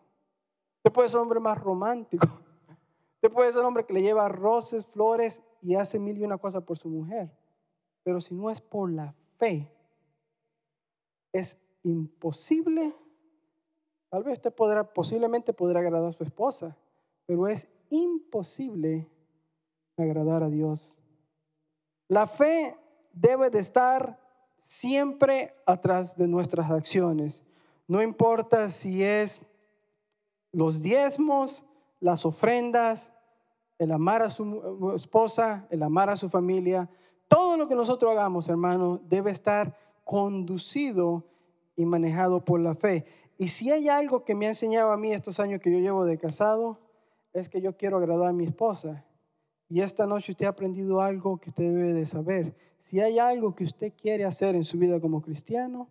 Usted 0.77 0.91
puede 0.91 1.09
ser 1.09 1.19
hombre 1.19 1.39
más 1.39 1.57
romántico. 1.57 2.27
Usted 3.21 3.33
puede 3.33 3.51
ser 3.51 3.65
hombre 3.65 3.85
que 3.85 3.91
le 3.91 4.01
lleva 4.01 4.29
rosas, 4.29 4.87
flores 4.87 5.43
y 5.61 5.75
hace 5.75 5.99
mil 5.99 6.17
y 6.17 6.23
una 6.23 6.37
cosas 6.37 6.63
por 6.63 6.77
su 6.77 6.87
mujer. 6.87 7.29
Pero 8.03 8.21
si 8.21 8.33
no 8.33 8.49
es 8.49 8.61
por 8.61 8.89
la 8.89 9.13
fe, 9.37 9.69
es 11.33 11.57
imposible. 11.83 12.95
Tal 14.09 14.23
vez 14.23 14.37
usted 14.37 14.53
podrá, 14.53 14.85
posiblemente 14.85 15.51
podrá 15.51 15.81
agradar 15.81 16.07
a 16.07 16.13
su 16.13 16.23
esposa, 16.23 16.77
pero 17.25 17.45
es 17.49 17.67
imposible 17.89 19.09
agradar 19.97 20.41
a 20.41 20.49
Dios. 20.49 20.97
La 22.07 22.25
fe 22.25 22.77
debe 23.11 23.49
de 23.49 23.59
estar 23.59 24.17
siempre 24.61 25.53
atrás 25.65 26.15
de 26.15 26.25
nuestras 26.25 26.71
acciones. 26.71 27.41
No 27.85 28.01
importa 28.01 28.71
si 28.71 29.03
es 29.03 29.41
los 30.53 30.81
diezmos, 30.81 31.65
las 31.99 32.25
ofrendas, 32.25 33.13
el 33.77 33.91
amar 33.91 34.21
a 34.21 34.29
su 34.29 34.93
esposa, 34.95 35.67
el 35.69 35.83
amar 35.83 36.09
a 36.09 36.17
su 36.17 36.29
familia. 36.29 36.89
Todo 37.27 37.57
lo 37.57 37.67
que 37.67 37.75
nosotros 37.75 38.11
hagamos, 38.11 38.49
hermano, 38.49 38.99
debe 39.03 39.31
estar 39.31 39.75
conducido 40.03 41.23
y 41.75 41.85
manejado 41.85 42.43
por 42.43 42.59
la 42.59 42.75
fe. 42.75 43.05
Y 43.37 43.49
si 43.49 43.71
hay 43.71 43.87
algo 43.87 44.23
que 44.23 44.35
me 44.35 44.45
ha 44.47 44.49
enseñado 44.49 44.91
a 44.91 44.97
mí 44.97 45.13
estos 45.13 45.39
años 45.39 45.61
que 45.61 45.71
yo 45.71 45.79
llevo 45.79 46.03
de 46.05 46.17
casado, 46.17 46.79
es 47.31 47.47
que 47.47 47.61
yo 47.61 47.77
quiero 47.77 47.97
agradar 47.97 48.27
a 48.27 48.33
mi 48.33 48.45
esposa. 48.45 49.05
Y 49.69 49.81
esta 49.81 50.07
noche 50.07 50.31
usted 50.31 50.47
ha 50.47 50.49
aprendido 50.49 50.99
algo 50.99 51.37
que 51.37 51.51
usted 51.51 51.63
debe 51.63 51.93
de 51.93 52.05
saber. 52.05 52.55
Si 52.81 52.99
hay 52.99 53.19
algo 53.19 53.55
que 53.55 53.63
usted 53.63 53.93
quiere 53.95 54.25
hacer 54.25 54.55
en 54.55 54.63
su 54.63 54.77
vida 54.77 54.99
como 54.99 55.21
cristiano, 55.21 55.87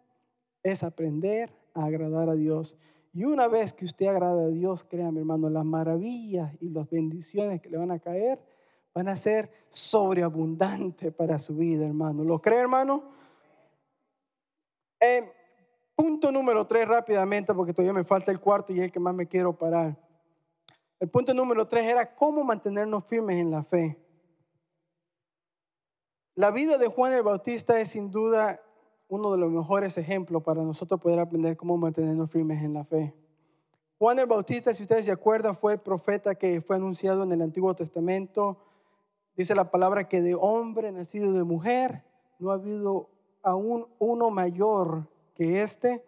es 0.63 0.83
aprender 0.83 1.53
agradar 1.85 2.29
a 2.29 2.35
Dios. 2.35 2.77
Y 3.19 3.25
una 3.25 3.49
vez 3.49 3.73
que 3.73 3.85
usted 3.85 4.07
agrada 4.07 4.45
a 4.45 4.49
Dios, 4.49 4.85
créame 4.85 5.19
hermano, 5.19 5.51
las 5.51 5.64
maravillas 5.64 6.55
y 6.61 6.69
las 6.69 6.89
bendiciones 6.89 7.61
que 7.61 7.69
le 7.69 7.77
van 7.77 7.91
a 7.91 7.99
caer 7.99 8.39
van 8.95 9.09
a 9.09 9.16
ser 9.16 9.51
sobreabundantes 9.71 11.12
para 11.12 11.41
su 11.41 11.57
vida, 11.57 11.85
hermano. 11.85 12.23
¿Lo 12.23 12.41
cree, 12.41 12.61
hermano? 12.61 13.11
Eh, 15.01 15.33
punto 15.97 16.31
número 16.31 16.64
tres 16.69 16.87
rápidamente, 16.87 17.53
porque 17.55 17.73
todavía 17.73 17.93
me 17.93 18.05
falta 18.05 18.31
el 18.31 18.39
cuarto 18.39 18.73
y 18.73 18.79
es 18.79 18.85
el 18.85 18.93
que 18.93 19.01
más 19.01 19.16
me 19.16 19.27
quiero 19.27 19.53
parar. 19.53 19.97
El 21.01 21.09
punto 21.09 21.35
número 21.35 21.66
tres 21.66 21.87
era 21.87 22.14
cómo 22.14 22.45
mantenernos 22.45 23.05
firmes 23.05 23.41
en 23.41 23.51
la 23.51 23.64
fe. 23.64 23.99
La 26.37 26.53
vida 26.53 26.79
de 26.79 26.87
Juan 26.87 27.14
el 27.14 27.25
Bautista 27.25 27.81
es 27.81 27.89
sin 27.89 28.12
duda 28.12 28.61
uno 29.09 29.33
de 29.33 29.39
los 29.39 29.51
mejores 29.51 29.97
ejemplos 29.99 30.43
para 30.43 30.63
nosotros 30.63 31.01
poder 31.01 31.19
aprender 31.19 31.57
cómo 31.57 31.77
mantenernos 31.77 32.31
firmes 32.31 32.63
en 32.63 32.75
la 32.75 32.85
fe. 32.85 33.15
Juan 33.99 34.19
el 34.19 34.27
Bautista, 34.27 34.73
si 34.75 34.83
ustedes 34.83 35.07
se 35.07 35.13
acuerdan, 35.13 35.57
fue 35.57 35.79
profeta 35.79 36.35
que 36.35 36.61
fue 36.61 36.77
anunciado 36.77 37.25
en 37.25 37.33
el 37.33 37.43
Antiguo 37.43 37.75
Testamento. 37.75 38.59
Dice 39.35 39.55
la 39.55 39.71
palabra 39.71 40.09
que 40.09 40.21
de 40.21 40.37
hombre 40.39 40.93
nacido 40.93 41.33
de 41.33 41.43
mujer 41.43 42.05
no 42.39 42.51
ha 42.51 42.55
habido 42.55 43.09
aún 43.43 43.87
uno 43.99 44.31
mayor 44.31 45.09
que 45.35 45.63
este. 45.63 46.05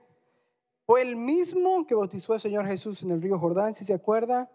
Fue 0.87 1.03
el 1.03 1.17
mismo 1.17 1.87
que 1.87 1.95
bautizó 1.95 2.35
al 2.35 2.41
Señor 2.41 2.67
Jesús 2.67 3.03
en 3.03 3.13
el 3.13 3.23
río 3.23 3.39
Jordán, 3.39 3.75
si 3.75 3.85
se 3.85 3.95
acuerda. 3.95 4.51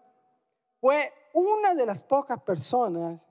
Fue 0.80 1.12
una 1.34 1.74
de 1.74 1.84
las 1.84 2.02
pocas 2.02 2.40
personas 2.42 3.25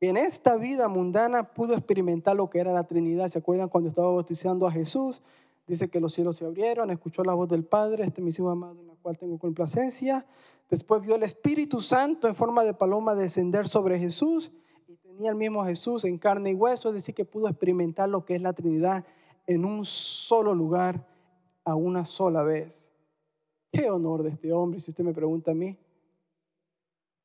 en 0.00 0.16
esta 0.16 0.56
vida 0.56 0.88
mundana 0.88 1.52
pudo 1.52 1.74
experimentar 1.74 2.34
lo 2.34 2.48
que 2.48 2.58
era 2.58 2.72
la 2.72 2.84
Trinidad. 2.84 3.28
¿Se 3.28 3.38
acuerdan 3.38 3.68
cuando 3.68 3.90
estaba 3.90 4.10
bautizando 4.10 4.66
a 4.66 4.72
Jesús? 4.72 5.22
Dice 5.66 5.88
que 5.88 6.00
los 6.00 6.14
cielos 6.14 6.38
se 6.38 6.46
abrieron, 6.46 6.90
escuchó 6.90 7.22
la 7.22 7.34
voz 7.34 7.48
del 7.48 7.64
Padre, 7.64 8.04
este 8.04 8.20
es 8.20 8.24
mi 8.24 8.30
hijo 8.30 8.48
amado 8.48 8.80
en 8.80 8.88
la 8.88 8.94
cual 9.02 9.18
tengo 9.18 9.38
complacencia. 9.38 10.26
Después 10.70 11.02
vio 11.02 11.16
el 11.16 11.22
Espíritu 11.22 11.80
Santo 11.80 12.28
en 12.28 12.34
forma 12.34 12.64
de 12.64 12.72
paloma 12.72 13.14
descender 13.14 13.68
sobre 13.68 13.98
Jesús 13.98 14.50
y 14.88 14.96
tenía 14.96 15.30
el 15.30 15.36
mismo 15.36 15.64
Jesús 15.64 16.04
en 16.04 16.16
carne 16.16 16.50
y 16.50 16.54
hueso, 16.54 16.88
es 16.88 16.94
decir, 16.94 17.14
que 17.14 17.24
pudo 17.24 17.48
experimentar 17.48 18.08
lo 18.08 18.24
que 18.24 18.36
es 18.36 18.42
la 18.42 18.52
Trinidad 18.52 19.04
en 19.46 19.64
un 19.64 19.84
solo 19.84 20.54
lugar 20.54 21.06
a 21.64 21.74
una 21.74 22.06
sola 22.06 22.42
vez. 22.42 22.88
Qué 23.70 23.90
honor 23.90 24.22
de 24.22 24.30
este 24.30 24.52
hombre, 24.52 24.80
si 24.80 24.90
usted 24.90 25.04
me 25.04 25.12
pregunta 25.12 25.50
a 25.50 25.54
mí. 25.54 25.76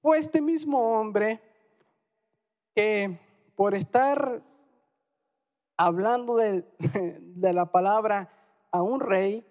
Fue 0.01 0.19
este 0.19 0.41
mismo 0.41 0.99
hombre 0.99 1.41
que 2.75 3.19
por 3.55 3.73
estar 3.73 4.43
hablando 5.77 6.35
de, 6.37 7.53
la 7.53 7.71
palabra 7.71 8.29
a 8.71 8.81
un 8.81 8.99
rey, 8.99 9.45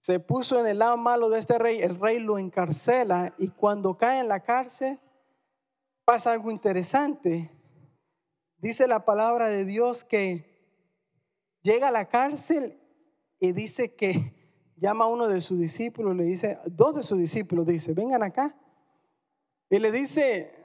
se 0.00 0.20
puso 0.20 0.60
en 0.60 0.66
el 0.66 0.78
lado 0.78 0.96
malo 0.96 1.28
de 1.28 1.40
este 1.40 1.58
rey, 1.58 1.80
el 1.80 2.00
rey 2.00 2.20
lo 2.20 2.38
encarcela 2.38 3.34
y 3.36 3.48
cuando 3.48 3.98
cae 3.98 4.20
en 4.20 4.28
la 4.28 4.40
cárcel 4.40 4.98
pasa 6.04 6.32
algo 6.32 6.50
interesante. 6.50 7.50
Dice 8.58 8.86
la 8.88 9.04
palabra 9.04 9.48
de 9.48 9.64
Dios 9.64 10.04
que 10.04 10.48
llega 11.62 11.88
a 11.88 11.92
la 11.92 12.08
cárcel 12.08 12.80
y 13.38 13.52
dice 13.52 13.94
que 13.94 14.34
llama 14.76 15.04
a 15.04 15.08
uno 15.08 15.28
de 15.28 15.40
sus 15.40 15.58
discípulos, 15.58 16.16
le 16.16 16.24
dice, 16.24 16.58
dos 16.64 16.96
de 16.96 17.02
sus 17.02 17.18
discípulos, 17.18 17.66
dice, 17.66 17.92
vengan 17.92 18.22
acá. 18.22 18.56
Y 19.68 19.78
le 19.78 19.92
dice, 19.92 20.57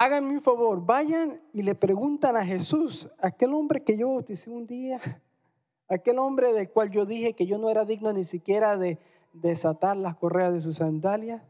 háganme 0.00 0.30
un 0.30 0.42
favor, 0.42 0.82
vayan 0.84 1.42
y 1.52 1.62
le 1.62 1.74
preguntan 1.74 2.34
a 2.34 2.44
Jesús, 2.44 3.06
aquel 3.18 3.52
hombre 3.52 3.84
que 3.84 3.98
yo 3.98 4.08
bauticé 4.08 4.48
un 4.48 4.66
día, 4.66 4.98
aquel 5.88 6.18
hombre 6.18 6.54
del 6.54 6.70
cual 6.70 6.90
yo 6.90 7.04
dije 7.04 7.34
que 7.34 7.46
yo 7.46 7.58
no 7.58 7.68
era 7.68 7.84
digno 7.84 8.10
ni 8.10 8.24
siquiera 8.24 8.78
de 8.78 8.98
desatar 9.34 9.98
las 9.98 10.16
correas 10.16 10.54
de 10.54 10.62
sus 10.62 10.76
sandalias, 10.76 11.42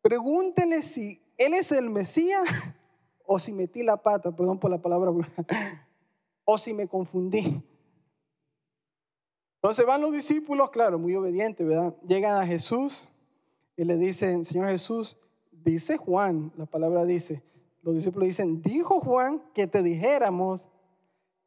pregúntenle 0.00 0.80
si 0.82 1.20
él 1.36 1.54
es 1.54 1.72
el 1.72 1.90
Mesías 1.90 2.48
o 3.26 3.40
si 3.40 3.52
metí 3.52 3.82
la 3.82 3.96
pata, 3.96 4.30
perdón 4.30 4.60
por 4.60 4.70
la 4.70 4.78
palabra, 4.78 5.10
o 6.44 6.58
si 6.58 6.72
me 6.72 6.86
confundí. 6.86 7.60
Entonces 9.56 9.84
van 9.84 10.02
los 10.02 10.12
discípulos, 10.12 10.70
claro, 10.70 11.00
muy 11.00 11.16
obedientes, 11.16 11.66
¿verdad? 11.66 11.96
Llegan 12.06 12.40
a 12.40 12.46
Jesús 12.46 13.08
y 13.76 13.82
le 13.82 13.96
dicen, 13.96 14.44
Señor 14.44 14.68
Jesús, 14.68 15.16
dice 15.50 15.96
Juan, 15.96 16.52
la 16.56 16.66
palabra 16.66 17.04
dice, 17.04 17.42
los 17.82 17.94
discípulos 17.96 18.28
dicen, 18.28 18.62
dijo 18.62 19.00
Juan 19.00 19.42
que 19.54 19.66
te 19.66 19.82
dijéramos 19.82 20.68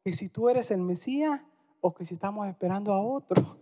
que 0.04 0.12
si 0.12 0.28
tú 0.28 0.48
eres 0.48 0.70
el 0.70 0.80
Mesías 0.80 1.40
o 1.80 1.94
que 1.94 2.04
si 2.04 2.14
estamos 2.14 2.46
esperando 2.46 2.92
a 2.92 3.02
otro. 3.02 3.58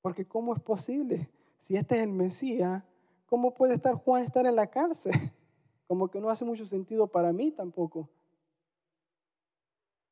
Porque 0.00 0.26
¿cómo 0.26 0.54
es 0.54 0.62
posible? 0.62 1.28
Si 1.60 1.76
este 1.76 1.96
es 1.96 2.02
el 2.04 2.12
Mesías, 2.12 2.82
¿cómo 3.26 3.52
puede 3.52 3.74
estar 3.74 3.94
Juan 3.94 4.22
estar 4.22 4.46
en 4.46 4.56
la 4.56 4.68
cárcel? 4.68 5.12
Como 5.88 6.08
que 6.08 6.20
no 6.20 6.30
hace 6.30 6.44
mucho 6.44 6.66
sentido 6.66 7.06
para 7.06 7.32
mí 7.32 7.50
tampoco. 7.50 8.08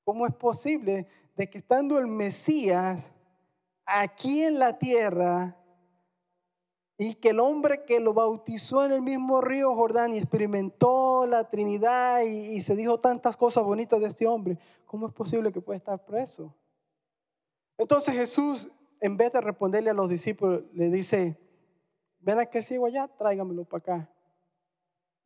¿Cómo 0.04 0.26
es 0.26 0.34
posible 0.34 1.06
de 1.36 1.50
que 1.50 1.58
estando 1.58 1.98
el 1.98 2.06
Mesías 2.06 3.12
aquí 3.84 4.42
en 4.42 4.58
la 4.58 4.78
tierra, 4.78 5.56
y 6.98 7.14
que 7.16 7.30
el 7.30 7.40
hombre 7.40 7.84
que 7.84 8.00
lo 8.00 8.14
bautizó 8.14 8.84
en 8.84 8.92
el 8.92 9.02
mismo 9.02 9.40
río 9.40 9.74
Jordán 9.74 10.14
y 10.14 10.18
experimentó 10.18 11.26
la 11.26 11.48
Trinidad 11.50 12.22
y, 12.22 12.60
se 12.60 12.74
dijo 12.74 13.00
tantas 13.00 13.36
cosas 13.36 13.64
bonitas 13.64 14.00
de 14.00 14.06
este 14.06 14.26
hombre, 14.26 14.58
¿cómo 14.86 15.06
es 15.06 15.12
posible 15.12 15.52
que 15.52 15.60
pueda 15.60 15.76
estar 15.76 16.02
preso? 16.04 16.54
Entonces 17.76 18.14
Jesús, 18.14 18.68
en 19.00 19.16
vez 19.18 19.32
de 19.32 19.42
responderle 19.42 19.90
a 19.90 19.94
los 19.94 20.08
discípulos, 20.08 20.62
le 20.72 20.88
dice, 20.88 21.38
ven 22.20 22.38
a 22.38 22.42
aquel 22.42 22.62
ciego 22.62 22.86
allá, 22.86 23.08
tráigamelo 23.08 23.64
para 23.64 23.78
acá. 23.78 24.10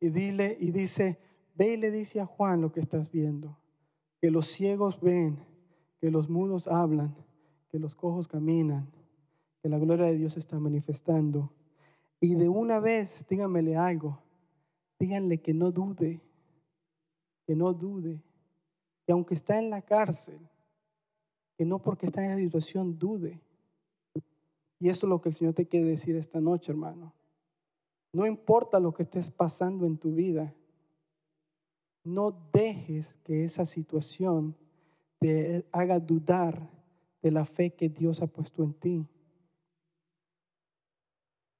Y, 0.01 0.09
dile, 0.09 0.57
y 0.59 0.71
dice, 0.71 1.19
ve 1.55 1.73
y 1.73 1.77
le 1.77 1.89
dice 1.89 2.19
a 2.19 2.25
Juan 2.25 2.59
lo 2.59 2.73
que 2.73 2.81
estás 2.81 3.09
viendo, 3.09 3.57
que 4.19 4.29
los 4.29 4.47
ciegos 4.47 4.99
ven, 4.99 5.39
que 6.01 6.11
los 6.11 6.29
mudos 6.29 6.67
hablan, 6.67 7.15
que 7.69 7.79
los 7.79 7.95
cojos 7.95 8.27
caminan, 8.27 8.91
que 9.61 9.69
la 9.69 9.77
gloria 9.77 10.07
de 10.07 10.17
Dios 10.17 10.35
está 10.35 10.59
manifestando 10.59 11.53
y 12.23 12.35
de 12.35 12.47
una 12.47 12.79
vez, 12.79 13.25
díganmele 13.27 13.75
algo, 13.75 14.21
díganle 14.99 15.41
que 15.41 15.55
no 15.55 15.71
dude, 15.71 16.21
que 17.47 17.55
no 17.55 17.73
dude, 17.73 18.21
que 19.05 19.11
aunque 19.11 19.33
está 19.33 19.57
en 19.57 19.71
la 19.71 19.81
cárcel, 19.81 20.39
que 21.57 21.65
no 21.65 21.79
porque 21.79 22.05
está 22.05 22.23
en 22.23 22.31
esa 22.31 22.39
situación 22.39 22.99
dude. 22.99 23.41
Y 24.79 24.89
esto 24.89 25.07
es 25.07 25.09
lo 25.09 25.19
que 25.19 25.29
el 25.29 25.35
Señor 25.35 25.55
te 25.55 25.67
quiere 25.67 25.87
decir 25.87 26.15
esta 26.15 26.39
noche, 26.39 26.71
hermano. 26.71 27.11
No 28.13 28.27
importa 28.27 28.79
lo 28.79 28.93
que 28.93 29.03
estés 29.03 29.31
pasando 29.31 29.87
en 29.87 29.97
tu 29.97 30.13
vida, 30.13 30.53
no 32.03 32.31
dejes 32.53 33.15
que 33.23 33.45
esa 33.45 33.65
situación 33.65 34.55
te 35.19 35.65
haga 35.71 35.99
dudar 35.99 36.69
de 37.21 37.31
la 37.31 37.45
fe 37.45 37.73
que 37.73 37.89
Dios 37.89 38.21
ha 38.21 38.27
puesto 38.27 38.63
en 38.63 38.73
ti. 38.73 39.07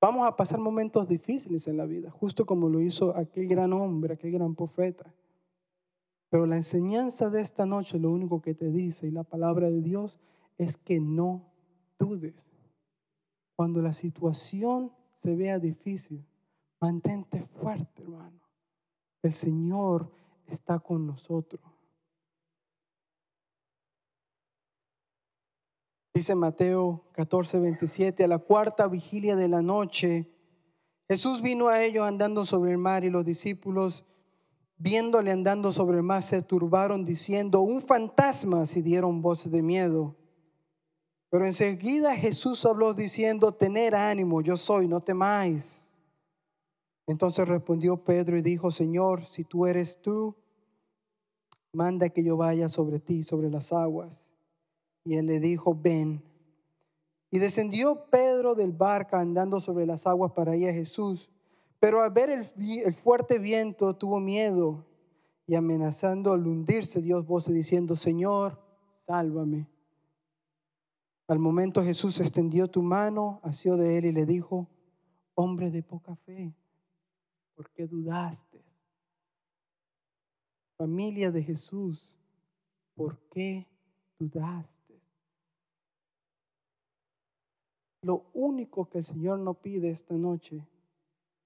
Vamos 0.01 0.27
a 0.27 0.35
pasar 0.35 0.59
momentos 0.59 1.07
difíciles 1.07 1.67
en 1.67 1.77
la 1.77 1.85
vida, 1.85 2.09
justo 2.09 2.43
como 2.43 2.67
lo 2.67 2.81
hizo 2.81 3.15
aquel 3.15 3.47
gran 3.47 3.71
hombre, 3.71 4.15
aquel 4.15 4.31
gran 4.31 4.55
profeta. 4.55 5.13
Pero 6.31 6.47
la 6.47 6.55
enseñanza 6.55 7.29
de 7.29 7.41
esta 7.41 7.67
noche, 7.67 7.99
lo 7.99 8.09
único 8.09 8.41
que 8.41 8.55
te 8.55 8.71
dice, 8.71 9.05
y 9.05 9.11
la 9.11 9.23
palabra 9.23 9.69
de 9.69 9.81
Dios, 9.81 10.19
es 10.57 10.75
que 10.75 10.99
no 10.99 11.43
dudes. 11.99 12.33
Cuando 13.55 13.83
la 13.83 13.93
situación 13.93 14.91
se 15.21 15.35
vea 15.35 15.59
difícil, 15.59 16.25
mantente 16.79 17.43
fuerte, 17.43 18.01
hermano. 18.01 18.41
El 19.21 19.33
Señor 19.33 20.09
está 20.47 20.79
con 20.79 21.05
nosotros. 21.05 21.61
Dice 26.13 26.35
Mateo 26.35 27.05
14, 27.13 27.59
27, 27.59 28.23
a 28.23 28.27
la 28.27 28.37
cuarta 28.37 28.87
vigilia 28.87 29.35
de 29.37 29.47
la 29.47 29.61
noche, 29.61 30.29
Jesús 31.09 31.41
vino 31.41 31.69
a 31.69 31.81
ellos 31.83 32.05
andando 32.05 32.45
sobre 32.45 32.71
el 32.71 32.77
mar 32.77 33.05
y 33.05 33.09
los 33.09 33.23
discípulos, 33.23 34.05
viéndole 34.77 35.31
andando 35.31 35.71
sobre 35.71 35.97
el 35.97 36.03
mar, 36.03 36.21
se 36.21 36.41
turbaron 36.41 37.05
diciendo, 37.05 37.61
un 37.61 37.81
fantasma, 37.81 38.65
si 38.65 38.81
dieron 38.81 39.21
voces 39.21 39.51
de 39.51 39.61
miedo. 39.61 40.17
Pero 41.29 41.45
enseguida 41.45 42.13
Jesús 42.15 42.65
habló 42.65 42.93
diciendo, 42.93 43.53
tener 43.53 43.95
ánimo, 43.95 44.41
yo 44.41 44.57
soy, 44.57 44.89
no 44.89 45.01
temáis. 45.01 45.87
Entonces 47.07 47.47
respondió 47.47 48.03
Pedro 48.03 48.37
y 48.37 48.41
dijo, 48.41 48.69
Señor, 48.69 49.25
si 49.25 49.45
tú 49.45 49.65
eres 49.65 50.01
tú, 50.01 50.35
manda 51.73 52.09
que 52.09 52.21
yo 52.21 52.35
vaya 52.35 52.67
sobre 52.67 52.99
ti, 52.99 53.23
sobre 53.23 53.49
las 53.49 53.71
aguas. 53.71 54.30
Y 55.03 55.15
él 55.15 55.25
le 55.25 55.39
dijo, 55.39 55.75
ven. 55.75 56.23
Y 57.29 57.39
descendió 57.39 58.05
Pedro 58.09 58.55
del 58.55 58.71
barca 58.71 59.19
andando 59.19 59.59
sobre 59.59 59.85
las 59.85 60.05
aguas 60.05 60.33
para 60.33 60.55
ir 60.55 60.69
a 60.69 60.73
Jesús. 60.73 61.29
Pero 61.79 62.01
al 62.01 62.11
ver 62.11 62.29
el, 62.29 62.93
fuerte 62.93 63.39
viento 63.39 63.95
tuvo 63.95 64.19
miedo 64.19 64.85
y 65.47 65.55
amenazando 65.55 66.33
al 66.33 66.45
hundirse 66.45 67.01
dio 67.01 67.23
voz 67.23 67.47
diciendo, 67.47 67.95
Señor, 67.95 68.61
sálvame. 69.07 69.67
Al 71.27 71.39
momento 71.39 71.83
Jesús 71.83 72.19
extendió 72.19 72.67
tu 72.67 72.83
mano, 72.83 73.39
asió 73.41 73.77
de 73.77 73.97
él 73.97 74.05
y 74.05 74.11
le 74.11 74.25
dijo, 74.25 74.67
hombre 75.33 75.71
de 75.71 75.81
poca 75.81 76.15
fe, 76.17 76.53
¿por 77.55 77.71
qué 77.71 77.87
dudaste? 77.87 78.61
Familia 80.77 81.31
de 81.31 81.41
Jesús, 81.41 82.19
¿por 82.93 83.17
qué 83.29 83.65
dudaste? 84.19 84.80
Lo 88.03 88.25
único 88.33 88.89
que 88.89 88.99
el 88.99 89.03
Señor 89.03 89.39
nos 89.39 89.57
pide 89.57 89.91
esta 89.91 90.15
noche 90.15 90.65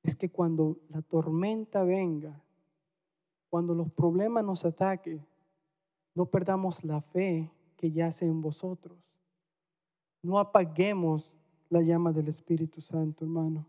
es 0.03 0.15
que 0.15 0.29
cuando 0.29 0.77
la 0.89 1.01
tormenta 1.01 1.83
venga, 1.83 2.41
cuando 3.49 3.73
los 3.75 3.91
problemas 3.91 4.45
nos 4.45 4.63
ataquen, 4.63 5.25
no 6.13 6.25
perdamos 6.25 6.83
la 6.83 7.01
fe 7.01 7.51
que 7.75 7.91
yace 7.91 8.25
en 8.25 8.41
vosotros. 8.41 8.97
No 10.21 10.39
apaguemos 10.39 11.35
la 11.69 11.81
llama 11.81 12.13
del 12.13 12.29
Espíritu 12.29 12.79
Santo, 12.79 13.25
hermano, 13.25 13.67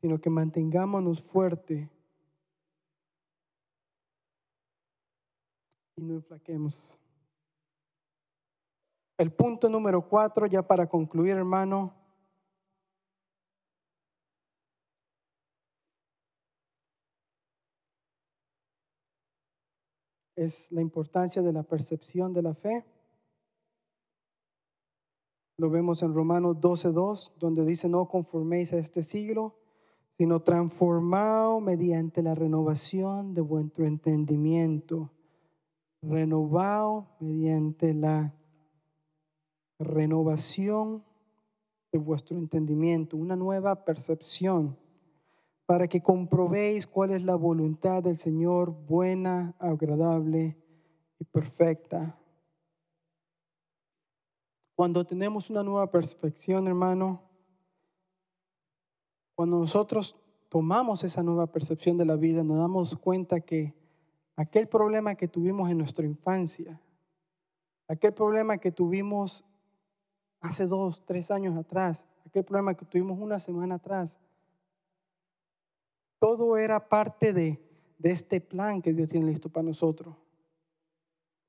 sino 0.00 0.20
que 0.20 0.30
mantengámonos 0.30 1.22
fuertes 1.22 1.88
y 5.96 6.02
no 6.02 6.14
enflaquemos. 6.14 6.95
El 9.18 9.32
punto 9.32 9.70
número 9.70 10.06
cuatro, 10.06 10.46
ya 10.46 10.62
para 10.62 10.86
concluir, 10.88 11.36
hermano. 11.36 11.94
Es 20.36 20.70
la 20.70 20.82
importancia 20.82 21.40
de 21.40 21.52
la 21.52 21.62
percepción 21.62 22.34
de 22.34 22.42
la 22.42 22.54
fe. 22.54 22.84
Lo 25.56 25.70
vemos 25.70 26.02
en 26.02 26.12
Romanos 26.12 26.56
12.2, 26.56 27.32
donde 27.38 27.64
dice, 27.64 27.88
no 27.88 28.06
conforméis 28.08 28.74
a 28.74 28.76
este 28.76 29.02
siglo, 29.02 29.56
sino 30.18 30.40
transformado 30.42 31.60
mediante 31.60 32.22
la 32.22 32.34
renovación 32.34 33.32
de 33.32 33.40
vuestro 33.40 33.86
entendimiento. 33.86 35.10
Renovado 36.02 37.16
mediante 37.18 37.94
la 37.94 38.34
renovación 39.78 41.04
de 41.92 41.98
vuestro 41.98 42.36
entendimiento, 42.36 43.16
una 43.16 43.36
nueva 43.36 43.84
percepción, 43.84 44.76
para 45.66 45.88
que 45.88 46.02
comprobéis 46.02 46.86
cuál 46.86 47.10
es 47.10 47.22
la 47.22 47.34
voluntad 47.34 48.02
del 48.02 48.18
Señor, 48.18 48.70
buena, 48.70 49.54
agradable 49.58 50.56
y 51.18 51.24
perfecta. 51.24 52.18
Cuando 54.76 55.04
tenemos 55.06 55.50
una 55.50 55.62
nueva 55.62 55.90
percepción, 55.90 56.68
hermano, 56.68 57.22
cuando 59.34 59.58
nosotros 59.58 60.16
tomamos 60.48 61.02
esa 61.02 61.22
nueva 61.22 61.46
percepción 61.46 61.96
de 61.96 62.04
la 62.04 62.16
vida, 62.16 62.44
nos 62.44 62.58
damos 62.58 62.96
cuenta 62.96 63.40
que 63.40 63.74
aquel 64.36 64.68
problema 64.68 65.14
que 65.14 65.28
tuvimos 65.28 65.70
en 65.70 65.78
nuestra 65.78 66.06
infancia, 66.06 66.80
aquel 67.88 68.12
problema 68.12 68.58
que 68.58 68.70
tuvimos 68.70 69.45
hace 70.40 70.66
dos, 70.66 71.04
tres 71.04 71.30
años 71.30 71.56
atrás, 71.56 72.04
aquel 72.26 72.44
problema 72.44 72.74
que 72.74 72.84
tuvimos 72.84 73.18
una 73.18 73.40
semana 73.40 73.76
atrás, 73.76 74.18
todo 76.18 76.56
era 76.56 76.88
parte 76.88 77.32
de, 77.32 77.62
este 78.02 78.40
plan 78.40 78.82
que 78.82 78.92
Dios 78.92 79.08
tiene 79.08 79.26
listo 79.26 79.48
para 79.48 79.66
nosotros. 79.66 80.14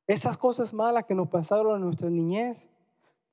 Esas 0.07 0.37
cosas 0.37 0.73
malas 0.73 1.05
que 1.05 1.13
nos 1.13 1.27
pasaron 1.27 1.75
en 1.75 1.81
nuestra 1.81 2.09
niñez, 2.09 2.69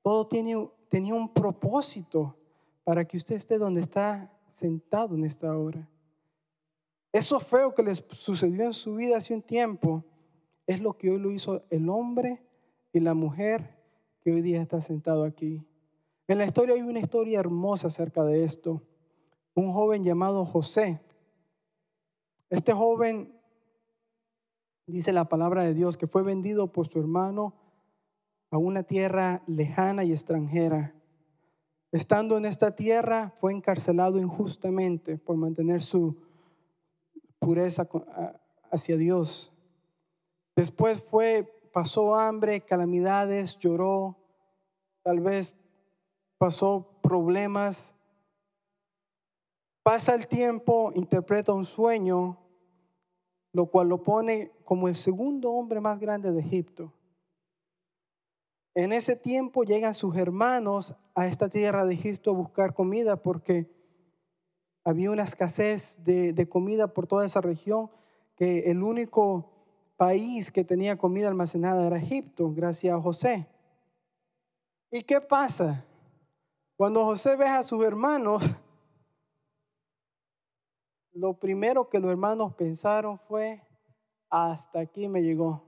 todo 0.01 0.27
tiene, 0.27 0.69
tenía 0.89 1.15
un 1.15 1.33
propósito 1.33 2.35
para 2.83 3.05
que 3.05 3.17
usted 3.17 3.35
esté 3.35 3.57
donde 3.57 3.81
está 3.81 4.31
sentado 4.51 5.15
en 5.15 5.23
esta 5.23 5.57
hora. 5.57 5.87
Eso 7.11 7.39
feo 7.39 7.73
que 7.73 7.83
les 7.83 8.03
sucedió 8.11 8.65
en 8.65 8.73
su 8.73 8.95
vida 8.95 9.17
hace 9.17 9.33
un 9.33 9.41
tiempo 9.41 10.03
es 10.67 10.81
lo 10.81 10.97
que 10.97 11.09
hoy 11.09 11.19
lo 11.19 11.31
hizo 11.31 11.63
el 11.69 11.89
hombre 11.89 12.41
y 12.91 12.99
la 12.99 13.13
mujer 13.13 13.74
que 14.25 14.31
hoy 14.31 14.41
día 14.41 14.59
está 14.59 14.81
sentado 14.81 15.23
aquí. 15.23 15.63
En 16.27 16.39
la 16.39 16.47
historia 16.47 16.73
hay 16.73 16.81
una 16.81 16.99
historia 16.99 17.39
hermosa 17.39 17.89
acerca 17.89 18.23
de 18.23 18.43
esto. 18.43 18.81
Un 19.53 19.71
joven 19.71 20.03
llamado 20.03 20.47
José. 20.47 20.99
Este 22.49 22.73
joven, 22.73 23.39
dice 24.87 25.13
la 25.13 25.25
palabra 25.25 25.63
de 25.63 25.75
Dios, 25.75 25.95
que 25.95 26.07
fue 26.07 26.23
vendido 26.23 26.71
por 26.71 26.87
su 26.87 26.99
hermano 26.99 27.53
a 28.49 28.57
una 28.57 28.81
tierra 28.81 29.43
lejana 29.45 30.03
y 30.03 30.11
extranjera. 30.11 30.95
Estando 31.91 32.35
en 32.37 32.45
esta 32.45 32.75
tierra, 32.75 33.35
fue 33.39 33.53
encarcelado 33.53 34.17
injustamente 34.17 35.19
por 35.19 35.37
mantener 35.37 35.83
su 35.83 36.17
pureza 37.37 37.87
hacia 38.71 38.97
Dios. 38.97 39.53
Después 40.55 41.03
fue 41.03 41.54
pasó 41.75 42.15
hambre, 42.15 42.61
calamidades, 42.61 43.59
lloró, 43.59 44.15
tal 45.03 45.19
vez 45.19 45.53
pasó 46.37 47.01
problemas. 47.03 47.93
Pasa 49.83 50.15
el 50.15 50.29
tiempo, 50.29 50.93
interpreta 50.95 51.51
un 51.51 51.65
sueño, 51.65 52.37
lo 53.51 53.65
cual 53.65 53.89
lo 53.89 54.01
pone 54.01 54.53
como 54.63 54.87
el 54.87 54.95
segundo 54.95 55.51
hombre 55.51 55.81
más 55.81 55.99
grande 55.99 56.31
de 56.31 56.39
Egipto. 56.39 56.93
En 58.73 58.93
ese 58.93 59.17
tiempo 59.17 59.65
llegan 59.65 59.95
sus 59.95 60.15
hermanos 60.15 60.95
a 61.13 61.27
esta 61.27 61.49
tierra 61.49 61.83
de 61.83 61.95
Egipto 61.95 62.31
a 62.31 62.35
buscar 62.35 62.73
comida 62.73 63.17
porque 63.17 63.69
había 64.85 65.11
una 65.11 65.23
escasez 65.23 66.01
de, 66.05 66.31
de 66.31 66.47
comida 66.47 66.93
por 66.93 67.05
toda 67.05 67.25
esa 67.25 67.41
región, 67.41 67.91
que 68.37 68.71
el 68.71 68.81
único 68.81 69.54
país 69.97 70.51
que 70.51 70.63
tenía 70.63 70.97
comida 70.97 71.27
almacenada 71.27 71.85
era 71.85 71.97
Egipto, 71.97 72.51
gracias 72.51 72.93
a 72.93 73.01
José. 73.01 73.47
¿Y 74.91 75.03
qué 75.03 75.21
pasa? 75.21 75.85
Cuando 76.77 77.05
José 77.05 77.35
ve 77.35 77.45
a 77.45 77.63
sus 77.63 77.83
hermanos, 77.83 78.43
lo 81.13 81.33
primero 81.33 81.89
que 81.89 81.99
los 81.99 82.11
hermanos 82.11 82.53
pensaron 82.55 83.19
fue, 83.19 83.61
hasta 84.29 84.79
aquí 84.79 85.07
me 85.07 85.21
llegó. 85.21 85.63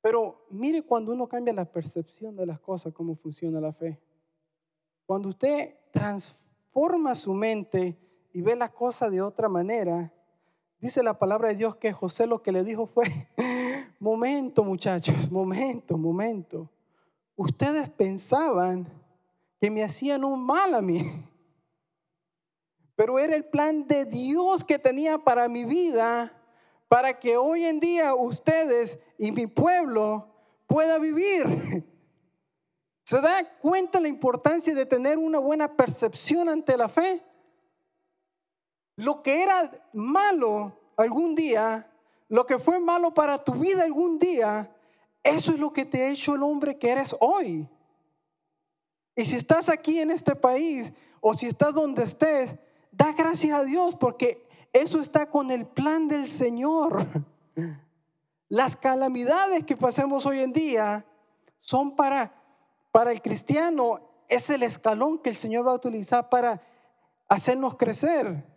Pero 0.00 0.46
mire 0.50 0.82
cuando 0.82 1.12
uno 1.12 1.26
cambia 1.26 1.52
la 1.52 1.64
percepción 1.64 2.36
de 2.36 2.46
las 2.46 2.60
cosas, 2.60 2.92
cómo 2.92 3.16
funciona 3.16 3.60
la 3.60 3.72
fe. 3.72 3.98
Cuando 5.06 5.30
usted 5.30 5.74
transforma 5.90 7.14
su 7.14 7.32
mente 7.32 7.98
y 8.32 8.42
ve 8.42 8.54
las 8.54 8.70
cosas 8.70 9.10
de 9.10 9.22
otra 9.22 9.48
manera, 9.48 10.12
Dice 10.80 11.02
la 11.02 11.18
palabra 11.18 11.48
de 11.48 11.56
Dios 11.56 11.76
que 11.76 11.92
José 11.92 12.26
lo 12.26 12.40
que 12.40 12.52
le 12.52 12.62
dijo 12.62 12.86
fue, 12.86 13.28
momento 13.98 14.62
muchachos, 14.62 15.30
momento, 15.30 15.98
momento. 15.98 16.70
Ustedes 17.34 17.90
pensaban 17.90 18.86
que 19.60 19.70
me 19.70 19.82
hacían 19.82 20.24
un 20.24 20.44
mal 20.44 20.74
a 20.74 20.80
mí, 20.80 21.04
pero 22.94 23.18
era 23.18 23.34
el 23.34 23.44
plan 23.44 23.86
de 23.88 24.04
Dios 24.04 24.62
que 24.62 24.78
tenía 24.78 25.18
para 25.18 25.48
mi 25.48 25.64
vida, 25.64 26.32
para 26.86 27.18
que 27.18 27.36
hoy 27.36 27.64
en 27.64 27.80
día 27.80 28.14
ustedes 28.14 29.00
y 29.18 29.32
mi 29.32 29.48
pueblo 29.48 30.28
pueda 30.68 30.98
vivir. 30.98 31.84
¿Se 33.04 33.20
da 33.20 33.42
cuenta 33.60 34.00
la 34.00 34.08
importancia 34.08 34.74
de 34.74 34.86
tener 34.86 35.18
una 35.18 35.38
buena 35.38 35.76
percepción 35.76 36.48
ante 36.48 36.76
la 36.76 36.88
fe? 36.88 37.22
Lo 38.98 39.22
que 39.22 39.44
era 39.44 39.70
malo 39.92 40.76
algún 40.96 41.36
día, 41.36 41.88
lo 42.28 42.44
que 42.44 42.58
fue 42.58 42.80
malo 42.80 43.14
para 43.14 43.38
tu 43.38 43.52
vida 43.52 43.84
algún 43.84 44.18
día, 44.18 44.74
eso 45.22 45.52
es 45.52 45.58
lo 45.60 45.72
que 45.72 45.84
te 45.84 46.02
ha 46.02 46.10
hecho 46.10 46.34
el 46.34 46.42
hombre 46.42 46.78
que 46.78 46.90
eres 46.90 47.14
hoy. 47.20 47.68
Y 49.14 49.24
si 49.24 49.36
estás 49.36 49.68
aquí 49.68 50.00
en 50.00 50.10
este 50.10 50.34
país 50.34 50.92
o 51.20 51.32
si 51.32 51.46
estás 51.46 51.72
donde 51.74 52.02
estés, 52.02 52.56
da 52.90 53.12
gracias 53.12 53.56
a 53.56 53.62
Dios 53.62 53.94
porque 53.94 54.44
eso 54.72 54.98
está 54.98 55.30
con 55.30 55.52
el 55.52 55.64
plan 55.64 56.08
del 56.08 56.26
Señor. 56.26 57.06
Las 58.48 58.74
calamidades 58.74 59.64
que 59.64 59.76
pasemos 59.76 60.26
hoy 60.26 60.40
en 60.40 60.52
día 60.52 61.06
son 61.60 61.94
para, 61.94 62.34
para 62.90 63.12
el 63.12 63.22
cristiano, 63.22 64.00
es 64.28 64.50
el 64.50 64.64
escalón 64.64 65.20
que 65.20 65.30
el 65.30 65.36
Señor 65.36 65.68
va 65.68 65.70
a 65.70 65.76
utilizar 65.76 66.28
para 66.28 66.60
hacernos 67.28 67.76
crecer 67.76 68.47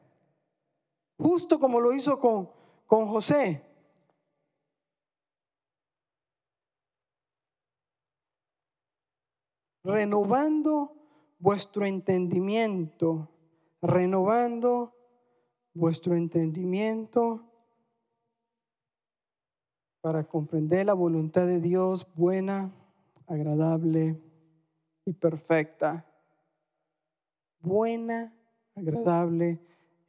justo 1.22 1.60
como 1.60 1.80
lo 1.80 1.94
hizo 1.94 2.20
con, 2.20 2.50
con 2.88 3.08
José. 3.08 3.64
Renovando 9.84 10.94
vuestro 11.40 11.86
entendimiento, 11.86 13.30
renovando 13.82 14.94
vuestro 15.74 16.16
entendimiento 16.16 17.48
para 20.02 20.24
comprender 20.24 20.88
la 20.88 20.94
voluntad 20.94 21.46
de 21.46 21.60
Dios 21.60 22.08
buena, 22.16 22.72
agradable 23.28 24.20
y 25.06 25.14
perfecta. 25.14 26.06
Buena, 27.60 28.34
agradable 28.76 29.60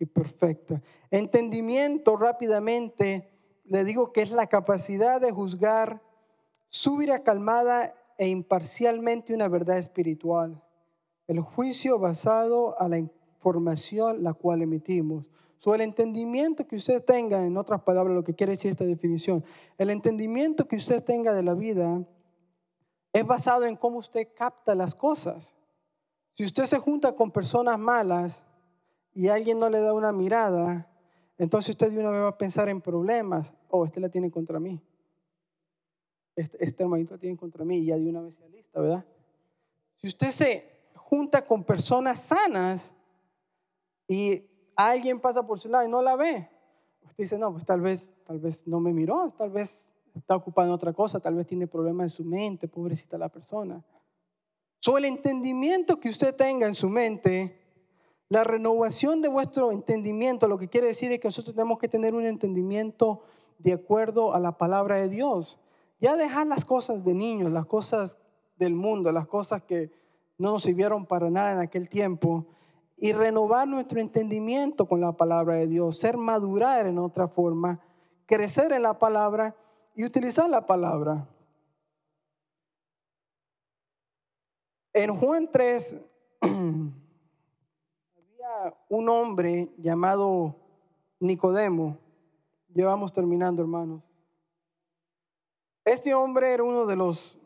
perfecta. 0.06 0.80
Entendimiento 1.10 2.16
rápidamente, 2.16 3.30
le 3.64 3.84
digo 3.84 4.12
que 4.12 4.22
es 4.22 4.30
la 4.30 4.46
capacidad 4.46 5.20
de 5.20 5.30
juzgar 5.30 6.02
súbita, 6.68 7.22
calmada 7.22 7.94
e 8.18 8.28
imparcialmente 8.28 9.34
una 9.34 9.48
verdad 9.48 9.78
espiritual. 9.78 10.62
el 11.28 11.40
juicio 11.40 11.98
basado 11.98 12.78
a 12.78 12.88
la 12.88 12.98
información 12.98 14.22
la 14.22 14.34
cual 14.34 14.60
emitimos. 14.60 15.24
So, 15.58 15.74
el 15.74 15.80
entendimiento 15.80 16.66
que 16.66 16.76
usted 16.76 17.02
tenga, 17.04 17.40
en 17.46 17.56
otras 17.56 17.82
palabras, 17.82 18.14
lo 18.14 18.24
que 18.24 18.34
quiere 18.34 18.54
decir 18.54 18.72
esta 18.72 18.84
definición, 18.84 19.44
el 19.78 19.90
entendimiento 19.90 20.66
que 20.66 20.76
usted 20.76 21.02
tenga 21.04 21.32
de 21.32 21.42
la 21.44 21.54
vida 21.54 22.04
es 23.12 23.26
basado 23.26 23.64
en 23.64 23.76
cómo 23.76 23.98
usted 23.98 24.28
capta 24.34 24.74
las 24.74 24.94
cosas. 24.94 25.56
Si 26.34 26.44
usted 26.44 26.64
se 26.64 26.78
junta 26.78 27.14
con 27.14 27.30
personas 27.30 27.78
malas 27.78 28.44
y 29.14 29.28
alguien 29.28 29.58
no 29.58 29.68
le 29.68 29.80
da 29.80 29.92
una 29.92 30.12
mirada, 30.12 30.88
entonces 31.38 31.70
usted 31.70 31.90
de 31.90 32.00
una 32.00 32.10
vez 32.10 32.20
va 32.20 32.28
a 32.28 32.38
pensar 32.38 32.68
en 32.68 32.80
problemas. 32.80 33.52
Oh, 33.68 33.84
este 33.84 34.00
la 34.00 34.08
tiene 34.08 34.30
contra 34.30 34.60
mí. 34.60 34.80
Este, 36.34 36.64
este 36.64 36.82
hermanito 36.82 37.14
la 37.14 37.20
tiene 37.20 37.36
contra 37.36 37.64
mí 37.64 37.78
y 37.78 37.86
ya 37.86 37.96
de 37.96 38.08
una 38.08 38.22
vez 38.22 38.34
se 38.36 38.48
lista, 38.48 38.80
¿verdad? 38.80 39.04
Si 39.96 40.08
usted 40.08 40.30
se 40.30 40.72
junta 40.94 41.44
con 41.44 41.64
personas 41.64 42.20
sanas 42.20 42.94
y 44.08 44.44
alguien 44.76 45.20
pasa 45.20 45.46
por 45.46 45.60
su 45.60 45.68
lado 45.68 45.84
y 45.84 45.90
no 45.90 46.00
la 46.00 46.16
ve, 46.16 46.48
usted 47.02 47.24
dice, 47.24 47.38
no, 47.38 47.52
pues 47.52 47.64
tal 47.64 47.80
vez, 47.80 48.12
tal 48.24 48.38
vez 48.38 48.66
no 48.66 48.80
me 48.80 48.92
miró, 48.92 49.34
tal 49.36 49.50
vez 49.50 49.92
está 50.14 50.36
ocupado 50.36 50.68
en 50.68 50.74
otra 50.74 50.92
cosa, 50.92 51.20
tal 51.20 51.34
vez 51.34 51.46
tiene 51.46 51.66
problemas 51.66 52.04
en 52.04 52.16
su 52.16 52.24
mente, 52.24 52.68
pobrecita 52.68 53.18
la 53.18 53.28
persona. 53.28 53.82
So, 54.80 54.98
el 54.98 55.04
entendimiento 55.04 56.00
que 56.00 56.08
usted 56.08 56.34
tenga 56.34 56.66
en 56.66 56.74
su 56.74 56.88
mente 56.88 57.61
la 58.32 58.44
renovación 58.44 59.20
de 59.20 59.28
vuestro 59.28 59.72
entendimiento, 59.72 60.48
lo 60.48 60.56
que 60.56 60.68
quiere 60.68 60.86
decir 60.86 61.12
es 61.12 61.20
que 61.20 61.28
nosotros 61.28 61.54
tenemos 61.54 61.78
que 61.78 61.86
tener 61.86 62.14
un 62.14 62.24
entendimiento 62.24 63.24
de 63.58 63.74
acuerdo 63.74 64.32
a 64.32 64.40
la 64.40 64.56
palabra 64.56 64.96
de 64.96 65.10
Dios. 65.10 65.58
Ya 66.00 66.16
dejar 66.16 66.46
las 66.46 66.64
cosas 66.64 67.04
de 67.04 67.12
niños, 67.12 67.52
las 67.52 67.66
cosas 67.66 68.16
del 68.56 68.72
mundo, 68.72 69.12
las 69.12 69.26
cosas 69.26 69.60
que 69.64 69.90
no 70.38 70.52
nos 70.52 70.62
sirvieron 70.62 71.04
para 71.04 71.28
nada 71.28 71.52
en 71.52 71.58
aquel 71.58 71.90
tiempo, 71.90 72.46
y 72.96 73.12
renovar 73.12 73.68
nuestro 73.68 74.00
entendimiento 74.00 74.86
con 74.86 75.02
la 75.02 75.12
palabra 75.12 75.56
de 75.56 75.66
Dios, 75.66 75.98
ser 75.98 76.16
madurar 76.16 76.86
en 76.86 76.98
otra 76.98 77.28
forma, 77.28 77.80
crecer 78.24 78.72
en 78.72 78.84
la 78.84 78.98
palabra 78.98 79.54
y 79.94 80.06
utilizar 80.06 80.48
la 80.48 80.64
palabra. 80.64 81.28
En 84.94 85.18
Juan 85.18 85.50
3, 85.52 86.02
un 88.88 89.08
hombre 89.08 89.70
llamado 89.78 90.56
Nicodemo. 91.20 91.98
Llevamos 92.74 93.12
terminando, 93.12 93.62
hermanos. 93.62 94.02
Este 95.84 96.14
hombre 96.14 96.52
era 96.52 96.62
uno 96.62 96.86
de 96.86 96.96
los 96.96 97.38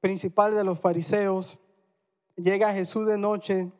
principales 0.00 0.56
de 0.56 0.64
los 0.64 0.80
fariseos. 0.80 1.58
Llega 2.36 2.72
Jesús 2.72 3.06
de 3.06 3.18
noche. 3.18 3.70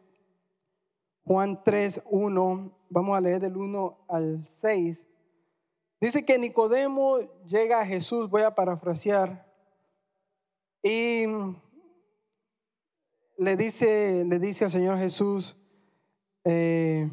Juan 1.24 1.62
3, 1.62 2.02
1. 2.10 2.78
Vamos 2.90 3.16
a 3.16 3.20
leer 3.20 3.40
del 3.40 3.56
1 3.56 4.06
al 4.08 4.48
6. 4.60 5.04
Dice 6.00 6.24
que 6.24 6.38
Nicodemo 6.38 7.18
llega 7.46 7.80
a 7.80 7.86
Jesús, 7.86 8.28
voy 8.28 8.42
a 8.42 8.54
parafrasear, 8.54 9.44
y 10.82 11.24
le 13.38 13.56
dice, 13.56 14.22
le 14.26 14.38
dice 14.38 14.66
al 14.66 14.70
Señor 14.70 14.98
Jesús, 14.98 15.56
eh, 16.44 17.10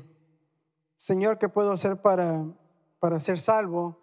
Señor, 0.96 1.38
¿qué 1.40 1.50
puedo 1.50 1.72
hacer 1.72 2.02
para, 2.02 2.46
para 3.00 3.20
ser 3.20 3.40
salvo? 3.40 3.98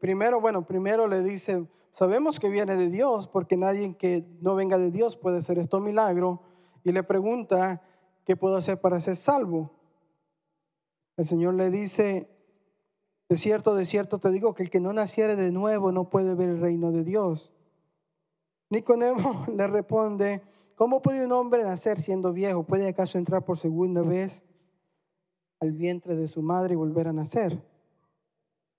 Primero, 0.00 0.40
bueno, 0.40 0.64
primero 0.64 1.08
le 1.08 1.22
dice, 1.22 1.66
sabemos 1.92 2.38
que 2.38 2.48
viene 2.48 2.76
de 2.76 2.88
Dios, 2.88 3.26
porque 3.26 3.56
nadie 3.56 3.96
que 3.96 4.24
no 4.40 4.54
venga 4.54 4.78
de 4.78 4.90
Dios 4.90 5.16
puede 5.16 5.38
hacer 5.38 5.58
esto 5.58 5.80
milagro. 5.80 6.42
Y 6.84 6.92
le 6.92 7.02
pregunta, 7.02 7.82
¿qué 8.24 8.36
puedo 8.36 8.56
hacer 8.56 8.80
para 8.80 9.00
ser 9.00 9.16
salvo? 9.16 9.72
El 11.16 11.26
Señor 11.26 11.54
le 11.54 11.70
dice, 11.70 12.28
de 13.28 13.36
cierto, 13.36 13.74
de 13.74 13.84
cierto 13.84 14.18
te 14.18 14.30
digo 14.30 14.54
que 14.54 14.62
el 14.62 14.70
que 14.70 14.80
no 14.80 14.92
naciere 14.92 15.34
de 15.34 15.50
nuevo 15.50 15.90
no 15.90 16.08
puede 16.08 16.34
ver 16.34 16.50
el 16.50 16.60
reino 16.60 16.92
de 16.92 17.02
Dios. 17.02 17.52
Nicodemo 18.70 19.46
le 19.56 19.66
responde, 19.66 20.42
¿cómo 20.76 21.02
puede 21.02 21.24
un 21.24 21.32
hombre 21.32 21.64
nacer 21.64 22.00
siendo 22.00 22.32
viejo? 22.32 22.62
¿Puede 22.62 22.88
acaso 22.88 23.18
entrar 23.18 23.44
por 23.44 23.58
segunda 23.58 24.02
vez 24.02 24.44
al 25.60 25.72
vientre 25.72 26.14
de 26.14 26.28
su 26.28 26.42
madre 26.42 26.74
y 26.74 26.76
volver 26.76 27.08
a 27.08 27.12
nacer. 27.12 27.62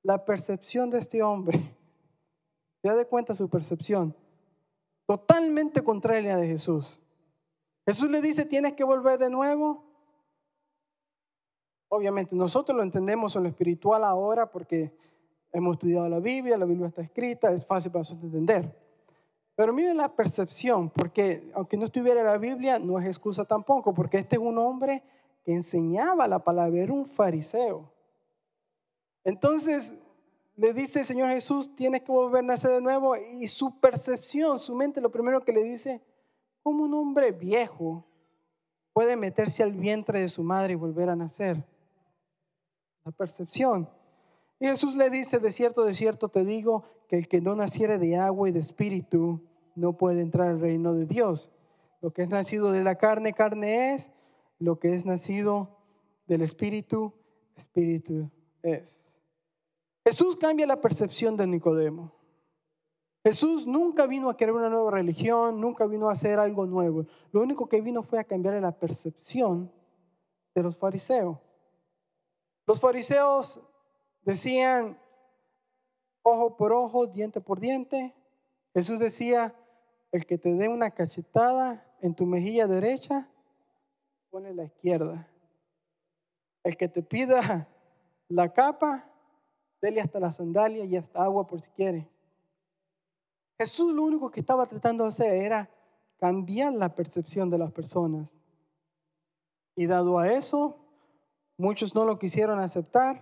La 0.04 0.24
percepción 0.26 0.90
de 0.90 1.00
este 1.00 1.22
hombre, 1.22 1.60
se 2.82 2.88
da 2.88 2.96
de 2.96 3.06
cuenta 3.06 3.34
su 3.36 3.50
percepción, 3.50 4.16
totalmente 5.06 5.84
contraria 5.84 6.38
de 6.38 6.48
Jesús. 6.48 7.02
Jesús 7.86 8.10
le 8.10 8.22
dice, 8.22 8.46
tienes 8.46 8.74
que 8.74 8.84
volver 8.84 9.18
de 9.18 9.30
nuevo. 9.30 9.84
Obviamente 11.90 12.36
nosotros 12.36 12.78
lo 12.78 12.84
entendemos 12.84 13.36
en 13.36 13.44
lo 13.44 13.50
espiritual 13.50 14.04
ahora 14.04 14.52
porque 14.52 14.96
hemos 15.52 15.74
estudiado 15.74 16.08
la 16.08 16.20
Biblia, 16.20 16.58
la 16.58 16.66
Biblia 16.66 16.88
está 16.88 17.02
escrita, 17.02 17.52
es 17.52 17.66
fácil 17.66 17.92
para 17.92 18.02
nosotros 18.02 18.26
entender. 18.26 18.76
Pero 19.56 19.74
miren 19.74 19.98
la 19.98 20.16
percepción, 20.16 20.90
porque 20.90 21.52
aunque 21.54 21.76
no 21.76 21.86
estuviera 21.86 22.24
la 22.24 22.38
Biblia, 22.38 22.80
no 22.80 23.00
es 23.00 23.08
excusa 23.08 23.44
tampoco, 23.44 23.94
porque 23.94 24.18
este 24.18 24.36
es 24.36 24.42
un 24.42 24.58
hombre 24.58 25.04
enseñaba 25.54 26.28
la 26.28 26.39
palabra, 26.39 26.82
era 26.82 26.93
un 26.93 27.06
fariseo. 27.06 27.91
Entonces 29.24 29.93
le 30.56 30.74
dice 30.74 31.00
el 31.00 31.06
Señor 31.06 31.30
Jesús, 31.30 31.74
tienes 31.76 32.02
que 32.02 32.12
volver 32.12 32.43
a 32.43 32.47
nacer 32.47 32.72
de 32.72 32.82
nuevo. 32.82 33.16
Y 33.16 33.47
su 33.47 33.80
percepción, 33.80 34.60
su 34.60 34.76
mente, 34.76 35.00
lo 35.00 35.10
primero 35.10 35.43
que 35.43 35.54
le 35.54 35.64
dice, 35.64 36.02
¿cómo 36.62 36.84
un 36.84 36.93
hombre 36.93 37.32
viejo 37.32 38.06
puede 38.91 39.16
meterse 39.16 39.64
al 39.64 39.72
vientre 39.72 40.20
de 40.20 40.30
su 40.30 40.43
madre 40.43 40.74
y 40.74 40.76
volver 40.76 41.10
a 41.10 41.16
nacer? 41.16 41.64
La 43.06 43.12
percepción. 43.12 43.89
Y 44.60 44.68
Jesús 44.68 44.95
le 44.95 45.10
dice, 45.10 45.39
de 45.39 45.52
cierto, 45.52 45.86
de 45.86 45.93
cierto 45.93 46.28
te 46.28 46.43
digo, 46.43 46.84
que 47.08 47.18
el 47.18 47.28
que 47.28 47.41
no 47.41 47.56
naciere 47.56 47.97
de 47.97 48.18
agua 48.18 48.50
y 48.50 48.52
de 48.52 48.60
espíritu 48.60 49.41
no 49.76 49.93
puede 49.93 50.22
entrar 50.22 50.50
al 50.50 50.60
reino 50.60 50.93
de 50.93 51.06
Dios. 51.06 51.50
Lo 52.02 52.12
que 52.12 52.24
es 52.24 52.30
nacido 52.30 52.72
de 52.72 52.84
la 52.84 52.95
carne, 52.95 53.34
carne 53.34 53.93
es, 53.93 54.12
lo 54.60 54.80
que 54.80 54.93
es 54.93 55.05
nacido 55.05 55.78
del 56.28 56.41
Espíritu, 56.41 57.14
Espíritu 57.55 58.30
es. 58.62 59.12
Jesús 60.05 60.36
cambia 60.36 60.68
la 60.68 60.82
percepción 60.82 61.36
de 61.38 61.47
Nicodemo. 61.47 62.14
Jesús 63.24 63.68
nunca 63.68 64.07
vino 64.07 64.30
a 64.30 64.38
crear 64.38 64.53
una 64.53 64.70
nueva 64.70 64.91
religión, 64.91 65.60
nunca 65.60 65.86
vino 65.86 66.10
a 66.10 66.14
hacer 66.14 66.39
algo 66.39 66.66
nuevo. 66.66 67.05
Lo 67.32 67.41
único 67.41 67.68
que 67.68 67.82
vino 67.82 68.01
fue 68.01 68.20
a 68.20 68.24
cambiar 68.24 68.62
la 68.62 68.72
percepción 68.72 69.72
de 70.55 70.64
los 70.64 70.78
fariseos. 70.78 71.38
Los 72.66 72.80
fariseos 72.80 73.60
decían 74.22 74.97
ojo 76.22 76.55
por 76.55 76.72
ojo, 76.72 77.07
diente 77.07 77.41
por 77.41 77.60
diente. 77.60 78.16
Jesús 78.74 78.99
decía, 78.99 79.55
el 80.12 80.26
que 80.26 80.38
te 80.38 80.53
dé 80.53 80.70
una 80.70 80.91
cachetada 80.91 81.86
en 82.01 82.16
tu 82.16 82.26
mejilla 82.26 82.68
derecha, 82.68 83.30
pone 84.30 84.54
la 84.54 84.66
izquierda. 84.66 85.28
El 86.64 86.78
que 86.78 86.88
te 86.88 87.02
pida 87.02 87.68
la 88.28 88.54
capa, 88.54 89.10
dele 89.82 90.02
hasta 90.02 90.20
la 90.20 90.32
sandalia 90.32 90.86
y 90.86 90.96
hasta 90.96 91.24
agua 91.24 91.48
por 91.48 91.62
si 91.62 91.70
quiere. 91.72 92.08
Jesús 93.58 93.94
lo 93.94 94.04
único 94.04 94.32
que 94.32 94.40
estaba 94.40 94.66
tratando 94.68 95.04
de 95.04 95.10
hacer 95.10 95.34
era 95.34 95.70
cambiar 96.18 96.74
la 96.74 96.94
percepción 96.94 97.50
de 97.50 97.58
las 97.58 97.72
personas. 97.72 98.36
Y 99.76 99.86
dado 99.86 100.20
a 100.20 100.32
eso, 100.32 100.78
muchos 101.58 101.96
no 101.96 102.06
lo 102.06 102.20
quisieron 102.20 102.60
aceptar. 102.60 103.22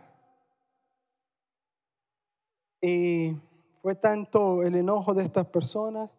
Y 2.82 3.36
fue 3.82 3.96
tanto 3.96 4.64
el 4.64 4.76
enojo 4.76 5.14
de 5.14 5.24
estas 5.24 5.48
personas 5.48 6.16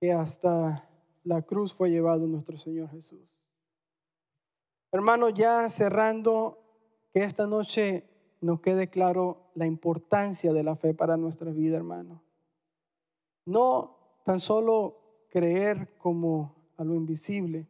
que 0.00 0.12
hasta 0.12 0.88
la 1.24 1.42
cruz 1.42 1.74
fue 1.74 1.90
llevado 1.90 2.26
nuestro 2.26 2.56
Señor 2.56 2.90
Jesús. 2.90 3.32
Hermano, 4.92 5.30
ya 5.30 5.70
cerrando, 5.70 6.58
que 7.14 7.24
esta 7.24 7.46
noche 7.46 8.04
nos 8.42 8.60
quede 8.60 8.88
claro 8.88 9.50
la 9.54 9.66
importancia 9.66 10.52
de 10.52 10.62
la 10.62 10.76
fe 10.76 10.92
para 10.92 11.16
nuestra 11.16 11.50
vida, 11.50 11.78
hermano. 11.78 12.22
No 13.46 13.96
tan 14.24 14.38
solo 14.38 15.26
creer 15.30 15.96
como 15.96 16.54
a 16.76 16.84
lo 16.84 16.94
invisible, 16.94 17.66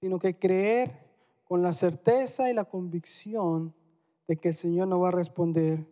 sino 0.00 0.18
que 0.18 0.38
creer 0.38 1.04
con 1.44 1.60
la 1.60 1.74
certeza 1.74 2.50
y 2.50 2.54
la 2.54 2.64
convicción 2.64 3.74
de 4.26 4.38
que 4.38 4.48
el 4.48 4.54
Señor 4.54 4.88
nos 4.88 5.02
va 5.02 5.08
a 5.08 5.12
responder, 5.12 5.86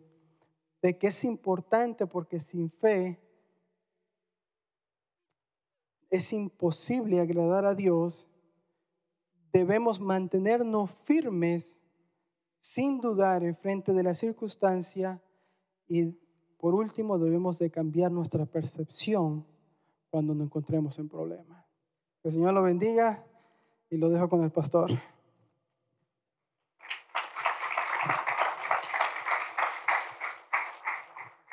de 0.81 0.97
que 0.97 1.07
es 1.07 1.23
importante 1.23 2.07
porque 2.07 2.39
sin 2.39 2.71
fe 2.71 3.19
es 6.09 6.33
imposible 6.33 7.21
agradar 7.21 7.65
a 7.65 7.75
Dios 7.75 8.27
debemos 9.53 10.01
mantenernos 10.01 10.89
firmes 11.03 11.79
sin 12.59 12.99
dudar 12.99 13.43
en 13.43 13.55
frente 13.55 13.93
de 13.93 14.01
la 14.01 14.15
circunstancia 14.15 15.21
y 15.87 16.17
por 16.57 16.73
último 16.73 17.19
debemos 17.19 17.59
de 17.59 17.69
cambiar 17.69 18.11
nuestra 18.11 18.45
percepción 18.47 19.45
cuando 20.09 20.33
nos 20.33 20.45
encontremos 20.45 20.97
en 20.97 21.07
problemas. 21.07 21.65
Que 22.21 22.29
el 22.29 22.33
Señor 22.33 22.53
lo 22.53 22.63
bendiga 22.63 23.23
y 23.89 23.97
lo 23.97 24.09
dejo 24.09 24.27
con 24.27 24.43
el 24.43 24.51
pastor. 24.51 24.89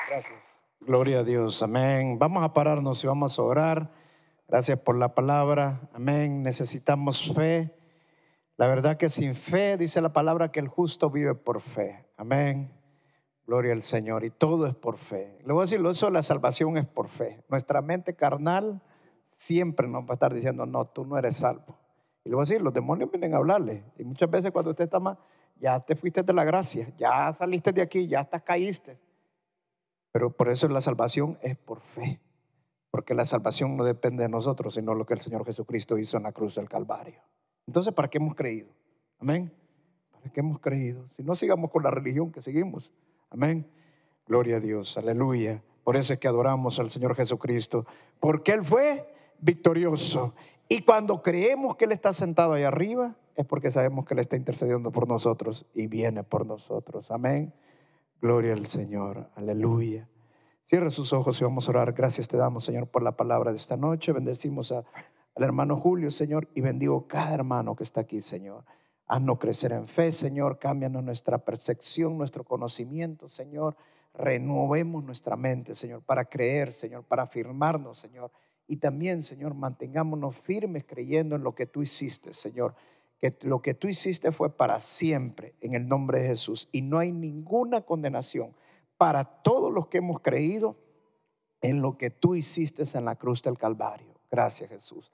Gracias. 0.08 0.40
Gloria 0.80 1.20
a 1.20 1.24
Dios. 1.24 1.62
Amén. 1.62 2.18
Vamos 2.18 2.42
a 2.42 2.54
pararnos 2.54 3.04
y 3.04 3.06
vamos 3.06 3.38
a 3.38 3.42
orar. 3.42 3.92
Gracias 4.48 4.78
por 4.78 4.96
la 4.96 5.14
palabra. 5.14 5.90
Amén. 5.92 6.42
Necesitamos 6.42 7.32
fe. 7.34 7.79
La 8.60 8.68
verdad 8.68 8.98
que 8.98 9.08
sin 9.08 9.34
fe 9.34 9.78
dice 9.78 10.02
la 10.02 10.12
palabra 10.12 10.52
que 10.52 10.60
el 10.60 10.68
justo 10.68 11.08
vive 11.08 11.34
por 11.34 11.62
fe. 11.62 12.04
Amén. 12.18 12.70
Gloria 13.46 13.72
al 13.72 13.82
Señor. 13.82 14.22
Y 14.22 14.28
todo 14.28 14.66
es 14.66 14.74
por 14.74 14.98
fe. 14.98 15.38
Le 15.46 15.54
voy 15.54 15.62
a 15.62 15.64
decir, 15.64 15.80
eso 15.82 16.10
la 16.10 16.22
salvación 16.22 16.76
es 16.76 16.86
por 16.86 17.08
fe. 17.08 17.42
Nuestra 17.48 17.80
mente 17.80 18.14
carnal 18.14 18.82
siempre 19.30 19.88
nos 19.88 20.04
va 20.04 20.10
a 20.10 20.12
estar 20.12 20.34
diciendo, 20.34 20.66
no, 20.66 20.84
tú 20.84 21.06
no 21.06 21.16
eres 21.16 21.38
salvo. 21.38 21.78
Y 22.22 22.28
le 22.28 22.34
voy 22.34 22.42
a 22.42 22.44
decir, 22.44 22.60
los 22.60 22.74
demonios 22.74 23.10
vienen 23.10 23.32
a 23.32 23.38
hablarle. 23.38 23.82
Y 23.96 24.04
muchas 24.04 24.30
veces 24.30 24.50
cuando 24.50 24.72
usted 24.72 24.84
está 24.84 25.00
mal, 25.00 25.16
ya 25.56 25.80
te 25.80 25.96
fuiste 25.96 26.22
de 26.22 26.32
la 26.34 26.44
gracia, 26.44 26.92
ya 26.98 27.32
saliste 27.32 27.72
de 27.72 27.80
aquí, 27.80 28.08
ya 28.08 28.20
hasta 28.20 28.40
caíste. 28.40 28.98
Pero 30.12 30.36
por 30.36 30.50
eso 30.50 30.68
la 30.68 30.82
salvación 30.82 31.38
es 31.40 31.56
por 31.56 31.80
fe. 31.80 32.20
Porque 32.90 33.14
la 33.14 33.24
salvación 33.24 33.74
no 33.74 33.84
depende 33.84 34.22
de 34.24 34.28
nosotros, 34.28 34.74
sino 34.74 34.92
lo 34.92 35.06
que 35.06 35.14
el 35.14 35.20
Señor 35.22 35.46
Jesucristo 35.46 35.96
hizo 35.96 36.18
en 36.18 36.24
la 36.24 36.32
cruz 36.32 36.56
del 36.56 36.68
Calvario. 36.68 37.22
Entonces, 37.70 37.94
¿para 37.94 38.10
qué 38.10 38.18
hemos 38.18 38.34
creído? 38.34 38.66
Amén. 39.20 39.52
¿Para 40.10 40.28
qué 40.32 40.40
hemos 40.40 40.58
creído? 40.58 41.08
Si 41.16 41.22
no 41.22 41.36
sigamos 41.36 41.70
con 41.70 41.84
la 41.84 41.90
religión 41.92 42.32
que 42.32 42.42
seguimos. 42.42 42.90
Amén. 43.30 43.64
Gloria 44.26 44.56
a 44.56 44.60
Dios. 44.60 44.98
Aleluya. 44.98 45.62
Por 45.84 45.96
eso 45.96 46.12
es 46.12 46.18
que 46.18 46.26
adoramos 46.26 46.80
al 46.80 46.90
Señor 46.90 47.14
Jesucristo. 47.14 47.86
Porque 48.18 48.50
Él 48.50 48.64
fue 48.64 49.06
victorioso. 49.38 50.34
Y 50.68 50.82
cuando 50.82 51.22
creemos 51.22 51.76
que 51.76 51.84
Él 51.84 51.92
está 51.92 52.12
sentado 52.12 52.54
ahí 52.54 52.64
arriba, 52.64 53.14
es 53.36 53.46
porque 53.46 53.70
sabemos 53.70 54.04
que 54.04 54.14
Él 54.14 54.20
está 54.20 54.34
intercediendo 54.34 54.90
por 54.90 55.06
nosotros 55.06 55.64
y 55.72 55.86
viene 55.86 56.24
por 56.24 56.44
nosotros. 56.46 57.08
Amén. 57.12 57.54
Gloria 58.20 58.54
al 58.54 58.66
Señor. 58.66 59.30
Aleluya. 59.36 60.08
Cierra 60.64 60.90
sus 60.90 61.12
ojos 61.12 61.40
y 61.40 61.44
vamos 61.44 61.68
a 61.68 61.70
orar. 61.70 61.92
Gracias 61.92 62.26
te 62.26 62.36
damos, 62.36 62.64
Señor, 62.64 62.88
por 62.88 63.04
la 63.04 63.12
palabra 63.12 63.52
de 63.52 63.58
esta 63.58 63.76
noche. 63.76 64.10
Bendecimos 64.10 64.72
a, 64.72 64.84
al 65.34 65.44
hermano 65.44 65.76
Julio, 65.76 66.10
Señor, 66.10 66.48
y 66.54 66.60
bendigo 66.60 67.06
cada 67.06 67.34
hermano 67.34 67.76
que 67.76 67.84
está 67.84 68.02
aquí, 68.02 68.22
Señor. 68.22 68.64
Haznos 69.06 69.38
crecer 69.38 69.72
en 69.72 69.88
fe, 69.88 70.12
Señor. 70.12 70.58
Cámbianos 70.58 71.02
nuestra 71.02 71.38
percepción, 71.38 72.16
nuestro 72.16 72.44
conocimiento, 72.44 73.28
Señor. 73.28 73.76
Renovemos 74.14 75.04
nuestra 75.04 75.36
mente, 75.36 75.74
Señor, 75.74 76.02
para 76.02 76.24
creer, 76.26 76.72
Señor, 76.72 77.04
para 77.04 77.24
afirmarnos, 77.24 77.98
Señor. 77.98 78.30
Y 78.66 78.76
también, 78.76 79.22
Señor, 79.22 79.54
mantengámonos 79.54 80.36
firmes 80.36 80.84
creyendo 80.84 81.34
en 81.34 81.42
lo 81.42 81.54
que 81.54 81.66
tú 81.66 81.82
hiciste, 81.82 82.32
Señor. 82.32 82.74
Que 83.18 83.36
lo 83.42 83.60
que 83.60 83.74
tú 83.74 83.88
hiciste 83.88 84.30
fue 84.30 84.56
para 84.56 84.78
siempre, 84.78 85.54
en 85.60 85.74
el 85.74 85.88
nombre 85.88 86.22
de 86.22 86.28
Jesús. 86.28 86.68
Y 86.70 86.82
no 86.82 86.98
hay 86.98 87.12
ninguna 87.12 87.82
condenación 87.82 88.54
para 88.96 89.24
todos 89.24 89.72
los 89.72 89.88
que 89.88 89.98
hemos 89.98 90.20
creído 90.20 90.76
en 91.62 91.82
lo 91.82 91.98
que 91.98 92.10
tú 92.10 92.34
hiciste 92.34 92.84
en 92.96 93.04
la 93.04 93.16
cruz 93.16 93.42
del 93.42 93.58
Calvario. 93.58 94.14
Gracias, 94.30 94.70
Jesús. 94.70 95.10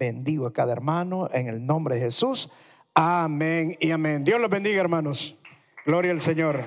Bendigo 0.00 0.46
a 0.46 0.52
cada 0.54 0.72
hermano 0.72 1.28
en 1.30 1.46
el 1.46 1.66
nombre 1.66 1.96
de 1.96 2.00
Jesús. 2.00 2.48
Amén 2.94 3.76
y 3.80 3.90
amén. 3.90 4.24
Dios 4.24 4.40
los 4.40 4.48
bendiga, 4.48 4.80
hermanos. 4.80 5.36
Gloria 5.84 6.10
al 6.12 6.22
Señor. 6.22 6.64